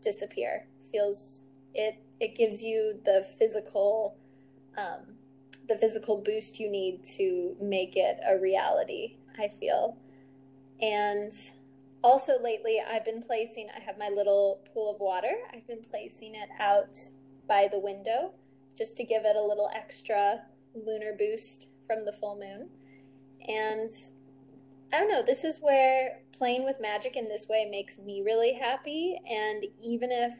disappear. 0.00 0.66
Feels 0.90 1.42
it. 1.74 2.02
It 2.20 2.34
gives 2.34 2.62
you 2.62 3.00
the 3.04 3.26
physical 3.38 4.16
um, 4.76 5.18
the 5.68 5.76
physical 5.76 6.22
boost 6.22 6.58
you 6.58 6.70
need 6.70 7.04
to 7.04 7.56
make 7.60 7.96
it 7.96 8.18
a 8.26 8.38
reality, 8.38 9.16
I 9.38 9.48
feel. 9.48 9.98
And 10.80 11.32
also 12.02 12.40
lately, 12.42 12.80
I've 12.80 13.04
been 13.04 13.22
placing, 13.22 13.68
I 13.76 13.80
have 13.80 13.98
my 13.98 14.08
little 14.08 14.60
pool 14.72 14.90
of 14.90 15.00
water. 15.00 15.32
I've 15.52 15.66
been 15.66 15.82
placing 15.82 16.34
it 16.34 16.48
out 16.58 16.96
by 17.46 17.68
the 17.70 17.78
window 17.78 18.32
just 18.76 18.96
to 18.96 19.04
give 19.04 19.24
it 19.24 19.36
a 19.36 19.42
little 19.42 19.70
extra 19.74 20.42
lunar 20.74 21.12
boost 21.18 21.68
from 21.86 22.04
the 22.04 22.12
full 22.12 22.36
moon. 22.36 22.70
And 23.46 23.90
I 24.92 24.98
don't 24.98 25.10
know, 25.10 25.22
this 25.22 25.44
is 25.44 25.58
where 25.60 26.20
playing 26.32 26.64
with 26.64 26.80
magic 26.80 27.16
in 27.16 27.28
this 27.28 27.46
way 27.48 27.68
makes 27.70 27.98
me 27.98 28.22
really 28.24 28.54
happy. 28.54 29.20
And 29.28 29.66
even 29.82 30.10
if 30.10 30.34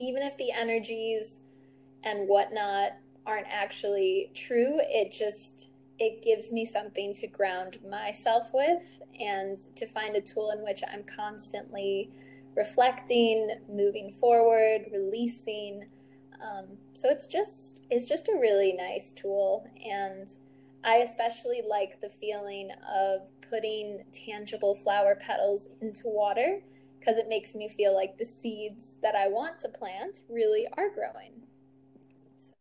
even 0.00 0.22
if 0.22 0.36
the 0.36 0.52
energies 0.52 1.40
and 2.04 2.28
whatnot 2.28 2.92
aren't 3.26 3.46
actually 3.50 4.30
true. 4.34 4.78
It 4.80 5.12
just 5.12 5.70
it 5.98 6.22
gives 6.22 6.52
me 6.52 6.64
something 6.64 7.12
to 7.14 7.26
ground 7.26 7.78
myself 7.88 8.50
with 8.54 9.00
and 9.18 9.58
to 9.74 9.86
find 9.86 10.16
a 10.16 10.20
tool 10.20 10.52
in 10.56 10.62
which 10.62 10.82
I'm 10.92 11.02
constantly 11.02 12.10
reflecting, 12.56 13.50
moving 13.68 14.10
forward, 14.10 14.86
releasing, 14.92 15.86
Um, 16.40 16.78
so 16.94 17.08
it's 17.10 17.26
just 17.26 17.82
it's 17.90 18.08
just 18.08 18.28
a 18.28 18.38
really 18.40 18.72
nice 18.72 19.12
tool, 19.12 19.66
and 19.84 20.28
I 20.84 20.96
especially 20.98 21.62
like 21.68 22.00
the 22.00 22.08
feeling 22.08 22.70
of 22.88 23.28
putting 23.48 24.04
tangible 24.12 24.74
flower 24.74 25.16
petals 25.16 25.68
into 25.80 26.08
water 26.08 26.60
because 26.98 27.18
it 27.18 27.28
makes 27.28 27.54
me 27.54 27.68
feel 27.68 27.94
like 27.94 28.18
the 28.18 28.24
seeds 28.24 28.96
that 29.02 29.14
I 29.14 29.28
want 29.28 29.58
to 29.60 29.68
plant 29.68 30.22
really 30.28 30.66
are 30.76 30.88
growing. 30.88 31.42
So, 32.38 32.52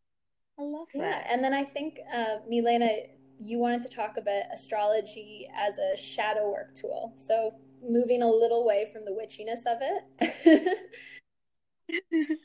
I 0.60 0.64
love 0.64 0.88
yeah. 0.94 1.02
that. 1.02 1.28
And 1.30 1.44
then 1.44 1.54
I 1.54 1.64
think, 1.64 2.00
uh, 2.14 2.38
Milena, 2.48 2.90
you 3.38 3.60
wanted 3.60 3.82
to 3.84 3.90
talk 3.90 4.18
about 4.18 4.44
astrology 4.54 5.48
as 5.56 5.78
a 5.78 5.96
shadow 5.96 6.52
work 6.52 6.74
tool. 6.76 7.14
So 7.16 7.54
moving 7.84 8.22
a 8.22 8.30
little 8.30 8.66
way 8.66 8.90
from 8.92 9.06
the 9.06 9.12
witchiness 9.12 9.66
of 9.66 9.80
it. 9.82 10.80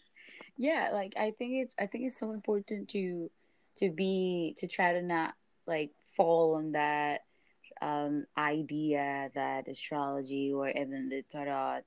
yeah, 0.56 0.90
like 0.92 1.14
I 1.16 1.32
think 1.38 1.64
it's 1.64 1.74
I 1.78 1.86
think 1.86 2.04
it's 2.04 2.18
so 2.18 2.32
important 2.32 2.88
to 2.90 3.30
to 3.76 3.90
be 3.90 4.54
to 4.58 4.66
try 4.66 4.92
to 4.92 5.02
not 5.02 5.34
like 5.66 5.92
fall 6.16 6.56
on 6.56 6.72
that 6.72 7.22
um, 7.82 8.24
idea 8.38 9.28
that 9.34 9.68
astrology 9.68 10.52
or 10.54 10.70
even 10.70 11.08
the 11.08 11.22
tarot 11.30 11.80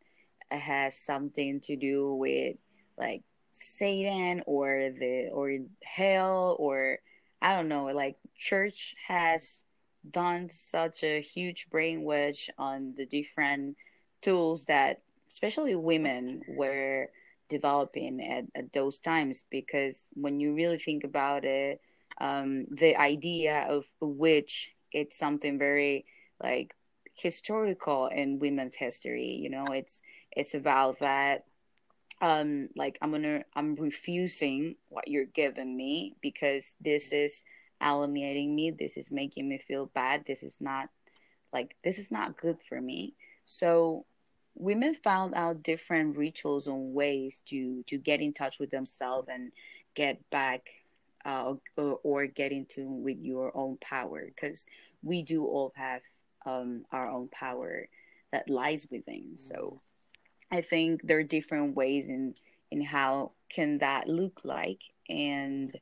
has 0.51 0.97
something 0.97 1.61
to 1.61 1.75
do 1.77 2.13
with 2.13 2.57
like 2.97 3.23
Satan 3.53 4.43
or 4.45 4.91
the 4.99 5.29
or 5.31 5.57
hell 5.81 6.57
or 6.59 6.99
I 7.41 7.55
don't 7.55 7.69
know 7.69 7.85
like 7.85 8.17
church 8.37 8.95
has 9.07 9.61
done 10.11 10.49
such 10.49 11.03
a 11.03 11.21
huge 11.21 11.67
brainwash 11.73 12.49
on 12.57 12.93
the 12.97 13.05
different 13.05 13.77
tools 14.21 14.65
that 14.65 15.01
especially 15.31 15.75
women 15.75 16.41
were 16.47 17.09
developing 17.49 18.21
at, 18.21 18.45
at 18.53 18.73
those 18.73 18.97
times 18.97 19.45
because 19.49 20.07
when 20.13 20.39
you 20.41 20.53
really 20.53 20.77
think 20.77 21.05
about 21.05 21.45
it 21.45 21.79
um, 22.19 22.65
the 22.71 22.95
idea 22.97 23.65
of 23.69 23.85
witch 24.01 24.74
it's 24.95 25.17
something 25.17 25.57
very 25.57 26.05
like 26.41 26.75
historical 27.13 28.07
in 28.07 28.39
women's 28.39 28.75
history 28.75 29.39
you 29.41 29.49
know? 29.49 29.65
It's 29.71 30.01
it's 30.31 30.53
about 30.53 30.99
that 30.99 31.45
um 32.21 32.69
like 32.77 32.97
i'm 33.01 33.11
gonna 33.11 33.43
i'm 33.57 33.75
refusing 33.75 34.75
what 34.87 35.09
you're 35.09 35.25
giving 35.25 35.75
me 35.75 36.15
because 36.21 36.63
this 36.79 37.11
is 37.11 37.43
alienating 37.81 38.55
me. 38.55 38.71
This 38.71 38.97
is 38.97 39.11
making 39.11 39.47
me 39.47 39.57
feel 39.57 39.87
bad. 39.87 40.23
This 40.25 40.43
is 40.43 40.57
not 40.59 40.89
like 41.53 41.75
this 41.83 41.97
is 41.97 42.11
not 42.11 42.37
good 42.37 42.57
for 42.67 42.81
me. 42.81 43.13
So 43.45 44.05
women 44.55 44.95
found 44.95 45.35
out 45.35 45.63
different 45.63 46.17
rituals 46.17 46.67
and 46.67 46.93
ways 46.93 47.41
to 47.47 47.83
to 47.87 47.97
get 47.97 48.21
in 48.21 48.33
touch 48.33 48.59
with 48.59 48.71
themselves 48.71 49.27
and 49.31 49.51
get 49.93 50.29
back 50.29 50.67
uh, 51.25 51.53
or, 51.77 51.99
or 52.03 52.27
get 52.27 52.51
into 52.51 52.87
with 52.87 53.17
your 53.19 53.55
own 53.55 53.77
power. 53.77 54.25
Because 54.25 54.65
we 55.05 55.21
do 55.23 55.45
all 55.45 55.71
have 55.77 56.01
um, 56.45 56.83
our 56.91 57.09
own 57.09 57.29
power 57.29 57.87
that 58.33 58.49
lies 58.49 58.85
within. 58.91 59.37
So 59.37 59.81
i 60.51 60.61
think 60.61 61.01
there 61.03 61.17
are 61.17 61.23
different 61.23 61.75
ways 61.75 62.09
in 62.09 62.35
in 62.69 62.81
how 62.81 63.31
can 63.49 63.79
that 63.79 64.07
look 64.07 64.41
like. 64.43 64.81
And 65.09 65.73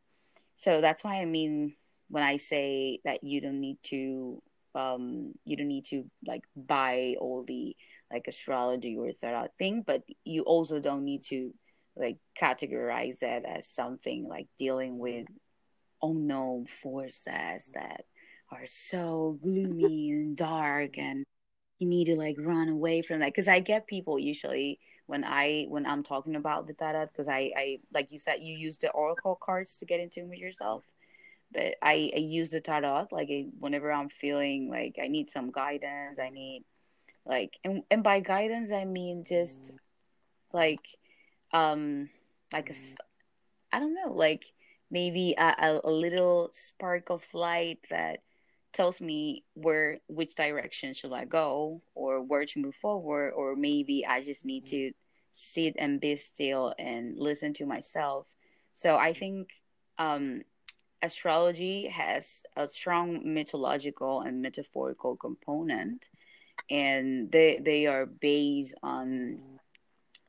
so 0.56 0.82
that's 0.82 1.04
why 1.04 1.22
i 1.22 1.26
mean 1.26 1.76
when 2.10 2.24
i 2.24 2.38
say 2.38 3.00
that 3.06 3.24
you 3.24 3.42
don't 3.42 3.60
need 3.60 3.78
to 3.84 4.42
um 4.76 5.34
you 5.46 5.56
don't 5.58 5.68
need 5.68 5.86
to 5.86 6.06
like 6.26 6.44
buy 6.56 7.16
all 7.20 7.44
the 7.48 7.76
like 8.12 8.26
astrology 8.28 8.96
or 8.98 9.12
tarot 9.12 9.48
thing 9.58 9.84
but 9.86 10.04
you 10.24 10.44
also 10.44 10.80
don't 10.80 11.04
need 11.04 11.24
to 11.24 11.54
like 11.96 12.18
categorize 12.40 13.22
it 13.22 13.44
as 13.46 13.68
something 13.68 14.28
like 14.28 14.48
dealing 14.58 14.98
with 14.98 15.28
unknown 16.02 16.66
forces 16.82 17.70
that 17.74 18.06
are 18.54 18.68
so 18.68 19.40
gloomy 19.42 20.12
and 20.12 20.38
dark 20.38 20.98
and 20.98 21.26
you 21.80 21.88
need 21.88 22.06
to 22.06 22.16
like 22.16 22.36
run 22.40 22.70
away 22.70 23.02
from 23.02 23.20
that. 23.20 23.28
Because 23.28 23.48
i 23.48 23.60
get 23.60 23.88
people 23.88 24.20
usually 24.20 24.80
when 25.06 25.24
i 25.24 25.66
when 25.68 25.86
i'm 25.86 26.04
talking 26.04 26.36
about 26.36 26.68
the 26.68 26.74
tarot 26.74 27.08
because 27.08 27.28
i 27.28 27.52
i 27.58 27.80
like 27.94 28.12
you 28.12 28.20
said 28.20 28.38
you 28.42 28.56
use 28.56 28.78
the 28.78 28.90
oracle 28.92 29.38
cards 29.42 29.78
to 29.78 29.86
get 29.86 30.00
in 30.00 30.10
tune 30.10 30.30
with 30.30 30.40
yourself. 30.40 30.84
But 31.52 31.76
i 31.82 32.12
i 32.16 32.20
use 32.20 32.52
the 32.52 32.62
tarot 32.62 33.08
like 33.12 33.30
whenever 33.60 33.92
i'm 33.92 34.10
feeling 34.10 34.70
like 34.70 34.96
i 35.02 35.08
need 35.08 35.30
some 35.30 35.52
guidance 35.52 36.20
i 36.20 36.30
need 36.30 36.64
like 37.26 37.54
and, 37.64 37.84
and 37.90 38.04
by 38.04 38.20
guidance 38.20 38.72
i 38.72 38.86
mean 38.86 39.24
just 39.24 39.72
like 40.52 40.86
um 41.54 42.10
like 42.52 42.70
a 42.70 42.76
i 43.72 43.80
don't 43.80 43.94
know 43.94 44.14
like 44.14 44.46
maybe 44.92 45.34
a, 45.38 45.56
a, 45.58 45.82
a 45.86 45.92
little 45.92 46.50
spark 46.54 47.10
of 47.10 47.24
light 47.34 47.80
that 47.90 48.20
tells 48.74 49.00
me 49.00 49.44
where 49.54 50.00
which 50.08 50.36
direction 50.36 50.94
should 50.94 51.14
I 51.14 51.26
go 51.26 51.82
or 51.96 52.22
where 52.22 52.46
to 52.46 52.60
move 52.60 52.76
forward 52.76 53.32
or 53.32 53.56
maybe 53.56 54.06
I 54.06 54.24
just 54.24 54.46
need 54.46 54.68
to 54.68 54.92
sit 55.34 55.76
and 55.78 56.00
be 56.00 56.18
still 56.18 56.74
and 56.78 57.18
listen 57.18 57.54
to 57.56 57.66
myself. 57.66 58.28
So 58.74 58.96
I 58.96 59.14
think 59.14 59.50
um, 59.98 60.42
astrology 61.02 61.88
has 61.88 62.44
a 62.56 62.68
strong 62.68 63.34
mythological 63.34 64.22
and 64.22 64.42
metaphorical 64.42 65.16
component 65.16 66.08
and 66.70 67.32
they 67.32 67.60
they 67.62 67.86
are 67.88 68.06
based 68.06 68.74
on 68.82 69.40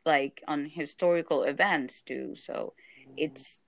like 0.05 0.43
on 0.47 0.67
historical 0.67 1.45
events 1.45 2.03
too. 2.03 2.35
So 2.37 2.75
it's 3.17 3.61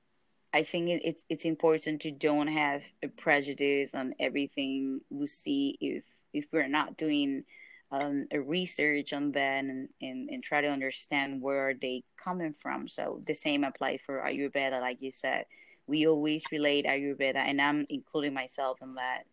I 0.56 0.64
think 0.64 0.88
it, 0.88 1.02
it's 1.04 1.22
it's 1.28 1.44
important 1.44 2.00
to 2.02 2.10
don't 2.10 2.48
have 2.48 2.80
a 3.02 3.08
prejudice 3.08 3.94
on 3.94 4.14
everything 4.18 5.02
we 5.10 5.26
see 5.26 5.76
if 5.82 6.02
if 6.32 6.46
we're 6.50 6.66
not 6.66 6.96
doing 6.96 7.44
um, 7.90 8.26
a 8.32 8.40
research 8.40 9.12
on 9.12 9.32
that 9.32 9.64
and, 9.64 9.90
and, 10.00 10.30
and 10.30 10.42
try 10.42 10.62
to 10.62 10.68
understand 10.68 11.42
where 11.42 11.74
they 11.74 12.04
coming 12.16 12.54
from. 12.54 12.88
So 12.88 13.20
the 13.26 13.34
same 13.34 13.64
apply 13.64 13.98
for 13.98 14.22
Ayurveda, 14.22 14.80
like 14.80 15.02
you 15.02 15.12
said. 15.12 15.44
We 15.86 16.08
always 16.08 16.42
relate 16.50 16.86
Ayurveda, 16.86 17.36
and 17.36 17.60
I'm 17.60 17.86
including 17.90 18.32
myself 18.32 18.78
in 18.80 18.94
that 18.94 19.24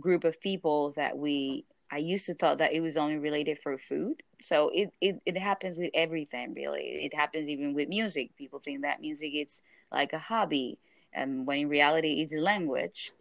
group 0.00 0.24
of 0.24 0.40
people 0.40 0.94
that 0.96 1.18
we. 1.18 1.66
I 1.92 1.98
used 1.98 2.26
to 2.26 2.34
thought 2.34 2.58
that 2.58 2.72
it 2.72 2.80
was 2.80 2.96
only 2.96 3.18
related 3.18 3.58
for 3.62 3.76
food. 3.76 4.22
So 4.40 4.70
it, 4.72 4.92
it, 5.02 5.20
it 5.26 5.36
happens 5.36 5.76
with 5.76 5.90
everything 5.94 6.54
really. 6.54 7.04
It 7.04 7.14
happens 7.14 7.48
even 7.48 7.74
with 7.74 7.88
music. 7.88 8.34
People 8.36 8.60
think 8.60 8.82
that 8.82 9.02
music 9.02 9.32
it's 9.34 9.60
like 9.92 10.14
a 10.14 10.18
hobby, 10.18 10.78
and 11.12 11.46
when 11.46 11.58
in 11.60 11.68
reality 11.68 12.22
it's 12.22 12.32
a 12.32 12.38
language, 12.38 13.12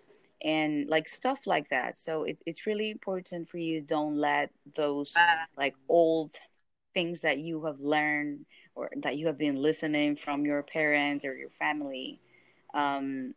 and 0.41 0.87
like 0.89 1.09
stuff 1.09 1.45
like 1.45 1.69
that. 1.69 1.99
So 1.99 2.23
it, 2.23 2.37
it's 2.45 2.65
really 2.65 2.89
important 2.91 3.49
for 3.49 3.57
you 3.57 3.81
don't 3.81 4.15
let 4.15 4.51
those 4.75 5.13
like 5.57 5.75
old 5.89 6.31
things 6.93 7.21
that 7.21 7.39
you 7.39 7.65
have 7.65 7.79
learned 7.81 8.45
or 8.75 8.89
that 9.03 9.17
you 9.17 9.27
have 9.27 9.37
been 9.37 9.61
listening 9.61 10.15
from 10.15 10.45
your 10.45 10.63
parents 10.63 11.25
or 11.25 11.35
your 11.35 11.49
family 11.49 12.19
um, 12.73 13.33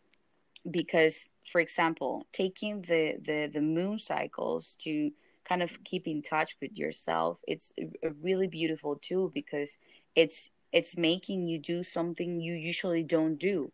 because 0.70 1.16
for 1.51 1.61
example 1.61 2.26
taking 2.32 2.82
the, 2.82 3.16
the 3.24 3.51
the 3.53 3.61
moon 3.61 3.99
cycles 3.99 4.76
to 4.80 5.11
kind 5.49 5.62
of 5.62 5.82
keep 5.84 6.07
in 6.07 6.22
touch 6.22 6.57
with 6.61 6.72
yourself 6.76 7.38
it's 7.47 7.72
a 8.03 8.11
really 8.22 8.47
beautiful 8.47 8.97
tool 8.97 9.28
because 9.28 9.76
it's 10.14 10.51
it's 10.74 10.97
making 10.97 11.47
you 11.47 11.59
do 11.61 11.84
something 11.84 12.40
you 12.40 12.55
usually 12.55 13.05
don't 13.05 13.36
do. 13.36 13.70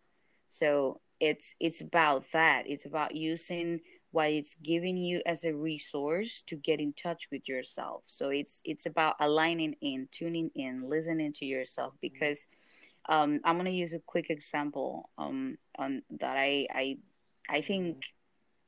So 0.50 1.00
it's 1.18 1.54
it's 1.58 1.80
about 1.80 2.26
that. 2.32 2.64
It's 2.66 2.84
about 2.84 3.16
using 3.16 3.80
what 4.12 4.30
it's 4.30 4.54
giving 4.62 4.98
you 4.98 5.22
as 5.24 5.44
a 5.44 5.54
resource 5.54 6.42
to 6.48 6.56
get 6.56 6.78
in 6.78 6.92
touch 6.92 7.28
with 7.32 7.48
yourself. 7.48 8.02
So 8.04 8.28
it's 8.28 8.60
it's 8.66 8.84
about 8.84 9.16
aligning 9.18 9.76
in 9.80 10.08
tuning 10.12 10.50
in 10.54 10.90
listening 10.90 11.32
to 11.34 11.46
yourself 11.46 11.94
because 12.02 12.46
um, 13.08 13.40
i'm 13.44 13.56
going 13.56 13.64
to 13.64 13.72
use 13.72 13.94
a 13.94 13.98
quick 13.98 14.28
example 14.28 15.08
um, 15.16 15.56
on 15.78 16.02
that 16.20 16.36
i 16.36 16.66
i 16.70 16.98
i 17.48 17.60
think 17.62 18.02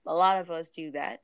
a 0.07 0.15
lot 0.15 0.41
of 0.41 0.51
us 0.51 0.71
do 0.71 0.91
that 0.93 1.21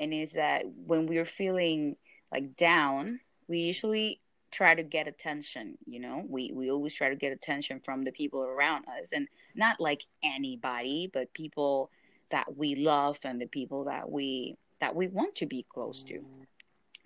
and 0.00 0.12
is 0.12 0.32
that 0.32 0.64
when 0.86 1.06
we're 1.06 1.24
feeling 1.24 1.94
like 2.32 2.56
down 2.56 3.20
we 3.46 3.58
usually 3.58 4.20
try 4.50 4.74
to 4.74 4.82
get 4.82 5.06
attention 5.06 5.76
you 5.86 6.00
know? 6.00 6.24
We 6.28 6.50
we 6.52 6.70
always 6.70 6.94
try 6.94 7.10
to 7.10 7.16
get 7.16 7.32
attention 7.32 7.80
from 7.84 8.02
the 8.02 8.10
people 8.10 8.42
around 8.42 8.86
us 8.88 9.10
and 9.12 9.28
not 9.54 9.80
like 9.80 10.02
anybody 10.24 11.08
but 11.12 11.32
people 11.34 11.90
that 12.30 12.56
we 12.56 12.74
love 12.74 13.18
and 13.24 13.40
the 13.40 13.46
people 13.46 13.84
that 13.84 14.10
we 14.10 14.56
that 14.80 14.96
we 14.96 15.08
want 15.08 15.36
to 15.36 15.46
be 15.46 15.64
close 15.68 16.02
to. 16.04 16.14
Mm. 16.14 16.46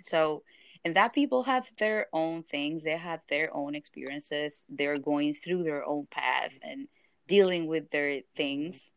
So 0.05 0.43
and 0.85 0.97
that 0.97 1.15
people 1.15 1.43
have 1.43 1.67
their 1.79 2.07
own 2.13 2.45
things 2.45 2.85
they 2.85 2.97
have 2.97 3.21
their 3.29 3.55
own 3.55 3.75
experiences 3.75 4.65
they're 4.69 4.99
going 4.99 5.35
through 5.35 5.65
their 5.65 5.85
own 5.85 6.07
path 6.11 6.53
and 6.63 6.89
dealing 7.27 7.67
with 7.67 7.91
their 7.91 8.21
things. 8.37 8.93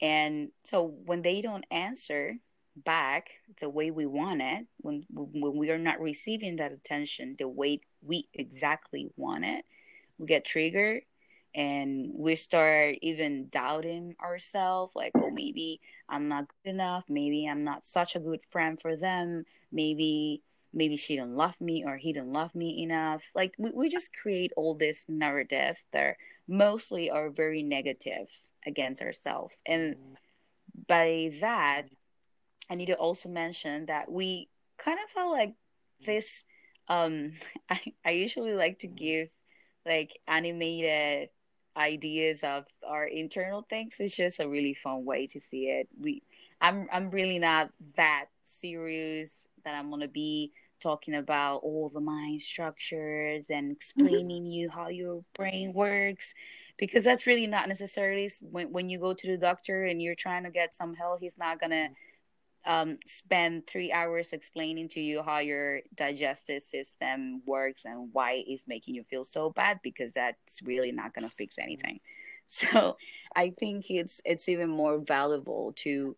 And 0.00 0.50
so 0.64 0.94
when 1.06 1.22
they 1.22 1.40
don't 1.40 1.64
answer 1.70 2.36
back 2.76 3.28
the 3.60 3.68
way 3.68 3.90
we 3.90 4.06
want 4.06 4.42
it 4.42 4.66
when 4.78 5.04
when 5.10 5.56
we 5.56 5.70
are 5.70 5.78
not 5.78 6.00
receiving 6.00 6.56
that 6.56 6.72
attention 6.72 7.36
the 7.38 7.48
way 7.48 7.80
we 8.02 8.28
exactly 8.34 9.10
want 9.16 9.44
it 9.44 9.64
we 10.18 10.26
get 10.26 10.44
triggered 10.44 11.02
and 11.54 12.10
we 12.12 12.34
start 12.34 12.96
even 13.00 13.48
doubting 13.50 14.16
ourselves 14.20 14.92
like 14.96 15.12
oh 15.14 15.30
maybe 15.30 15.80
i'm 16.08 16.28
not 16.28 16.48
good 16.48 16.70
enough 16.70 17.04
maybe 17.08 17.46
i'm 17.48 17.62
not 17.62 17.84
such 17.84 18.16
a 18.16 18.20
good 18.20 18.40
friend 18.50 18.80
for 18.80 18.96
them 18.96 19.44
maybe 19.70 20.42
maybe 20.74 20.96
she 20.96 21.16
don't 21.16 21.36
love 21.36 21.54
me 21.60 21.84
or 21.86 21.96
he 21.96 22.12
don't 22.12 22.32
love 22.32 22.54
me 22.54 22.82
enough. 22.82 23.22
Like 23.34 23.54
we, 23.58 23.70
we 23.70 23.88
just 23.88 24.10
create 24.12 24.52
all 24.56 24.74
this 24.74 25.04
narrative 25.08 25.82
that 25.92 26.16
mostly 26.48 27.10
are 27.10 27.30
very 27.30 27.62
negative 27.62 28.28
against 28.66 29.00
ourselves. 29.00 29.54
And 29.64 29.94
mm-hmm. 29.94 30.14
by 30.88 31.32
that 31.40 31.84
i 32.70 32.74
need 32.74 32.86
to 32.86 32.94
also 32.94 33.28
mention 33.28 33.86
that 33.86 34.10
we 34.10 34.48
kind 34.78 34.98
of 35.02 35.10
felt 35.10 35.32
like 35.32 35.54
this 36.06 36.44
um 36.88 37.32
I, 37.70 37.80
I 38.04 38.10
usually 38.10 38.54
like 38.54 38.80
to 38.80 38.86
give 38.86 39.28
like 39.86 40.18
animated 40.26 41.28
ideas 41.76 42.44
of 42.44 42.64
our 42.86 43.04
internal 43.04 43.66
things. 43.68 43.96
It's 43.98 44.14
just 44.14 44.38
a 44.38 44.48
really 44.48 44.74
fun 44.74 45.04
way 45.04 45.26
to 45.26 45.40
see 45.40 45.64
it. 45.64 45.88
We 46.00 46.22
i'm 46.60 46.88
i'm 46.92 47.10
really 47.10 47.38
not 47.38 47.70
that 47.96 48.26
serious 48.60 49.46
that 49.64 49.74
i'm 49.74 49.90
gonna 49.90 50.08
be 50.08 50.52
talking 50.80 51.14
about 51.14 51.58
all 51.58 51.90
the 51.92 52.00
mind 52.00 52.40
structures 52.40 53.46
and 53.50 53.72
explaining 53.72 54.46
you 54.46 54.68
how 54.68 54.88
your 54.88 55.22
brain 55.34 55.72
works 55.72 56.34
because 56.76 57.04
that's 57.04 57.26
really 57.26 57.46
not 57.46 57.68
necessarily 57.68 58.30
when, 58.40 58.72
when 58.72 58.88
you 58.88 58.98
go 58.98 59.14
to 59.14 59.26
the 59.26 59.36
doctor 59.36 59.84
and 59.84 60.02
you're 60.02 60.14
trying 60.14 60.44
to 60.44 60.50
get 60.50 60.74
some 60.74 60.94
help 60.94 61.20
he's 61.20 61.38
not 61.38 61.60
gonna 61.60 61.88
um, 62.66 62.98
spend 63.06 63.66
three 63.66 63.92
hours 63.92 64.32
explaining 64.32 64.88
to 64.90 65.00
you 65.00 65.22
how 65.22 65.38
your 65.38 65.80
digestive 65.94 66.62
system 66.62 67.42
works 67.46 67.84
and 67.84 68.10
why 68.12 68.42
it's 68.46 68.66
making 68.66 68.94
you 68.94 69.04
feel 69.04 69.24
so 69.24 69.50
bad 69.50 69.80
because 69.82 70.14
that's 70.14 70.62
really 70.62 70.92
not 70.92 71.14
going 71.14 71.28
to 71.28 71.34
fix 71.34 71.58
anything. 71.58 72.00
So 72.46 72.98
I 73.34 73.54
think 73.58 73.86
it's 73.88 74.20
it's 74.22 74.50
even 74.50 74.68
more 74.68 74.98
valuable 74.98 75.72
to 75.76 76.14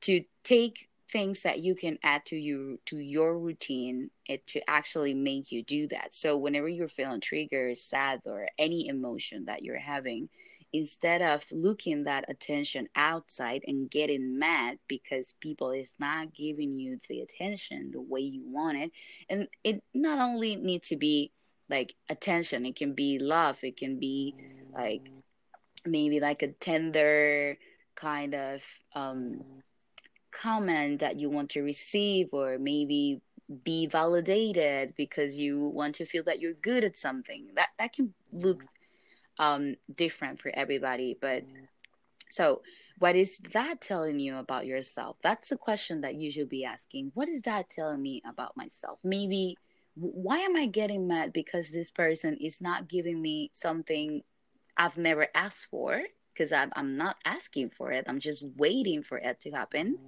to 0.00 0.24
take 0.42 0.88
things 1.10 1.42
that 1.42 1.60
you 1.60 1.74
can 1.74 1.98
add 2.02 2.26
to 2.26 2.36
you 2.36 2.78
to 2.86 2.98
your 2.98 3.38
routine 3.38 4.10
it 4.26 4.46
to 4.48 4.60
actually 4.68 5.14
make 5.14 5.50
you 5.52 5.62
do 5.62 5.88
that. 5.88 6.14
So 6.14 6.36
whenever 6.36 6.68
you're 6.68 6.88
feeling 6.88 7.20
triggered, 7.20 7.78
sad, 7.78 8.22
or 8.26 8.48
any 8.58 8.88
emotion 8.88 9.46
that 9.46 9.62
you're 9.62 9.78
having, 9.78 10.28
instead 10.72 11.22
of 11.22 11.44
looking 11.50 12.04
that 12.04 12.24
attention 12.28 12.88
outside 12.94 13.62
and 13.66 13.90
getting 13.90 14.38
mad 14.38 14.78
because 14.86 15.34
people 15.40 15.70
is 15.70 15.94
not 15.98 16.34
giving 16.34 16.74
you 16.74 16.98
the 17.08 17.20
attention 17.20 17.90
the 17.92 18.00
way 18.00 18.20
you 18.20 18.42
want 18.46 18.78
it. 18.78 18.92
And 19.28 19.48
it 19.64 19.82
not 19.94 20.18
only 20.18 20.56
need 20.56 20.82
to 20.84 20.96
be 20.96 21.32
like 21.70 21.94
attention 22.08 22.64
it 22.64 22.76
can 22.76 22.94
be 22.94 23.18
love 23.18 23.58
it 23.62 23.76
can 23.76 23.98
be 23.98 24.34
like 24.74 25.02
maybe 25.84 26.18
like 26.18 26.40
a 26.40 26.48
tender 26.48 27.58
kind 27.94 28.34
of 28.34 28.62
um 28.94 29.42
comment 30.30 31.00
that 31.00 31.18
you 31.18 31.28
want 31.28 31.50
to 31.50 31.60
receive 31.60 32.28
or 32.32 32.58
maybe 32.58 33.20
be 33.64 33.86
validated 33.86 34.94
because 34.96 35.34
you 35.34 35.68
want 35.68 35.94
to 35.96 36.06
feel 36.06 36.22
that 36.24 36.40
you're 36.40 36.52
good 36.54 36.84
at 36.84 36.98
something. 36.98 37.48
That 37.54 37.68
that 37.78 37.92
can 37.92 38.12
look 38.32 38.62
um, 39.38 39.76
different 39.96 40.40
for 40.40 40.50
everybody. 40.54 41.16
But 41.20 41.44
so, 42.30 42.62
what 42.98 43.16
is 43.16 43.38
that 43.52 43.80
telling 43.80 44.18
you 44.18 44.36
about 44.36 44.66
yourself? 44.66 45.16
That's 45.22 45.48
the 45.50 45.56
question 45.56 46.00
that 46.00 46.16
you 46.16 46.30
should 46.30 46.48
be 46.48 46.64
asking. 46.64 47.12
What 47.14 47.28
is 47.28 47.42
that 47.42 47.70
telling 47.70 48.02
me 48.02 48.22
about 48.28 48.56
myself? 48.56 48.98
Maybe 49.04 49.56
why 49.94 50.38
am 50.38 50.56
I 50.56 50.66
getting 50.66 51.08
mad 51.08 51.32
because 51.32 51.70
this 51.70 51.90
person 51.90 52.36
is 52.40 52.60
not 52.60 52.88
giving 52.88 53.20
me 53.20 53.50
something 53.54 54.22
I've 54.76 54.96
never 54.96 55.28
asked 55.34 55.66
for? 55.70 56.02
Because 56.32 56.52
I'm, 56.52 56.70
I'm 56.76 56.96
not 56.96 57.16
asking 57.24 57.70
for 57.70 57.90
it, 57.90 58.04
I'm 58.08 58.20
just 58.20 58.44
waiting 58.56 59.02
for 59.02 59.18
it 59.18 59.40
to 59.40 59.50
happen. 59.50 59.98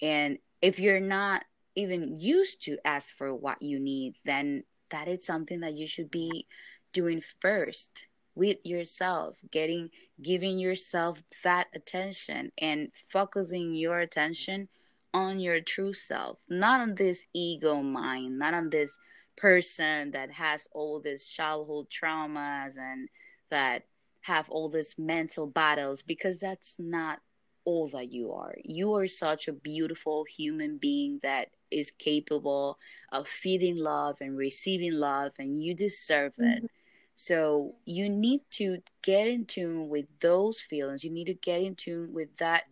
And 0.00 0.38
if 0.62 0.78
you're 0.78 1.00
not 1.00 1.44
even 1.76 2.16
used 2.16 2.64
to 2.64 2.78
ask 2.84 3.14
for 3.16 3.34
what 3.34 3.60
you 3.60 3.78
need, 3.78 4.14
then 4.24 4.64
that 4.90 5.06
is 5.06 5.24
something 5.24 5.60
that 5.60 5.74
you 5.74 5.86
should 5.86 6.10
be 6.10 6.46
doing 6.92 7.22
first 7.40 8.06
with 8.34 8.58
yourself 8.64 9.36
getting 9.50 9.90
giving 10.22 10.58
yourself 10.58 11.18
that 11.42 11.66
attention 11.74 12.52
and 12.58 12.88
focusing 13.08 13.74
your 13.74 14.00
attention 14.00 14.68
on 15.12 15.40
your 15.40 15.60
true 15.60 15.92
self. 15.92 16.38
Not 16.48 16.80
on 16.80 16.94
this 16.94 17.24
ego 17.34 17.82
mind 17.82 18.38
not 18.38 18.54
on 18.54 18.70
this 18.70 18.92
person 19.36 20.10
that 20.12 20.30
has 20.30 20.62
all 20.72 21.00
these 21.00 21.24
childhood 21.24 21.86
traumas 21.90 22.76
and 22.76 23.08
that 23.50 23.82
have 24.22 24.48
all 24.50 24.68
these 24.68 24.94
mental 24.98 25.46
battles 25.46 26.02
because 26.02 26.38
that's 26.38 26.74
not 26.78 27.18
all 27.64 27.88
that 27.88 28.12
you 28.12 28.32
are. 28.32 28.54
You 28.64 28.94
are 28.94 29.08
such 29.08 29.48
a 29.48 29.52
beautiful 29.52 30.24
human 30.24 30.78
being 30.78 31.20
that 31.22 31.48
is 31.70 31.90
capable 31.98 32.78
of 33.12 33.26
feeding 33.28 33.76
love 33.76 34.16
and 34.20 34.36
receiving 34.36 34.92
love 34.92 35.32
and 35.38 35.62
you 35.62 35.74
deserve 35.74 36.34
it. 36.38 36.58
Mm-hmm 36.58 36.79
so 37.20 37.72
you 37.84 38.08
need 38.08 38.40
to 38.52 38.78
get 39.02 39.26
in 39.26 39.44
tune 39.44 39.90
with 39.90 40.06
those 40.22 40.58
feelings. 40.58 41.04
You 41.04 41.10
need 41.10 41.26
to 41.26 41.34
get 41.34 41.60
in 41.60 41.74
tune 41.74 42.14
with 42.14 42.34
that. 42.38 42.62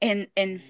And 0.00 0.28
and 0.38 0.62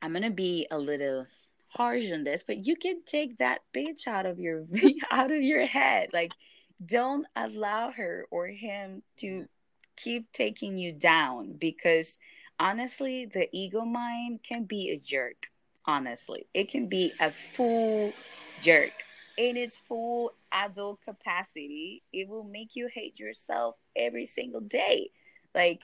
I'm 0.00 0.14
gonna 0.14 0.30
be 0.30 0.66
a 0.70 0.78
little 0.78 1.26
harsh 1.68 2.10
on 2.10 2.24
this, 2.24 2.42
but 2.46 2.64
you 2.64 2.76
can 2.76 3.02
take 3.04 3.36
that 3.36 3.58
bitch 3.76 4.06
out 4.06 4.24
of 4.24 4.38
your 4.38 4.64
out 5.10 5.30
of 5.30 5.42
your 5.42 5.66
head. 5.66 6.08
Like 6.14 6.32
don't 6.86 7.26
allow 7.36 7.90
her 7.90 8.26
or 8.30 8.46
him 8.46 9.02
to 9.18 9.44
keep 9.94 10.32
taking 10.32 10.78
you 10.78 10.90
down 10.90 11.52
because 11.52 12.08
honestly 12.58 13.26
the 13.26 13.46
ego 13.52 13.82
mind 13.84 14.40
can 14.42 14.64
be 14.64 14.90
a 14.90 14.98
jerk 14.98 15.46
honestly 15.86 16.46
it 16.54 16.68
can 16.68 16.88
be 16.88 17.12
a 17.20 17.30
full 17.54 18.12
jerk 18.62 18.90
in 19.36 19.56
its 19.56 19.76
full 19.88 20.32
adult 20.54 21.00
capacity, 21.04 22.02
it 22.12 22.28
will 22.28 22.44
make 22.44 22.76
you 22.76 22.88
hate 22.92 23.18
yourself 23.18 23.76
every 23.96 24.26
single 24.26 24.60
day. 24.60 25.10
Like, 25.54 25.80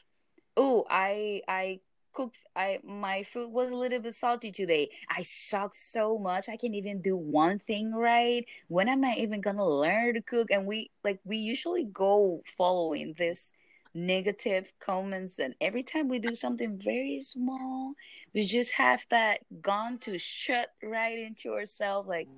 oh, 0.57 0.87
I 0.89 1.43
I 1.49 1.81
cooked 2.13 2.39
I 2.57 2.81
my 2.83 3.23
food 3.23 3.53
was 3.53 3.71
a 3.71 3.75
little 3.75 4.01
bit 4.01 4.15
salty 4.15 4.53
today. 4.53 4.91
I 5.09 5.23
suck 5.23 5.75
so 5.75 6.19
much. 6.19 6.49
I 6.49 6.57
can't 6.57 6.75
even 6.75 7.03
do 7.03 7.17
one 7.17 7.59
thing 7.59 7.93
right. 7.93 8.45
When 8.69 8.89
am 8.89 9.05
I 9.05 9.15
even 9.19 9.41
gonna 9.41 9.69
learn 9.69 10.15
to 10.15 10.23
cook? 10.23 10.51
And 10.51 10.67
we 10.67 10.91
like 11.05 11.21
we 11.25 11.39
usually 11.39 11.85
go 11.85 12.43
following 12.57 13.15
this 13.19 13.53
negative 13.93 14.73
comments 14.79 15.41
and 15.41 15.55
every 15.61 15.83
time 15.83 16.09
we 16.09 16.21
do 16.21 16.37
something 16.37 16.79
very 16.79 17.21
small, 17.25 17.95
we 18.33 18.45
just 18.45 18.71
have 18.73 19.05
that 19.11 19.41
gone 19.61 19.99
to 19.99 20.17
shut 20.19 20.69
right 20.83 21.19
into 21.19 21.53
ourselves 21.53 22.09
like 22.09 22.29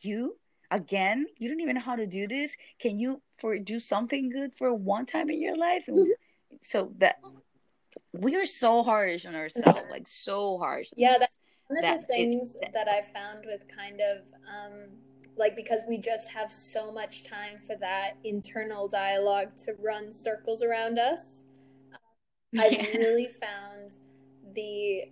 you 0.00 0.36
again 0.72 1.26
you 1.38 1.48
don't 1.48 1.60
even 1.60 1.74
know 1.74 1.82
how 1.82 1.94
to 1.94 2.06
do 2.06 2.26
this 2.26 2.56
can 2.80 2.98
you 2.98 3.20
for 3.38 3.58
do 3.58 3.78
something 3.78 4.30
good 4.30 4.54
for 4.54 4.72
one 4.74 5.04
time 5.04 5.28
in 5.28 5.40
your 5.40 5.56
life 5.56 5.84
mm-hmm. 5.86 6.10
so 6.62 6.92
that 6.98 7.16
we 8.12 8.34
are 8.36 8.46
so 8.46 8.82
harsh 8.82 9.26
on 9.26 9.34
ourselves 9.34 9.82
like 9.90 10.08
so 10.08 10.58
harsh 10.58 10.88
yeah 10.96 11.18
that's 11.18 11.38
one 11.68 11.78
of 11.78 11.82
that 11.82 12.00
the 12.00 12.06
things 12.06 12.56
it, 12.62 12.70
that 12.72 12.88
i 12.88 13.02
found 13.02 13.44
with 13.46 13.64
kind 13.68 14.00
of 14.00 14.22
um 14.48 14.88
like 15.36 15.54
because 15.54 15.80
we 15.88 15.98
just 15.98 16.30
have 16.30 16.50
so 16.50 16.90
much 16.90 17.22
time 17.22 17.58
for 17.58 17.76
that 17.76 18.16
internal 18.24 18.88
dialogue 18.88 19.54
to 19.54 19.74
run 19.78 20.10
circles 20.10 20.62
around 20.62 20.98
us 20.98 21.44
yeah. 22.52 22.62
i've 22.62 22.94
really 22.94 23.28
found 23.28 23.98
the 24.54 25.02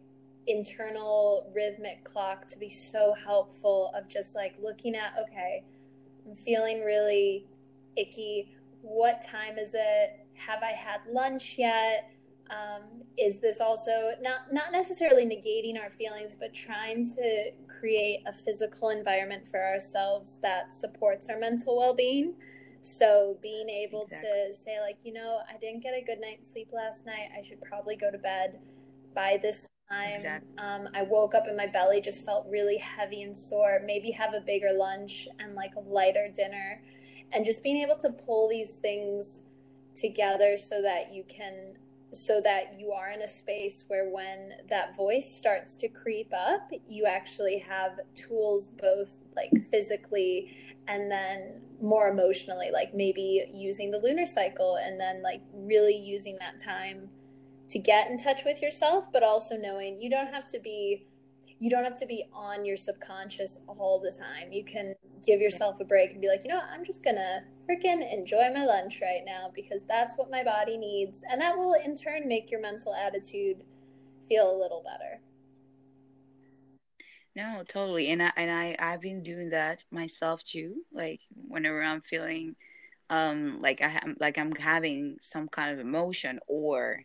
internal 0.51 1.51
rhythmic 1.55 2.05
clock 2.05 2.46
to 2.48 2.59
be 2.59 2.68
so 2.68 3.14
helpful 3.24 3.92
of 3.94 4.09
just 4.09 4.34
like 4.34 4.55
looking 4.61 4.94
at 4.94 5.12
okay 5.20 5.62
i'm 6.26 6.34
feeling 6.34 6.82
really 6.82 7.46
icky. 7.96 8.53
What 8.82 9.22
time 9.22 9.59
is 9.59 9.74
it? 9.74 10.26
Have 10.36 10.62
i 10.62 10.72
had 10.72 11.01
lunch 11.09 11.57
yet? 11.59 12.11
Um, 12.48 13.05
is 13.16 13.40
this 13.40 13.61
also 13.61 14.11
not 14.20 14.53
not 14.53 14.72
necessarily 14.72 15.24
negating 15.24 15.80
our 15.80 15.90
feelings 15.90 16.34
but 16.34 16.53
trying 16.53 17.05
to 17.14 17.53
create 17.68 18.22
a 18.26 18.32
physical 18.32 18.88
environment 18.88 19.46
for 19.46 19.62
ourselves 19.64 20.38
that 20.42 20.74
supports 20.74 21.28
our 21.28 21.38
mental 21.38 21.76
well-being? 21.76 22.34
So 22.82 23.38
being 23.42 23.68
able 23.68 24.07
exactly. 24.07 24.30
to 24.48 24.55
say 24.55 24.80
like 24.80 24.98
you 25.05 25.12
know 25.12 25.40
i 25.53 25.59
didn't 25.59 25.82
get 25.82 25.94
a 25.94 26.03
good 26.03 26.20
night's 26.20 26.51
sleep 26.51 26.70
last 26.72 27.07
night. 27.07 27.28
I 27.38 27.42
should 27.42 27.61
probably 27.61 27.96
go 27.96 28.11
to 28.11 28.18
bed 28.18 28.61
by 29.14 29.38
this 29.40 29.68
time. 29.91 30.24
Um, 30.59 30.88
I 30.95 31.03
woke 31.03 31.34
up 31.34 31.47
and 31.47 31.57
my 31.57 31.66
belly 31.66 32.01
just 32.01 32.24
felt 32.24 32.47
really 32.49 32.76
heavy 32.76 33.22
and 33.22 33.36
sore. 33.36 33.80
Maybe 33.84 34.11
have 34.12 34.34
a 34.34 34.41
bigger 34.41 34.72
lunch 34.72 35.26
and 35.41 35.55
like 35.55 35.74
a 35.74 35.80
lighter 35.80 36.28
dinner. 36.32 36.80
And 37.32 37.45
just 37.45 37.62
being 37.62 37.78
able 37.78 37.97
to 37.97 38.11
pull 38.11 38.49
these 38.49 38.76
things 38.76 39.43
together 39.95 40.57
so 40.57 40.80
that 40.82 41.12
you 41.12 41.24
can 41.28 41.76
so 42.12 42.41
that 42.41 42.76
you 42.76 42.91
are 42.91 43.11
in 43.11 43.22
a 43.22 43.28
space 43.28 43.84
where 43.86 44.09
when 44.11 44.55
that 44.68 44.97
voice 44.97 45.32
starts 45.32 45.76
to 45.76 45.86
creep 45.86 46.32
up, 46.34 46.68
you 46.88 47.07
actually 47.07 47.59
have 47.59 48.01
tools 48.16 48.68
both 48.68 49.18
like 49.36 49.53
physically 49.70 50.51
and 50.88 51.09
then 51.09 51.62
more 51.80 52.09
emotionally, 52.09 52.70
like 52.72 52.95
maybe 52.95 53.45
using 53.53 53.93
the 53.93 53.99
lunar 53.99 54.26
cycle 54.26 54.76
and 54.84 54.99
then 54.99 55.22
like 55.22 55.41
really 55.53 55.95
using 55.95 56.36
that 56.41 56.59
time 56.59 57.09
to 57.70 57.78
get 57.78 58.08
in 58.10 58.18
touch 58.18 58.42
with 58.44 58.60
yourself, 58.60 59.06
but 59.12 59.22
also 59.22 59.56
knowing 59.56 59.98
you 59.98 60.10
don't 60.10 60.32
have 60.32 60.46
to 60.48 60.60
be 60.60 61.06
you 61.60 61.68
don't 61.68 61.84
have 61.84 61.98
to 62.00 62.06
be 62.06 62.24
on 62.32 62.64
your 62.64 62.76
subconscious 62.76 63.58
all 63.66 64.00
the 64.00 64.10
time. 64.10 64.50
You 64.50 64.64
can 64.64 64.94
give 65.26 65.42
yourself 65.42 65.78
a 65.78 65.84
break 65.84 66.12
and 66.12 66.20
be 66.20 66.26
like, 66.26 66.42
you 66.42 66.48
know, 66.48 66.56
what? 66.56 66.70
I'm 66.72 66.86
just 66.86 67.04
gonna 67.04 67.44
freaking 67.68 68.00
enjoy 68.10 68.50
my 68.54 68.64
lunch 68.64 69.00
right 69.02 69.20
now 69.26 69.50
because 69.54 69.82
that's 69.86 70.14
what 70.16 70.30
my 70.30 70.42
body 70.42 70.78
needs. 70.78 71.22
And 71.30 71.38
that 71.42 71.56
will 71.56 71.74
in 71.74 71.94
turn 71.96 72.26
make 72.26 72.50
your 72.50 72.62
mental 72.62 72.94
attitude 72.94 73.62
feel 74.26 74.50
a 74.50 74.56
little 74.58 74.82
better. 74.82 75.20
No, 77.36 77.62
totally. 77.68 78.08
And 78.08 78.22
I 78.22 78.32
and 78.36 78.50
I 78.50 78.76
I've 78.78 79.02
been 79.02 79.22
doing 79.22 79.50
that 79.50 79.84
myself 79.90 80.42
too. 80.42 80.76
Like 80.92 81.20
whenever 81.46 81.82
I'm 81.82 82.00
feeling 82.00 82.56
um 83.10 83.60
like 83.60 83.82
I 83.82 84.00
am 84.02 84.16
like 84.18 84.38
I'm 84.38 84.52
having 84.52 85.18
some 85.20 85.46
kind 85.48 85.72
of 85.72 85.78
emotion 85.78 86.40
or 86.46 87.04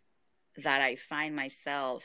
that 0.64 0.82
I 0.82 0.98
find 1.10 1.36
myself 1.36 2.04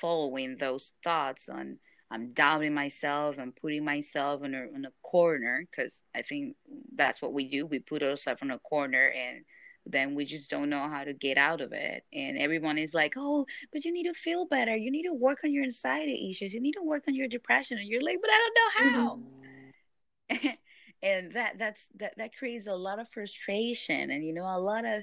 following 0.00 0.56
those 0.58 0.92
thoughts 1.04 1.48
on 1.48 1.78
I'm 2.10 2.34
doubting 2.34 2.74
myself. 2.74 3.36
I'm 3.38 3.52
putting 3.52 3.86
myself 3.86 4.44
in 4.44 4.54
a, 4.54 4.66
in 4.74 4.84
a 4.84 4.92
corner 5.02 5.66
because 5.70 6.02
I 6.14 6.20
think 6.20 6.56
that's 6.94 7.22
what 7.22 7.32
we 7.32 7.48
do. 7.48 7.64
We 7.64 7.78
put 7.78 8.02
ourselves 8.02 8.42
in 8.42 8.50
a 8.50 8.58
corner 8.58 9.06
and 9.06 9.44
then 9.86 10.14
we 10.14 10.26
just 10.26 10.50
don't 10.50 10.68
know 10.68 10.88
how 10.88 11.04
to 11.04 11.14
get 11.14 11.38
out 11.38 11.62
of 11.62 11.72
it. 11.72 12.04
And 12.12 12.36
everyone 12.36 12.76
is 12.76 12.92
like, 12.92 13.14
oh, 13.16 13.46
but 13.72 13.86
you 13.86 13.92
need 13.92 14.04
to 14.04 14.14
feel 14.14 14.44
better. 14.44 14.76
You 14.76 14.90
need 14.90 15.04
to 15.04 15.14
work 15.14 15.38
on 15.42 15.52
your 15.52 15.64
anxiety 15.64 16.28
issues. 16.30 16.52
You 16.52 16.60
need 16.60 16.74
to 16.74 16.82
work 16.82 17.04
on 17.08 17.14
your 17.14 17.28
depression. 17.28 17.78
And 17.78 17.88
you're 17.88 18.02
like, 18.02 18.18
but 18.20 18.30
I 18.30 18.38
don't 18.38 18.94
know 18.94 19.00
how. 19.00 19.18
Mm-hmm. 20.30 20.48
and 21.02 21.32
that 21.34 21.54
that's 21.58 21.82
that 21.98 22.12
that 22.16 22.36
creates 22.36 22.66
a 22.66 22.74
lot 22.74 22.98
of 23.00 23.08
frustration 23.08 24.10
and 24.10 24.24
you 24.24 24.32
know 24.32 24.44
a 24.44 24.60
lot 24.60 24.84
of 24.84 25.02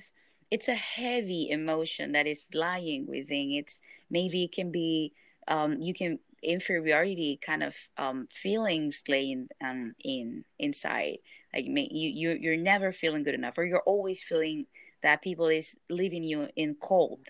it's 0.52 0.68
a 0.68 0.76
heavy 0.76 1.50
emotion 1.50 2.14
that 2.14 2.28
is 2.28 2.42
lying 2.54 3.06
within. 3.08 3.52
It's 3.52 3.80
maybe 4.10 4.44
it 4.44 4.52
can 4.52 4.72
be 4.72 5.14
um, 5.48 5.80
you 5.80 5.94
can 5.94 6.20
inferiority 6.42 7.40
kind 7.46 7.64
of 7.64 7.74
um, 7.98 8.28
feelings 8.34 9.02
laying 9.08 9.50
um, 9.64 9.94
in 10.04 10.44
inside. 10.58 11.18
Like 11.54 11.66
you 11.66 12.10
you 12.10 12.38
you're 12.40 12.58
never 12.58 12.92
feeling 12.92 13.24
good 13.24 13.34
enough 13.36 13.58
or 13.58 13.66
you're 13.66 13.80
always 13.82 14.22
feeling 14.22 14.66
that 15.04 15.22
people 15.22 15.48
is 15.48 15.76
leaving 15.90 16.24
you 16.24 16.48
in 16.56 16.76
cold. 16.82 17.22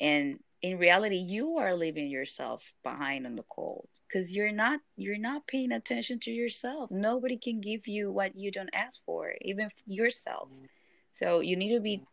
And 0.00 0.38
in 0.60 0.78
reality 0.78 1.16
you 1.16 1.58
are 1.58 1.74
leaving 1.74 2.08
yourself 2.08 2.62
behind 2.84 3.26
in 3.26 3.36
the 3.36 3.44
cold 3.48 3.88
because 4.08 4.32
you're 4.32 4.52
not 4.52 4.80
you're 4.96 5.18
not 5.18 5.46
paying 5.46 5.72
attention 5.72 6.20
to 6.20 6.30
yourself. 6.30 6.90
Nobody 6.90 7.36
can 7.36 7.60
give 7.60 7.86
you 7.86 8.10
what 8.12 8.36
you 8.36 8.50
don't 8.50 8.70
ask 8.72 9.00
for 9.04 9.34
even 9.42 9.70
yourself. 9.86 10.48
So 11.12 11.40
you 11.40 11.56
need 11.56 11.74
to 11.74 11.80
be 11.80 12.04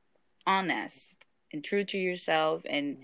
honest 0.46 1.26
and 1.52 1.64
true 1.64 1.84
to 1.86 1.98
yourself 1.98 2.62
and 2.70 2.98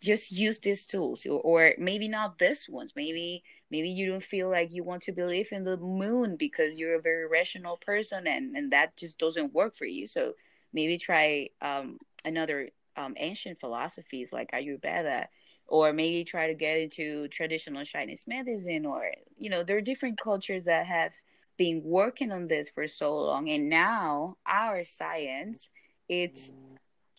just 0.00 0.30
use 0.30 0.58
these 0.60 0.84
tools 0.84 1.26
or, 1.26 1.40
or 1.40 1.74
maybe 1.78 2.08
not 2.08 2.38
this 2.38 2.68
ones. 2.68 2.92
Maybe 2.94 3.42
maybe 3.70 3.88
you 3.88 4.10
don't 4.10 4.22
feel 4.22 4.50
like 4.50 4.72
you 4.72 4.84
want 4.84 5.02
to 5.04 5.12
believe 5.12 5.48
in 5.50 5.64
the 5.64 5.76
moon 5.76 6.36
because 6.36 6.78
you're 6.78 6.96
a 6.96 7.02
very 7.02 7.26
rational 7.26 7.78
person 7.78 8.26
and 8.26 8.56
and 8.56 8.72
that 8.72 8.96
just 8.96 9.18
doesn't 9.18 9.52
work 9.52 9.76
for 9.76 9.86
you. 9.86 10.06
So 10.06 10.34
maybe 10.72 10.98
try 10.98 11.48
um, 11.60 11.98
another 12.24 12.70
um, 12.96 13.14
ancient 13.16 13.58
philosophies 13.60 14.32
like 14.32 14.52
ayurveda 14.52 15.26
or 15.66 15.92
maybe 15.92 16.24
try 16.24 16.48
to 16.48 16.54
get 16.54 16.76
into 16.78 17.26
traditional 17.28 17.84
chinese 17.84 18.24
medicine 18.26 18.84
or 18.84 19.10
you 19.38 19.48
know 19.48 19.62
there 19.64 19.78
are 19.78 19.80
different 19.80 20.20
cultures 20.20 20.64
that 20.66 20.84
have 20.84 21.12
been 21.56 21.82
working 21.84 22.32
on 22.32 22.48
this 22.48 22.68
for 22.68 22.86
so 22.88 23.16
long. 23.16 23.48
And 23.48 23.68
now 23.68 24.36
our 24.46 24.84
science 24.84 25.70
it's 26.08 26.50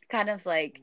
kind 0.09 0.29
of 0.29 0.45
like 0.45 0.81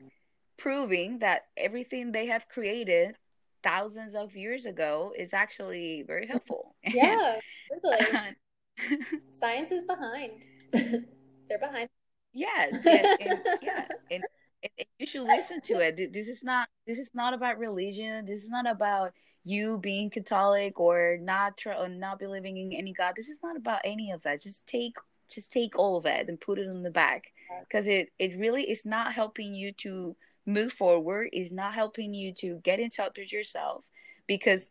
proving 0.57 1.19
that 1.19 1.45
everything 1.57 2.11
they 2.11 2.27
have 2.27 2.47
created 2.47 3.15
thousands 3.63 4.15
of 4.15 4.35
years 4.35 4.65
ago 4.65 5.13
is 5.17 5.33
actually 5.33 6.03
very 6.05 6.27
helpful. 6.27 6.75
Yeah, 6.83 7.39
really. 7.83 7.97
Uh-huh. 8.83 8.95
Science 9.33 9.71
is 9.71 9.83
behind. 9.83 10.47
They're 10.71 11.59
behind. 11.59 11.89
Yes, 12.33 12.79
yes, 12.83 13.17
and, 13.19 13.39
yeah, 13.61 13.85
and, 14.09 14.23
and, 14.63 14.87
you 14.97 15.05
should 15.05 15.23
listen 15.23 15.61
to 15.61 15.73
it. 15.81 16.13
This 16.13 16.27
is 16.27 16.41
not. 16.41 16.69
This 16.87 16.97
is 16.97 17.11
not 17.13 17.33
about 17.33 17.59
religion. 17.59 18.25
This 18.25 18.41
is 18.41 18.49
not 18.49 18.65
about 18.67 19.11
you 19.43 19.77
being 19.77 20.09
Catholic 20.09 20.79
or 20.79 21.17
not 21.21 21.57
tr- 21.57 21.73
or 21.73 21.89
not 21.89 22.19
believing 22.19 22.57
in 22.57 22.73
any 22.73 22.93
God. 22.93 23.13
This 23.15 23.27
is 23.27 23.39
not 23.43 23.57
about 23.57 23.81
any 23.83 24.11
of 24.11 24.23
that. 24.23 24.41
Just 24.41 24.65
take, 24.65 24.95
just 25.29 25.51
take 25.51 25.77
all 25.77 25.97
of 25.97 26.05
it 26.05 26.29
and 26.29 26.39
put 26.39 26.57
it 26.57 26.67
in 26.67 26.83
the 26.83 26.91
back 26.91 27.25
because 27.67 27.87
it 27.87 28.09
it 28.19 28.37
really 28.37 28.69
is 28.69 28.85
not 28.85 29.13
helping 29.13 29.53
you 29.53 29.71
to 29.73 30.15
move 30.45 30.73
forward. 30.73 31.29
Is 31.33 31.51
not 31.51 31.73
helping 31.73 32.13
you 32.13 32.33
to 32.35 32.59
get 32.63 32.79
in 32.79 32.89
touch 32.89 33.13
with 33.17 33.31
yourself. 33.31 33.85
Because 34.27 34.69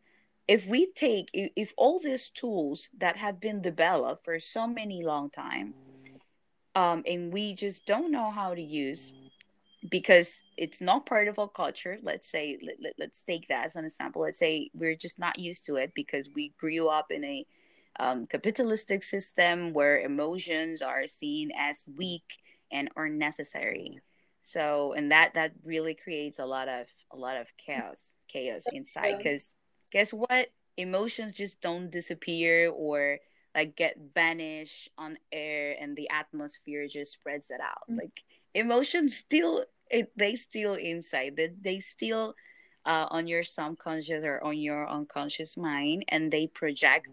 if 0.50 0.66
we 0.66 0.90
take 0.96 1.26
if, 1.32 1.72
all 1.76 2.00
these 2.00 2.28
tools 2.30 2.88
that 2.98 3.16
have 3.16 3.40
been 3.40 3.62
developed 3.62 4.24
for 4.24 4.40
so 4.40 4.66
many 4.66 5.04
long 5.04 5.30
time 5.30 5.74
um, 6.74 7.04
and 7.06 7.32
we 7.32 7.54
just 7.54 7.86
don't 7.86 8.10
know 8.10 8.32
how 8.32 8.52
to 8.52 8.60
use 8.60 9.12
because 9.88 10.28
it's 10.56 10.80
not 10.80 11.06
part 11.06 11.28
of 11.28 11.38
our 11.38 11.48
culture 11.48 11.98
let's 12.02 12.28
say 12.28 12.58
let, 12.66 12.74
let, 12.82 12.94
let's 12.98 13.22
take 13.22 13.46
that 13.46 13.66
as 13.66 13.76
an 13.76 13.84
example. 13.84 14.22
Let's 14.22 14.40
say 14.40 14.70
we're 14.74 14.96
just 14.96 15.20
not 15.20 15.38
used 15.38 15.66
to 15.66 15.76
it 15.76 15.92
because 15.94 16.28
we 16.34 16.52
grew 16.58 16.88
up 16.88 17.12
in 17.12 17.22
a 17.24 17.46
um, 18.00 18.26
capitalistic 18.26 19.04
system 19.04 19.72
where 19.72 20.00
emotions 20.00 20.82
are 20.82 21.06
seen 21.06 21.52
as 21.56 21.76
weak 21.96 22.24
and 22.72 22.88
are 22.96 23.08
necessary. 23.08 24.00
So 24.42 24.94
and 24.96 25.12
that 25.12 25.34
that 25.34 25.52
really 25.64 25.94
creates 25.94 26.38
a 26.38 26.46
lot 26.46 26.68
of 26.68 26.86
a 27.12 27.16
lot 27.16 27.36
of 27.36 27.46
chaos 27.64 28.12
chaos 28.28 28.62
inside 28.72 29.18
because 29.18 29.52
guess 29.92 30.12
what? 30.12 30.48
Emotions 30.76 31.34
just 31.34 31.60
don't 31.60 31.90
disappear 31.90 32.70
or 32.70 33.18
like 33.54 33.76
get 33.76 33.96
vanished 34.14 34.88
on 34.96 35.18
air 35.32 35.74
and 35.80 35.96
the 35.96 36.08
atmosphere 36.10 36.86
just 36.88 37.12
spreads 37.12 37.50
it 37.50 37.60
out. 37.60 37.82
Mm-hmm. 37.90 37.98
like 37.98 38.22
emotions 38.54 39.16
still 39.16 39.64
it, 39.90 40.12
they 40.16 40.36
still 40.36 40.74
inside 40.74 41.34
they, 41.36 41.50
they 41.60 41.80
still 41.80 42.34
uh, 42.86 43.06
on 43.10 43.26
your 43.26 43.44
subconscious 43.44 44.24
or 44.24 44.42
on 44.42 44.56
your 44.56 44.88
unconscious 44.88 45.56
mind 45.56 46.04
and 46.08 46.32
they 46.32 46.46
project 46.46 47.08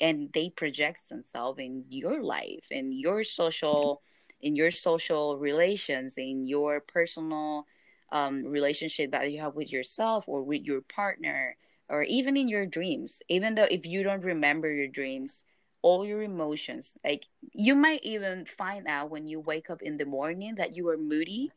and 0.00 0.30
they 0.32 0.50
project 0.50 1.08
themselves 1.08 1.58
in 1.58 1.84
your 1.88 2.22
life 2.22 2.64
in 2.70 2.92
your 2.92 3.24
social 3.24 4.02
in 4.40 4.56
your 4.56 4.70
social 4.70 5.38
relations, 5.38 6.18
in 6.18 6.46
your 6.46 6.80
personal 6.80 7.66
um, 8.12 8.44
relationship 8.44 9.10
that 9.12 9.30
you 9.30 9.40
have 9.40 9.54
with 9.54 9.72
yourself 9.72 10.24
or 10.26 10.42
with 10.42 10.62
your 10.62 10.80
partner, 10.80 11.56
or 11.88 12.02
even 12.02 12.36
in 12.36 12.48
your 12.48 12.66
dreams. 12.66 13.22
Even 13.28 13.54
though 13.54 13.64
if 13.70 13.86
you 13.86 14.02
don't 14.02 14.24
remember 14.24 14.70
your 14.70 14.88
dreams, 14.88 15.44
all 15.82 16.04
your 16.04 16.22
emotions, 16.22 16.96
like 17.04 17.24
you 17.52 17.74
might 17.74 18.02
even 18.02 18.44
find 18.44 18.86
out 18.86 19.10
when 19.10 19.26
you 19.26 19.40
wake 19.40 19.70
up 19.70 19.82
in 19.82 19.96
the 19.96 20.04
morning 20.04 20.56
that 20.56 20.76
you 20.76 20.88
are 20.88 20.96
moody 20.96 21.52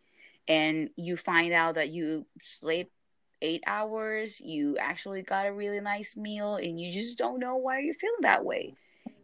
and 0.47 0.89
you 0.95 1.17
find 1.17 1.53
out 1.53 1.75
that 1.75 1.89
you 1.89 2.25
sleep 2.41 2.91
eight 3.41 3.63
hours, 3.65 4.39
you 4.39 4.77
actually 4.77 5.21
got 5.21 5.45
a 5.45 5.53
really 5.53 5.79
nice 5.79 6.17
meal, 6.17 6.55
and 6.55 6.79
you 6.79 6.91
just 6.91 7.17
don't 7.17 7.39
know 7.39 7.55
why 7.55 7.79
you're 7.79 7.93
feeling 7.93 8.21
that 8.21 8.43
way. 8.43 8.75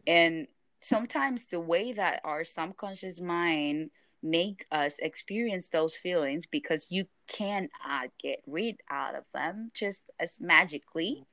And 0.08 0.47
sometimes 0.88 1.41
the 1.49 1.59
way 1.59 1.93
that 1.93 2.21
our 2.23 2.45
subconscious 2.45 3.19
mind 3.19 3.89
make 4.21 4.65
us 4.71 4.93
experience 4.99 5.69
those 5.69 5.95
feelings 5.95 6.45
because 6.45 6.88
you 6.89 7.05
cannot 7.27 8.09
get 8.21 8.41
rid 8.47 8.77
out 8.89 9.15
of 9.15 9.23
them 9.33 9.71
just 9.73 10.03
as 10.19 10.38
magically. 10.39 11.25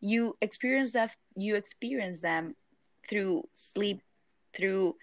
You 0.00 0.36
experience 0.40 0.92
that 0.92 1.14
you 1.36 1.56
experience 1.56 2.20
them 2.20 2.54
through 3.08 3.48
sleep 3.74 4.00
through 4.56 4.96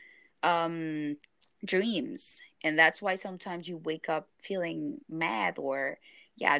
um 0.43 1.17
dreams. 1.65 2.25
And 2.63 2.77
that's 2.77 3.01
why 3.01 3.15
sometimes 3.15 3.67
you 3.67 3.77
wake 3.77 4.09
up 4.09 4.27
feeling 4.43 4.99
mad 5.09 5.55
or 5.57 5.97
yeah 6.35 6.59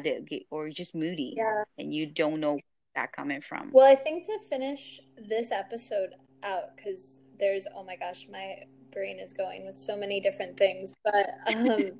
or 0.50 0.70
just 0.70 0.94
moody 0.94 1.34
yeah. 1.36 1.64
and 1.78 1.92
you 1.92 2.06
don't 2.06 2.40
know 2.40 2.58
that 2.94 3.12
coming 3.12 3.42
from. 3.42 3.70
Well 3.72 3.86
i 3.86 3.94
think 3.94 4.26
to 4.26 4.38
finish 4.48 5.00
this 5.28 5.52
episode 5.52 6.14
out 6.46 6.76
because 6.76 7.20
there's 7.38 7.66
oh 7.74 7.84
my 7.84 7.96
gosh, 7.96 8.26
my 8.30 8.56
brain 8.92 9.18
is 9.18 9.32
going 9.32 9.66
with 9.66 9.76
so 9.76 9.96
many 9.96 10.20
different 10.20 10.56
things. 10.56 10.94
But 11.04 11.26
um, 11.54 11.92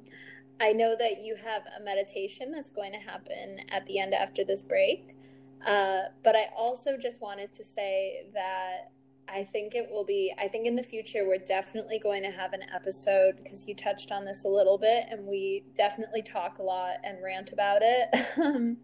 I 0.60 0.72
know 0.72 0.96
that 0.98 1.20
you 1.22 1.36
have 1.36 1.62
a 1.78 1.82
meditation 1.82 2.50
that's 2.50 2.70
going 2.70 2.92
to 2.92 2.98
happen 2.98 3.58
at 3.70 3.84
the 3.86 3.98
end 3.98 4.14
after 4.14 4.44
this 4.44 4.62
break. 4.62 5.16
Uh, 5.64 6.02
but 6.22 6.36
I 6.36 6.48
also 6.56 6.96
just 6.96 7.20
wanted 7.20 7.52
to 7.54 7.64
say 7.64 8.26
that 8.34 8.92
I 9.28 9.42
think 9.44 9.74
it 9.74 9.90
will 9.90 10.04
be, 10.04 10.32
I 10.38 10.48
think 10.48 10.66
in 10.66 10.76
the 10.76 10.82
future, 10.82 11.26
we're 11.26 11.38
definitely 11.38 11.98
going 11.98 12.22
to 12.22 12.30
have 12.30 12.52
an 12.52 12.62
episode 12.74 13.36
because 13.36 13.66
you 13.66 13.74
touched 13.74 14.12
on 14.12 14.24
this 14.24 14.44
a 14.44 14.48
little 14.48 14.78
bit 14.78 15.06
and 15.10 15.26
we 15.26 15.64
definitely 15.74 16.22
talk 16.22 16.58
a 16.58 16.62
lot 16.62 16.96
and 17.02 17.18
rant 17.22 17.52
about 17.52 17.80
it 17.82 18.08
um, 18.38 18.76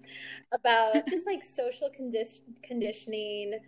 about 0.52 1.06
just 1.08 1.26
like 1.26 1.42
social 1.42 1.88
condi- 1.88 2.40
conditioning, 2.62 3.60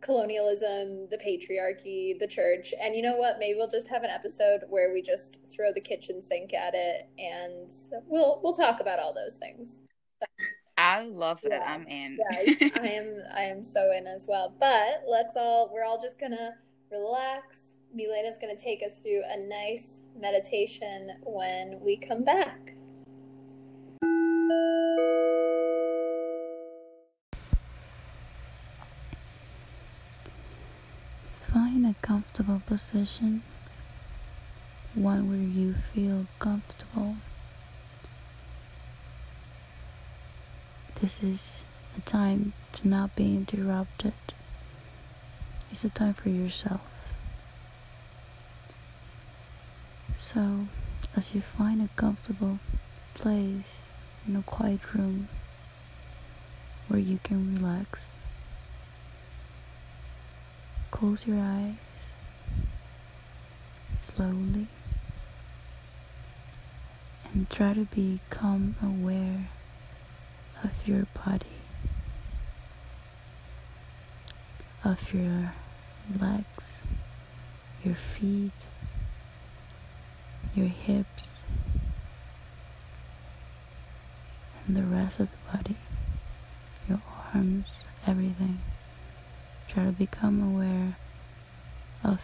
colonialism, 0.00 1.08
the 1.10 1.18
patriarchy, 1.18 2.18
the 2.18 2.26
church. 2.26 2.74
And 2.80 2.94
you 2.94 3.02
know 3.02 3.16
what? 3.16 3.38
Maybe 3.38 3.56
we'll 3.56 3.68
just 3.68 3.88
have 3.88 4.02
an 4.02 4.10
episode 4.10 4.62
where 4.68 4.92
we 4.92 5.02
just 5.02 5.40
throw 5.54 5.72
the 5.72 5.80
kitchen 5.80 6.22
sink 6.22 6.54
at 6.54 6.74
it 6.74 7.08
and 7.18 7.70
we'll, 8.06 8.40
we'll 8.42 8.54
talk 8.54 8.80
about 8.80 8.98
all 8.98 9.14
those 9.14 9.36
things. 9.36 9.80
I 10.78 11.02
love 11.02 11.40
that. 11.42 11.60
Yeah. 11.60 11.72
I'm 11.72 11.86
in. 11.86 12.18
yes, 12.30 12.72
I 12.76 12.86
am. 12.88 13.22
I 13.34 13.42
am 13.42 13.64
so 13.64 13.92
in 13.92 14.06
as 14.06 14.26
well. 14.28 14.54
But 14.60 15.04
let's 15.08 15.36
all. 15.36 15.70
We're 15.72 15.84
all 15.84 16.00
just 16.00 16.18
gonna 16.18 16.54
relax. 16.90 17.76
Milena's 17.94 18.36
gonna 18.38 18.56
take 18.56 18.82
us 18.84 18.98
through 18.98 19.22
a 19.26 19.38
nice 19.38 20.02
meditation 20.18 21.12
when 21.22 21.80
we 21.80 21.96
come 21.96 22.24
back. 22.24 22.74
Find 31.66 31.84
a 31.84 31.96
comfortable 32.00 32.62
position, 32.64 33.42
one 34.94 35.28
where 35.28 35.36
you 35.36 35.74
feel 35.92 36.28
comfortable. 36.38 37.16
This 41.00 41.24
is 41.24 41.64
a 41.98 42.00
time 42.02 42.52
to 42.74 42.86
not 42.86 43.16
be 43.16 43.34
interrupted. 43.34 44.12
It's 45.72 45.82
a 45.82 45.88
time 45.88 46.14
for 46.14 46.28
yourself. 46.28 46.82
So, 50.16 50.68
as 51.16 51.34
you 51.34 51.40
find 51.40 51.82
a 51.82 51.88
comfortable 51.96 52.60
place 53.14 53.80
in 54.24 54.36
a 54.36 54.42
quiet 54.42 54.94
room 54.94 55.28
where 56.86 57.00
you 57.00 57.18
can 57.24 57.56
relax, 57.56 58.12
close 60.96 61.26
your 61.26 61.38
eyes 61.38 61.74
slowly 63.94 64.66
and 67.34 67.50
try 67.50 67.74
to 67.74 67.84
become 67.94 68.74
aware 68.82 69.50
of 70.64 70.70
your 70.86 71.06
body, 71.22 71.60
of 74.84 75.12
your 75.12 75.52
legs, 76.18 76.86
your 77.84 77.94
feet, 77.94 78.66
your 80.54 80.68
hips, 80.68 81.42
and 84.66 84.74
the 84.74 84.82
rest 84.82 85.20
of 85.20 85.28
the 85.30 85.58
body, 85.58 85.76
your 86.88 87.02
arms, 87.34 87.84
everything. 88.06 88.60
Try 89.76 89.84
to 89.84 89.92
become 89.92 90.42
aware 90.42 90.96
of 92.02 92.20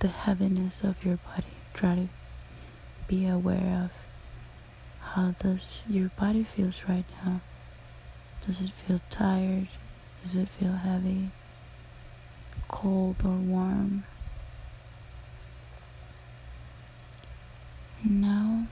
the 0.00 0.08
heaviness 0.08 0.82
of 0.84 1.02
your 1.02 1.16
body. 1.16 1.56
Try 1.72 1.94
to 1.94 2.08
be 3.08 3.26
aware 3.26 3.84
of 3.84 3.90
how 5.00 5.30
does 5.30 5.84
your 5.88 6.10
body 6.10 6.44
feels 6.44 6.82
right 6.86 7.06
now. 7.24 7.40
Does 8.46 8.60
it 8.60 8.72
feel 8.72 9.00
tired? 9.08 9.68
Does 10.22 10.36
it 10.36 10.50
feel 10.50 10.72
heavy? 10.72 11.30
Cold 12.68 13.16
or 13.24 13.36
warm? 13.36 14.04
Now, 18.04 18.66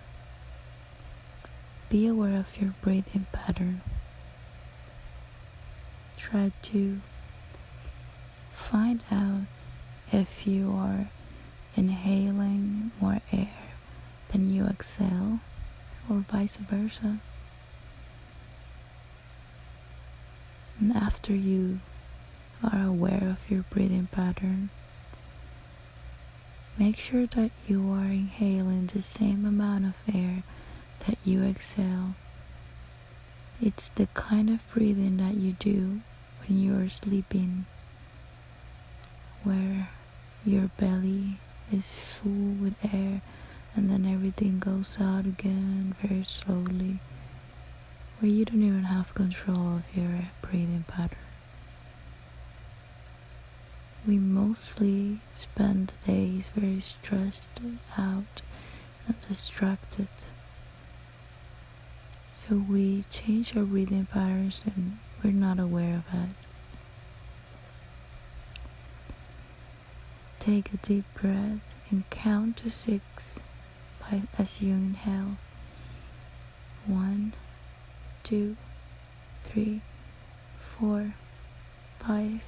be 1.89 2.07
aware 2.07 2.39
of 2.39 2.61
your 2.61 2.75
breathing 2.83 3.25
pattern. 3.33 3.81
Try 6.19 6.53
to 6.65 7.01
find 8.61 9.03
out 9.11 9.43
if 10.13 10.47
you 10.47 10.73
are 10.73 11.09
inhaling 11.77 12.93
more 13.01 13.21
air 13.33 13.75
than 14.31 14.53
you 14.53 14.67
exhale, 14.67 15.41
or 16.09 16.25
vice 16.31 16.57
versa. 16.57 17.19
And 20.79 20.93
after 20.93 21.35
you 21.35 21.81
are 22.63 22.87
aware 22.87 23.29
of 23.29 23.51
your 23.51 23.65
breathing 23.71 24.09
pattern, 24.11 24.71
make 26.79 26.97
sure 26.97 27.27
that 27.27 27.51
you 27.67 27.91
are 27.91 28.05
inhaling 28.07 28.87
the 28.87 29.03
same 29.03 29.45
amount 29.45 29.87
of 29.87 30.15
air 30.15 30.43
that 31.07 31.19
you 31.25 31.43
exhale. 31.43 32.15
It's 33.61 33.91
the 33.91 34.07
kind 34.15 34.49
of 34.49 34.61
breathing 34.73 35.19
that 35.19 35.35
you 35.35 35.53
do 35.53 36.01
when 36.47 36.59
you 36.59 36.79
are 36.79 36.89
sleeping, 36.89 37.67
where 39.43 39.89
your 40.45 40.71
belly 40.79 41.39
is 41.73 41.85
full 41.85 42.55
with 42.61 42.75
air 42.93 43.23
and 43.75 43.91
then 43.91 44.05
everything 44.05 44.59
goes 44.59 44.97
out 45.01 45.27
again 45.27 45.95
very 46.03 46.25
slowly 46.25 47.01
where 48.19 48.31
you 48.31 48.45
don't 48.45 48.63
even 48.63 48.85
have 48.85 49.15
control 49.15 49.77
of 49.79 49.83
your 49.95 50.29
breathing 50.43 50.85
pattern. 50.87 51.17
We 54.07 54.19
mostly 54.19 55.21
spend 55.33 55.93
days 56.07 56.45
very 56.55 56.81
stressed 56.81 57.49
out 57.97 58.43
and 59.07 59.17
distracted. 59.27 60.09
So 62.37 62.57
we 62.57 63.05
change 63.11 63.57
our 63.57 63.65
breathing 63.65 64.07
patterns 64.07 64.63
and 64.67 64.99
we're 65.23 65.33
not 65.33 65.59
aware 65.59 65.97
of 65.97 66.15
it. 66.15 66.40
Take 70.41 70.73
a 70.75 70.79
deep 70.79 71.05
breath 71.15 71.61
and 71.91 72.09
count 72.11 72.57
to 72.57 72.71
six 72.71 73.39
by, 74.01 74.23
as 74.37 74.61
you 74.61 74.73
inhale. 74.73 75.37
One 76.87 77.35
two, 78.23 78.57
three, 79.45 79.83
four, 80.59 81.15
five, 81.99 82.41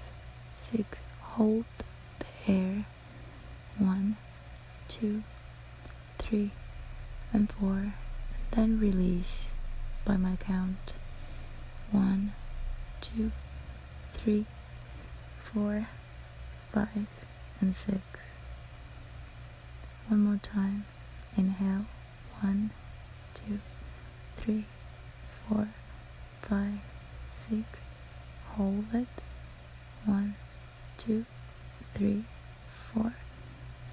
six. 0.57 1.01
Hold 1.21 1.65
the 2.19 2.53
air. 2.53 2.87
One, 3.79 4.17
two, 4.89 5.23
three, 6.19 6.51
and 7.33 7.51
four. 7.51 7.77
And 7.77 7.95
then 8.53 8.81
release 8.81 9.51
by 10.05 10.17
my 10.17 10.37
count. 10.37 10.93
One, 11.91 12.33
two, 13.01 13.33
three, 14.15 14.47
four, 15.43 15.89
five, 16.73 17.07
and 17.63 17.75
six. 17.75 18.03
One 20.09 20.21
more 20.21 20.41
time. 20.43 20.85
Inhale. 21.37 21.87
One, 22.43 22.71
two, 23.35 23.61
three 24.37 24.67
four, 25.49 25.69
five, 26.43 26.79
six. 27.29 27.65
Hold 28.57 28.85
it. 28.93 29.09
One, 30.05 30.37
two, 30.99 31.25
three, 31.95 32.25
four. 32.93 33.15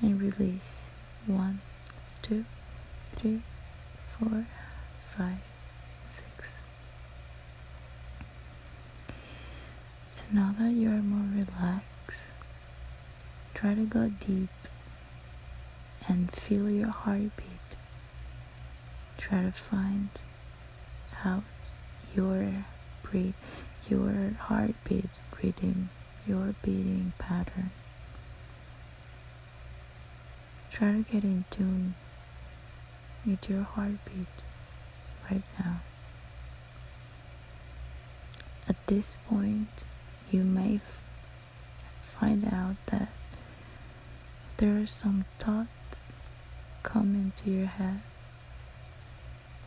And 0.02 0.22
release. 0.22 0.86
One, 1.28 1.62
two, 2.22 2.46
three, 3.16 3.42
four, 4.18 4.46
five, 5.16 5.40
six. 6.12 6.58
So 10.12 10.24
now 10.32 10.56
that 10.58 10.72
you 10.72 10.90
are 10.90 11.02
more 11.02 11.28
relaxed, 11.36 11.89
try 13.54 13.74
to 13.74 13.86
go 13.86 14.12
deep 14.20 14.50
and 16.08 16.32
feel 16.32 16.70
your 16.70 16.90
heartbeat. 16.90 17.46
Try 19.18 19.44
to 19.44 19.52
find 19.52 20.10
out 21.24 21.44
your 22.16 22.66
breathe, 23.04 23.34
your 23.90 24.32
heartbeat 24.40 25.10
rhythm, 25.42 25.90
your 26.28 26.56
beating 26.64 27.14
pattern. 27.18 27.72
Try 30.72 30.92
to 30.94 31.06
get 31.12 31.24
in 31.24 31.46
tune 31.50 31.96
with 33.26 33.50
your 33.50 33.64
heartbeat 33.64 34.28
right 35.30 35.44
now. 35.60 35.82
At 38.68 38.76
this 38.88 39.08
point, 39.28 39.68
you 40.32 40.44
may 40.44 40.80
find 42.20 42.46
out 42.46 42.76
that 42.88 43.10
there 44.60 44.78
are 44.78 44.88
some 44.88 45.24
thoughts 45.40 46.10
come 46.84 47.16
into 47.16 47.50
your 47.50 47.68
head, 47.68 48.02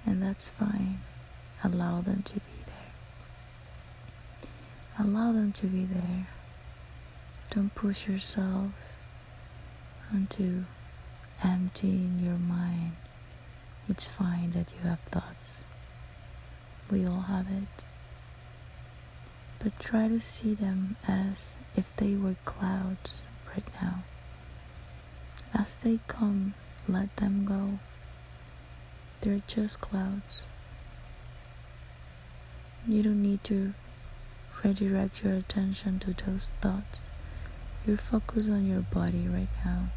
and 0.04 0.22
that's 0.22 0.48
fine. 0.48 1.00
Allow 1.64 2.02
them 2.02 2.22
to 2.24 2.34
be 2.34 2.58
there. 2.66 2.92
Allow 4.98 5.32
them 5.32 5.52
to 5.52 5.66
be 5.66 5.86
there. 5.86 6.26
Don't 7.50 7.74
push 7.74 8.06
yourself 8.06 8.72
onto 10.12 10.64
emptying 11.42 12.20
your 12.22 12.36
mind. 12.36 12.92
It's 13.88 14.04
fine 14.04 14.52
that 14.52 14.70
you 14.76 14.86
have 14.86 15.00
thoughts. 15.00 15.50
We 16.90 17.06
all 17.06 17.22
have 17.22 17.46
it. 17.50 17.82
But 19.58 19.78
try 19.80 20.08
to 20.08 20.20
see 20.20 20.52
them 20.52 20.96
as 21.08 21.54
if 21.76 21.86
they 21.96 22.14
were 22.14 22.36
clouds 22.44 23.16
right 23.48 23.64
now. 23.80 24.02
As 25.72 25.78
they 25.78 26.00
come, 26.06 26.52
let 26.86 27.16
them 27.16 27.46
go. 27.46 27.78
They're 29.22 29.40
just 29.46 29.80
clouds. 29.80 30.44
You 32.86 33.02
don't 33.02 33.22
need 33.22 33.42
to 33.44 33.72
redirect 34.62 35.24
your 35.24 35.32
attention 35.32 35.98
to 36.00 36.12
those 36.12 36.50
thoughts. 36.60 37.00
You're 37.86 37.96
focused 37.96 38.50
on 38.50 38.66
your 38.66 38.82
body 38.82 39.26
right 39.26 39.48
now. 39.64 39.88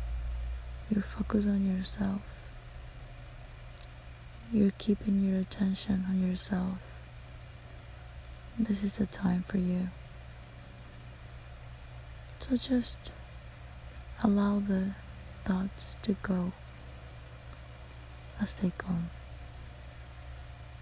You're 0.89 1.03
focused 1.03 1.49
on 1.49 1.67
yourself. 1.67 2.21
You're 4.53 4.71
keeping 4.77 5.25
your 5.25 5.41
attention 5.41 6.05
on 6.07 6.25
yourself. 6.25 6.77
This 8.57 8.81
is 8.81 8.95
the 8.95 9.07
time 9.07 9.43
for 9.49 9.57
you. 9.57 9.89
So 12.39 12.55
just 12.55 13.11
allow 14.23 14.59
the 14.59 14.93
thoughts 15.45 15.95
to 16.03 16.15
go 16.23 16.51
as 18.41 18.55
they 18.55 18.71
come. 18.77 19.09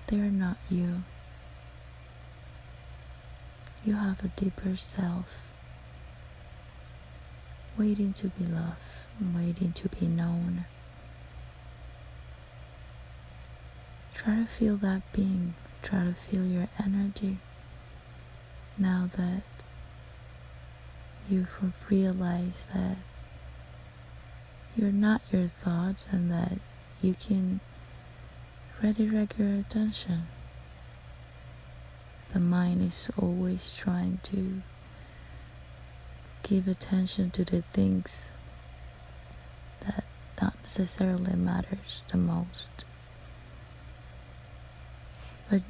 They 0.08 0.18
are 0.18 0.32
not 0.32 0.58
you. 0.70 1.04
You 3.86 3.96
have 3.96 4.24
a 4.24 4.30
deeper 4.30 4.78
self 4.78 5.26
waiting 7.78 8.14
to 8.14 8.28
be 8.30 8.46
loved, 8.46 8.78
waiting 9.36 9.74
to 9.74 9.90
be 9.90 10.08
known. 10.08 10.66
Try 14.14 14.36
to 14.36 14.48
feel 14.58 14.78
that 14.78 15.02
being, 15.12 15.56
try 15.82 16.04
to 16.06 16.16
feel 16.30 16.46
your 16.46 16.70
energy 16.80 17.40
now 18.78 19.10
that 19.18 19.44
you've 21.30 21.50
realized 21.90 22.74
that 22.74 22.98
you're 24.76 24.92
not 24.92 25.22
your 25.32 25.52
thoughts 25.64 26.06
and 26.12 26.32
that 26.32 26.58
you 27.02 27.14
can 27.14 27.60
redirect 28.82 29.38
your 29.38 29.56
attention. 29.56 30.28
The 32.34 32.40
mind 32.40 32.92
is 32.92 33.08
always 33.18 33.76
trying 33.78 34.20
to 34.24 34.62
give 36.42 36.68
attention 36.68 37.32
to 37.32 37.46
the 37.46 37.64
things 37.74 38.24
that 39.86 40.04
not 40.42 40.56
necessarily 40.64 41.36
matters 41.36 42.04
the 42.12 42.18
most. 42.18 42.86
But 45.50 45.62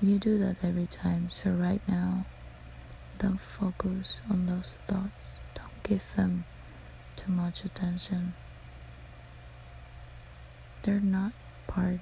you 0.00 0.18
do 0.18 0.38
that 0.38 0.56
every 0.62 0.86
time, 0.86 1.30
so 1.30 1.50
right 1.50 1.82
now, 1.88 2.26
don't 3.18 3.40
focus 3.40 4.20
on 4.30 4.46
those 4.46 4.78
thoughts. 4.86 5.38
Don't 5.54 5.82
give 5.82 6.02
them 6.16 6.44
too 7.16 7.30
much 7.32 7.64
attention. 7.64 8.34
They're 10.82 11.00
not 11.00 11.32
part 11.68 12.00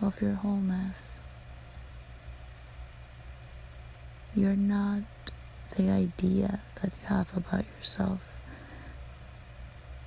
of 0.00 0.22
your 0.22 0.34
wholeness. 0.34 0.96
You're 4.34 4.54
not 4.54 5.02
the 5.76 5.90
idea 5.90 6.60
that 6.80 6.92
you 6.92 7.06
have 7.08 7.26
about 7.36 7.64
yourself 7.78 8.20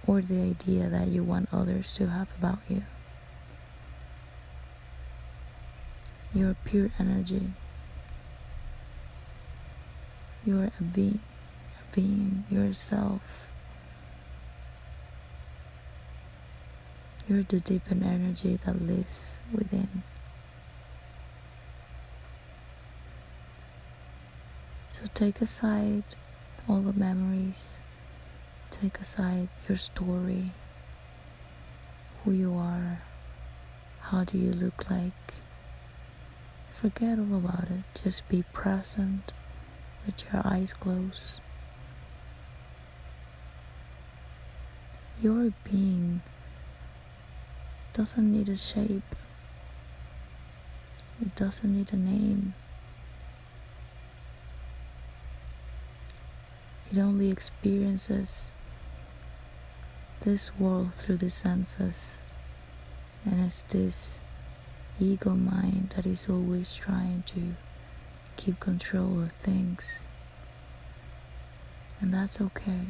or 0.07 0.21
the 0.21 0.41
idea 0.41 0.87
that 0.87 1.09
you 1.09 1.23
want 1.23 1.49
others 1.51 1.93
to 1.95 2.07
have 2.07 2.29
about 2.37 2.59
you. 2.69 2.83
You're 6.33 6.55
pure 6.63 6.91
energy. 6.99 7.51
You're 10.45 10.71
a 10.79 10.83
being, 10.83 11.19
a 11.79 11.95
being 11.95 12.45
yourself. 12.49 13.21
You're 17.29 17.43
the 17.43 17.59
deepened 17.59 18.03
energy 18.03 18.57
that 18.65 18.81
lives 18.81 19.05
within. 19.53 20.01
So 24.91 25.01
take 25.13 25.39
aside 25.39 26.05
all 26.67 26.81
the 26.81 26.91
memories, 26.91 27.67
take 28.71 28.99
aside 28.99 29.49
your 29.67 29.77
story, 29.77 30.53
who 32.25 32.31
you 32.31 32.55
are, 32.55 33.03
how 34.01 34.23
do 34.23 34.39
you 34.39 34.51
look 34.51 34.89
like. 34.89 35.35
Forget 36.81 37.19
all 37.19 37.35
about 37.37 37.65
it, 37.69 38.01
just 38.03 38.27
be 38.27 38.43
present 38.53 39.33
with 40.03 40.15
your 40.33 40.41
eyes 40.43 40.73
closed. 40.73 41.39
Your 45.21 45.53
being 45.63 46.23
doesn't 47.99 48.31
need 48.31 48.47
a 48.47 48.55
shape. 48.55 49.13
It 51.21 51.35
doesn't 51.35 51.69
need 51.77 51.91
a 51.91 51.97
name. 51.97 52.53
It 56.89 56.97
only 56.97 57.29
experiences 57.29 58.51
this 60.21 60.49
world 60.57 60.91
through 60.97 61.17
the 61.17 61.29
senses, 61.29 62.13
and 63.25 63.45
it's 63.45 63.63
this 63.67 64.11
ego 64.97 65.31
mind 65.31 65.93
that 65.97 66.05
is 66.05 66.27
always 66.29 66.73
trying 66.73 67.25
to 67.27 67.55
keep 68.37 68.61
control 68.61 69.23
of 69.23 69.33
things, 69.43 69.99
and 71.99 72.13
that's 72.13 72.39
okay. 72.39 72.85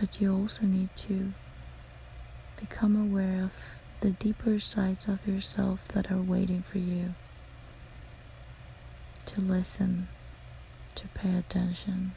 But 0.00 0.22
you 0.22 0.34
also 0.34 0.62
need 0.62 0.88
to 1.08 1.34
become 2.58 2.96
aware 2.96 3.44
of 3.44 3.52
the 4.00 4.10
deeper 4.10 4.60
sides 4.60 5.06
of 5.08 5.26
yourself 5.26 5.80
that 5.94 6.10
are 6.10 6.20
waiting 6.20 6.62
for 6.70 6.78
you 6.78 7.14
to 9.26 9.40
listen 9.40 10.08
to 10.94 11.08
pay 11.08 11.36
attention, 11.36 12.12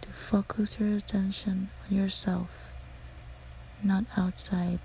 to 0.00 0.08
focus 0.08 0.76
your 0.78 0.96
attention 0.96 1.70
on 1.90 1.96
yourself, 1.96 2.48
not 3.82 4.04
outside 4.16 4.80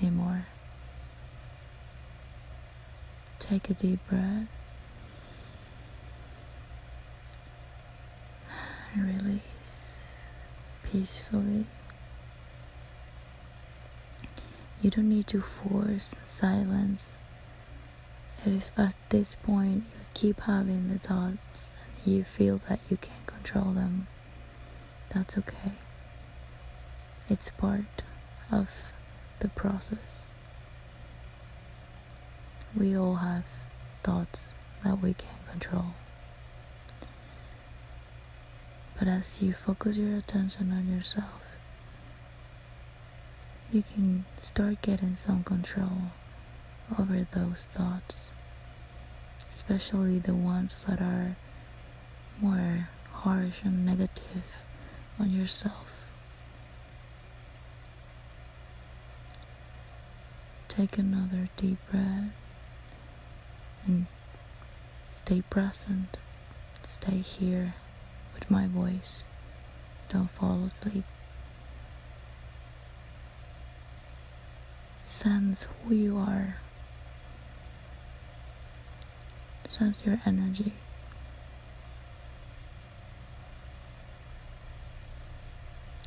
anymore. 0.00 0.46
Take 3.38 3.70
a 3.70 3.74
deep 3.74 4.00
breath 4.08 4.48
release 8.96 9.40
peacefully. 10.90 11.66
You 14.82 14.90
don't 14.90 15.08
need 15.08 15.26
to 15.28 15.42
force 15.42 16.14
silence 16.24 17.12
if 18.46 18.70
at 18.76 18.94
this 19.10 19.36
point 19.42 19.84
you 19.98 20.06
keep 20.14 20.40
having 20.40 20.88
the 20.88 20.98
thoughts 20.98 21.70
and 22.04 22.14
you 22.14 22.24
feel 22.24 22.60
that 22.68 22.80
you 22.88 22.96
can't 22.96 23.26
control 23.26 23.72
them, 23.72 24.06
that's 25.10 25.36
okay. 25.36 25.72
It's 27.28 27.50
part 27.50 28.02
of 28.50 28.68
the 29.40 29.48
process. 29.48 29.98
We 32.74 32.96
all 32.96 33.16
have 33.16 33.44
thoughts 34.02 34.48
that 34.84 35.02
we 35.02 35.14
can't 35.14 35.46
control. 35.50 35.86
But 39.00 39.08
as 39.08 39.42
you 39.42 39.54
focus 39.54 39.96
your 39.96 40.16
attention 40.16 40.70
on 40.70 40.86
yourself, 40.86 41.42
you 43.72 43.82
can 43.82 44.24
start 44.38 44.80
getting 44.82 45.16
some 45.16 45.42
control 45.42 46.12
over 46.96 47.26
those 47.32 47.64
thoughts 47.74 48.30
especially 49.60 50.18
the 50.18 50.34
ones 50.34 50.84
that 50.88 51.00
are 51.00 51.36
more 52.40 52.88
harsh 53.12 53.56
and 53.62 53.84
negative 53.84 54.44
on 55.18 55.30
yourself. 55.30 55.86
Take 60.68 60.98
another 60.98 61.48
deep 61.56 61.78
breath 61.90 62.32
and 63.86 64.06
stay 65.12 65.42
present. 65.42 66.18
Stay 66.82 67.18
here 67.18 67.74
my 68.50 68.66
voice. 68.66 69.22
Don't 70.08 70.30
fall 70.30 70.64
asleep. 70.64 71.04
Sense 75.04 75.66
who 75.84 75.94
you 75.94 76.16
are 76.18 76.56
Sense 79.70 80.04
your 80.04 80.20
energy. 80.26 80.72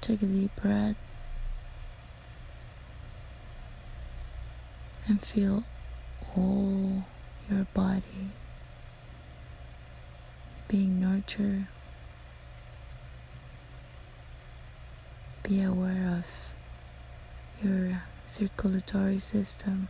Take 0.02 0.22
a 0.22 0.26
deep 0.26 0.52
breath 0.62 0.98
and 5.08 5.26
feel 5.26 5.64
all 6.36 7.06
your 7.50 7.66
body 7.74 8.32
being 10.68 11.00
nurtured. 11.00 11.68
Be 15.44 15.62
aware 15.62 16.24
of 16.24 17.66
your 17.66 18.02
circulatory 18.30 19.20
system 19.20 19.90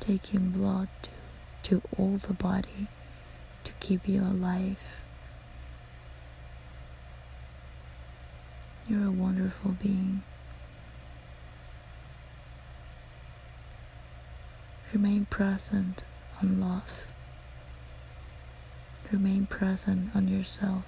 taking 0.00 0.50
blood 0.50 0.88
to, 1.02 1.10
to 1.62 1.82
all 1.96 2.18
the 2.26 2.34
body 2.34 2.88
to 3.64 3.72
keep 3.78 4.08
you 4.08 4.22
alive. 4.22 4.76
You're 8.88 9.06
a 9.06 9.10
wonderful 9.12 9.72
being. 9.80 10.24
Remain 14.92 15.26
present 15.26 16.02
on 16.42 16.60
love. 16.60 16.82
Remain 19.12 19.46
present 19.46 20.10
on 20.14 20.26
yourself. 20.26 20.84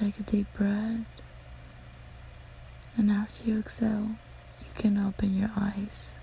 Take 0.00 0.18
a 0.18 0.22
deep 0.22 0.46
breath, 0.54 1.04
and 2.96 3.10
as 3.10 3.38
you 3.44 3.58
exhale, 3.58 4.12
you 4.60 4.72
can 4.74 4.96
open 4.96 5.36
your 5.36 5.50
eyes 5.54 6.14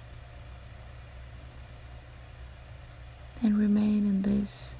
and 3.43 3.55
remain 3.55 4.07
in 4.07 4.23
this 4.23 4.73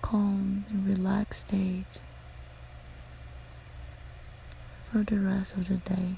calm 0.00 0.64
and 0.70 0.86
relaxed 0.86 1.48
state 1.48 1.98
for 4.90 5.04
the 5.04 5.18
rest 5.18 5.52
of 5.52 5.68
the 5.68 5.76
day. 5.76 6.16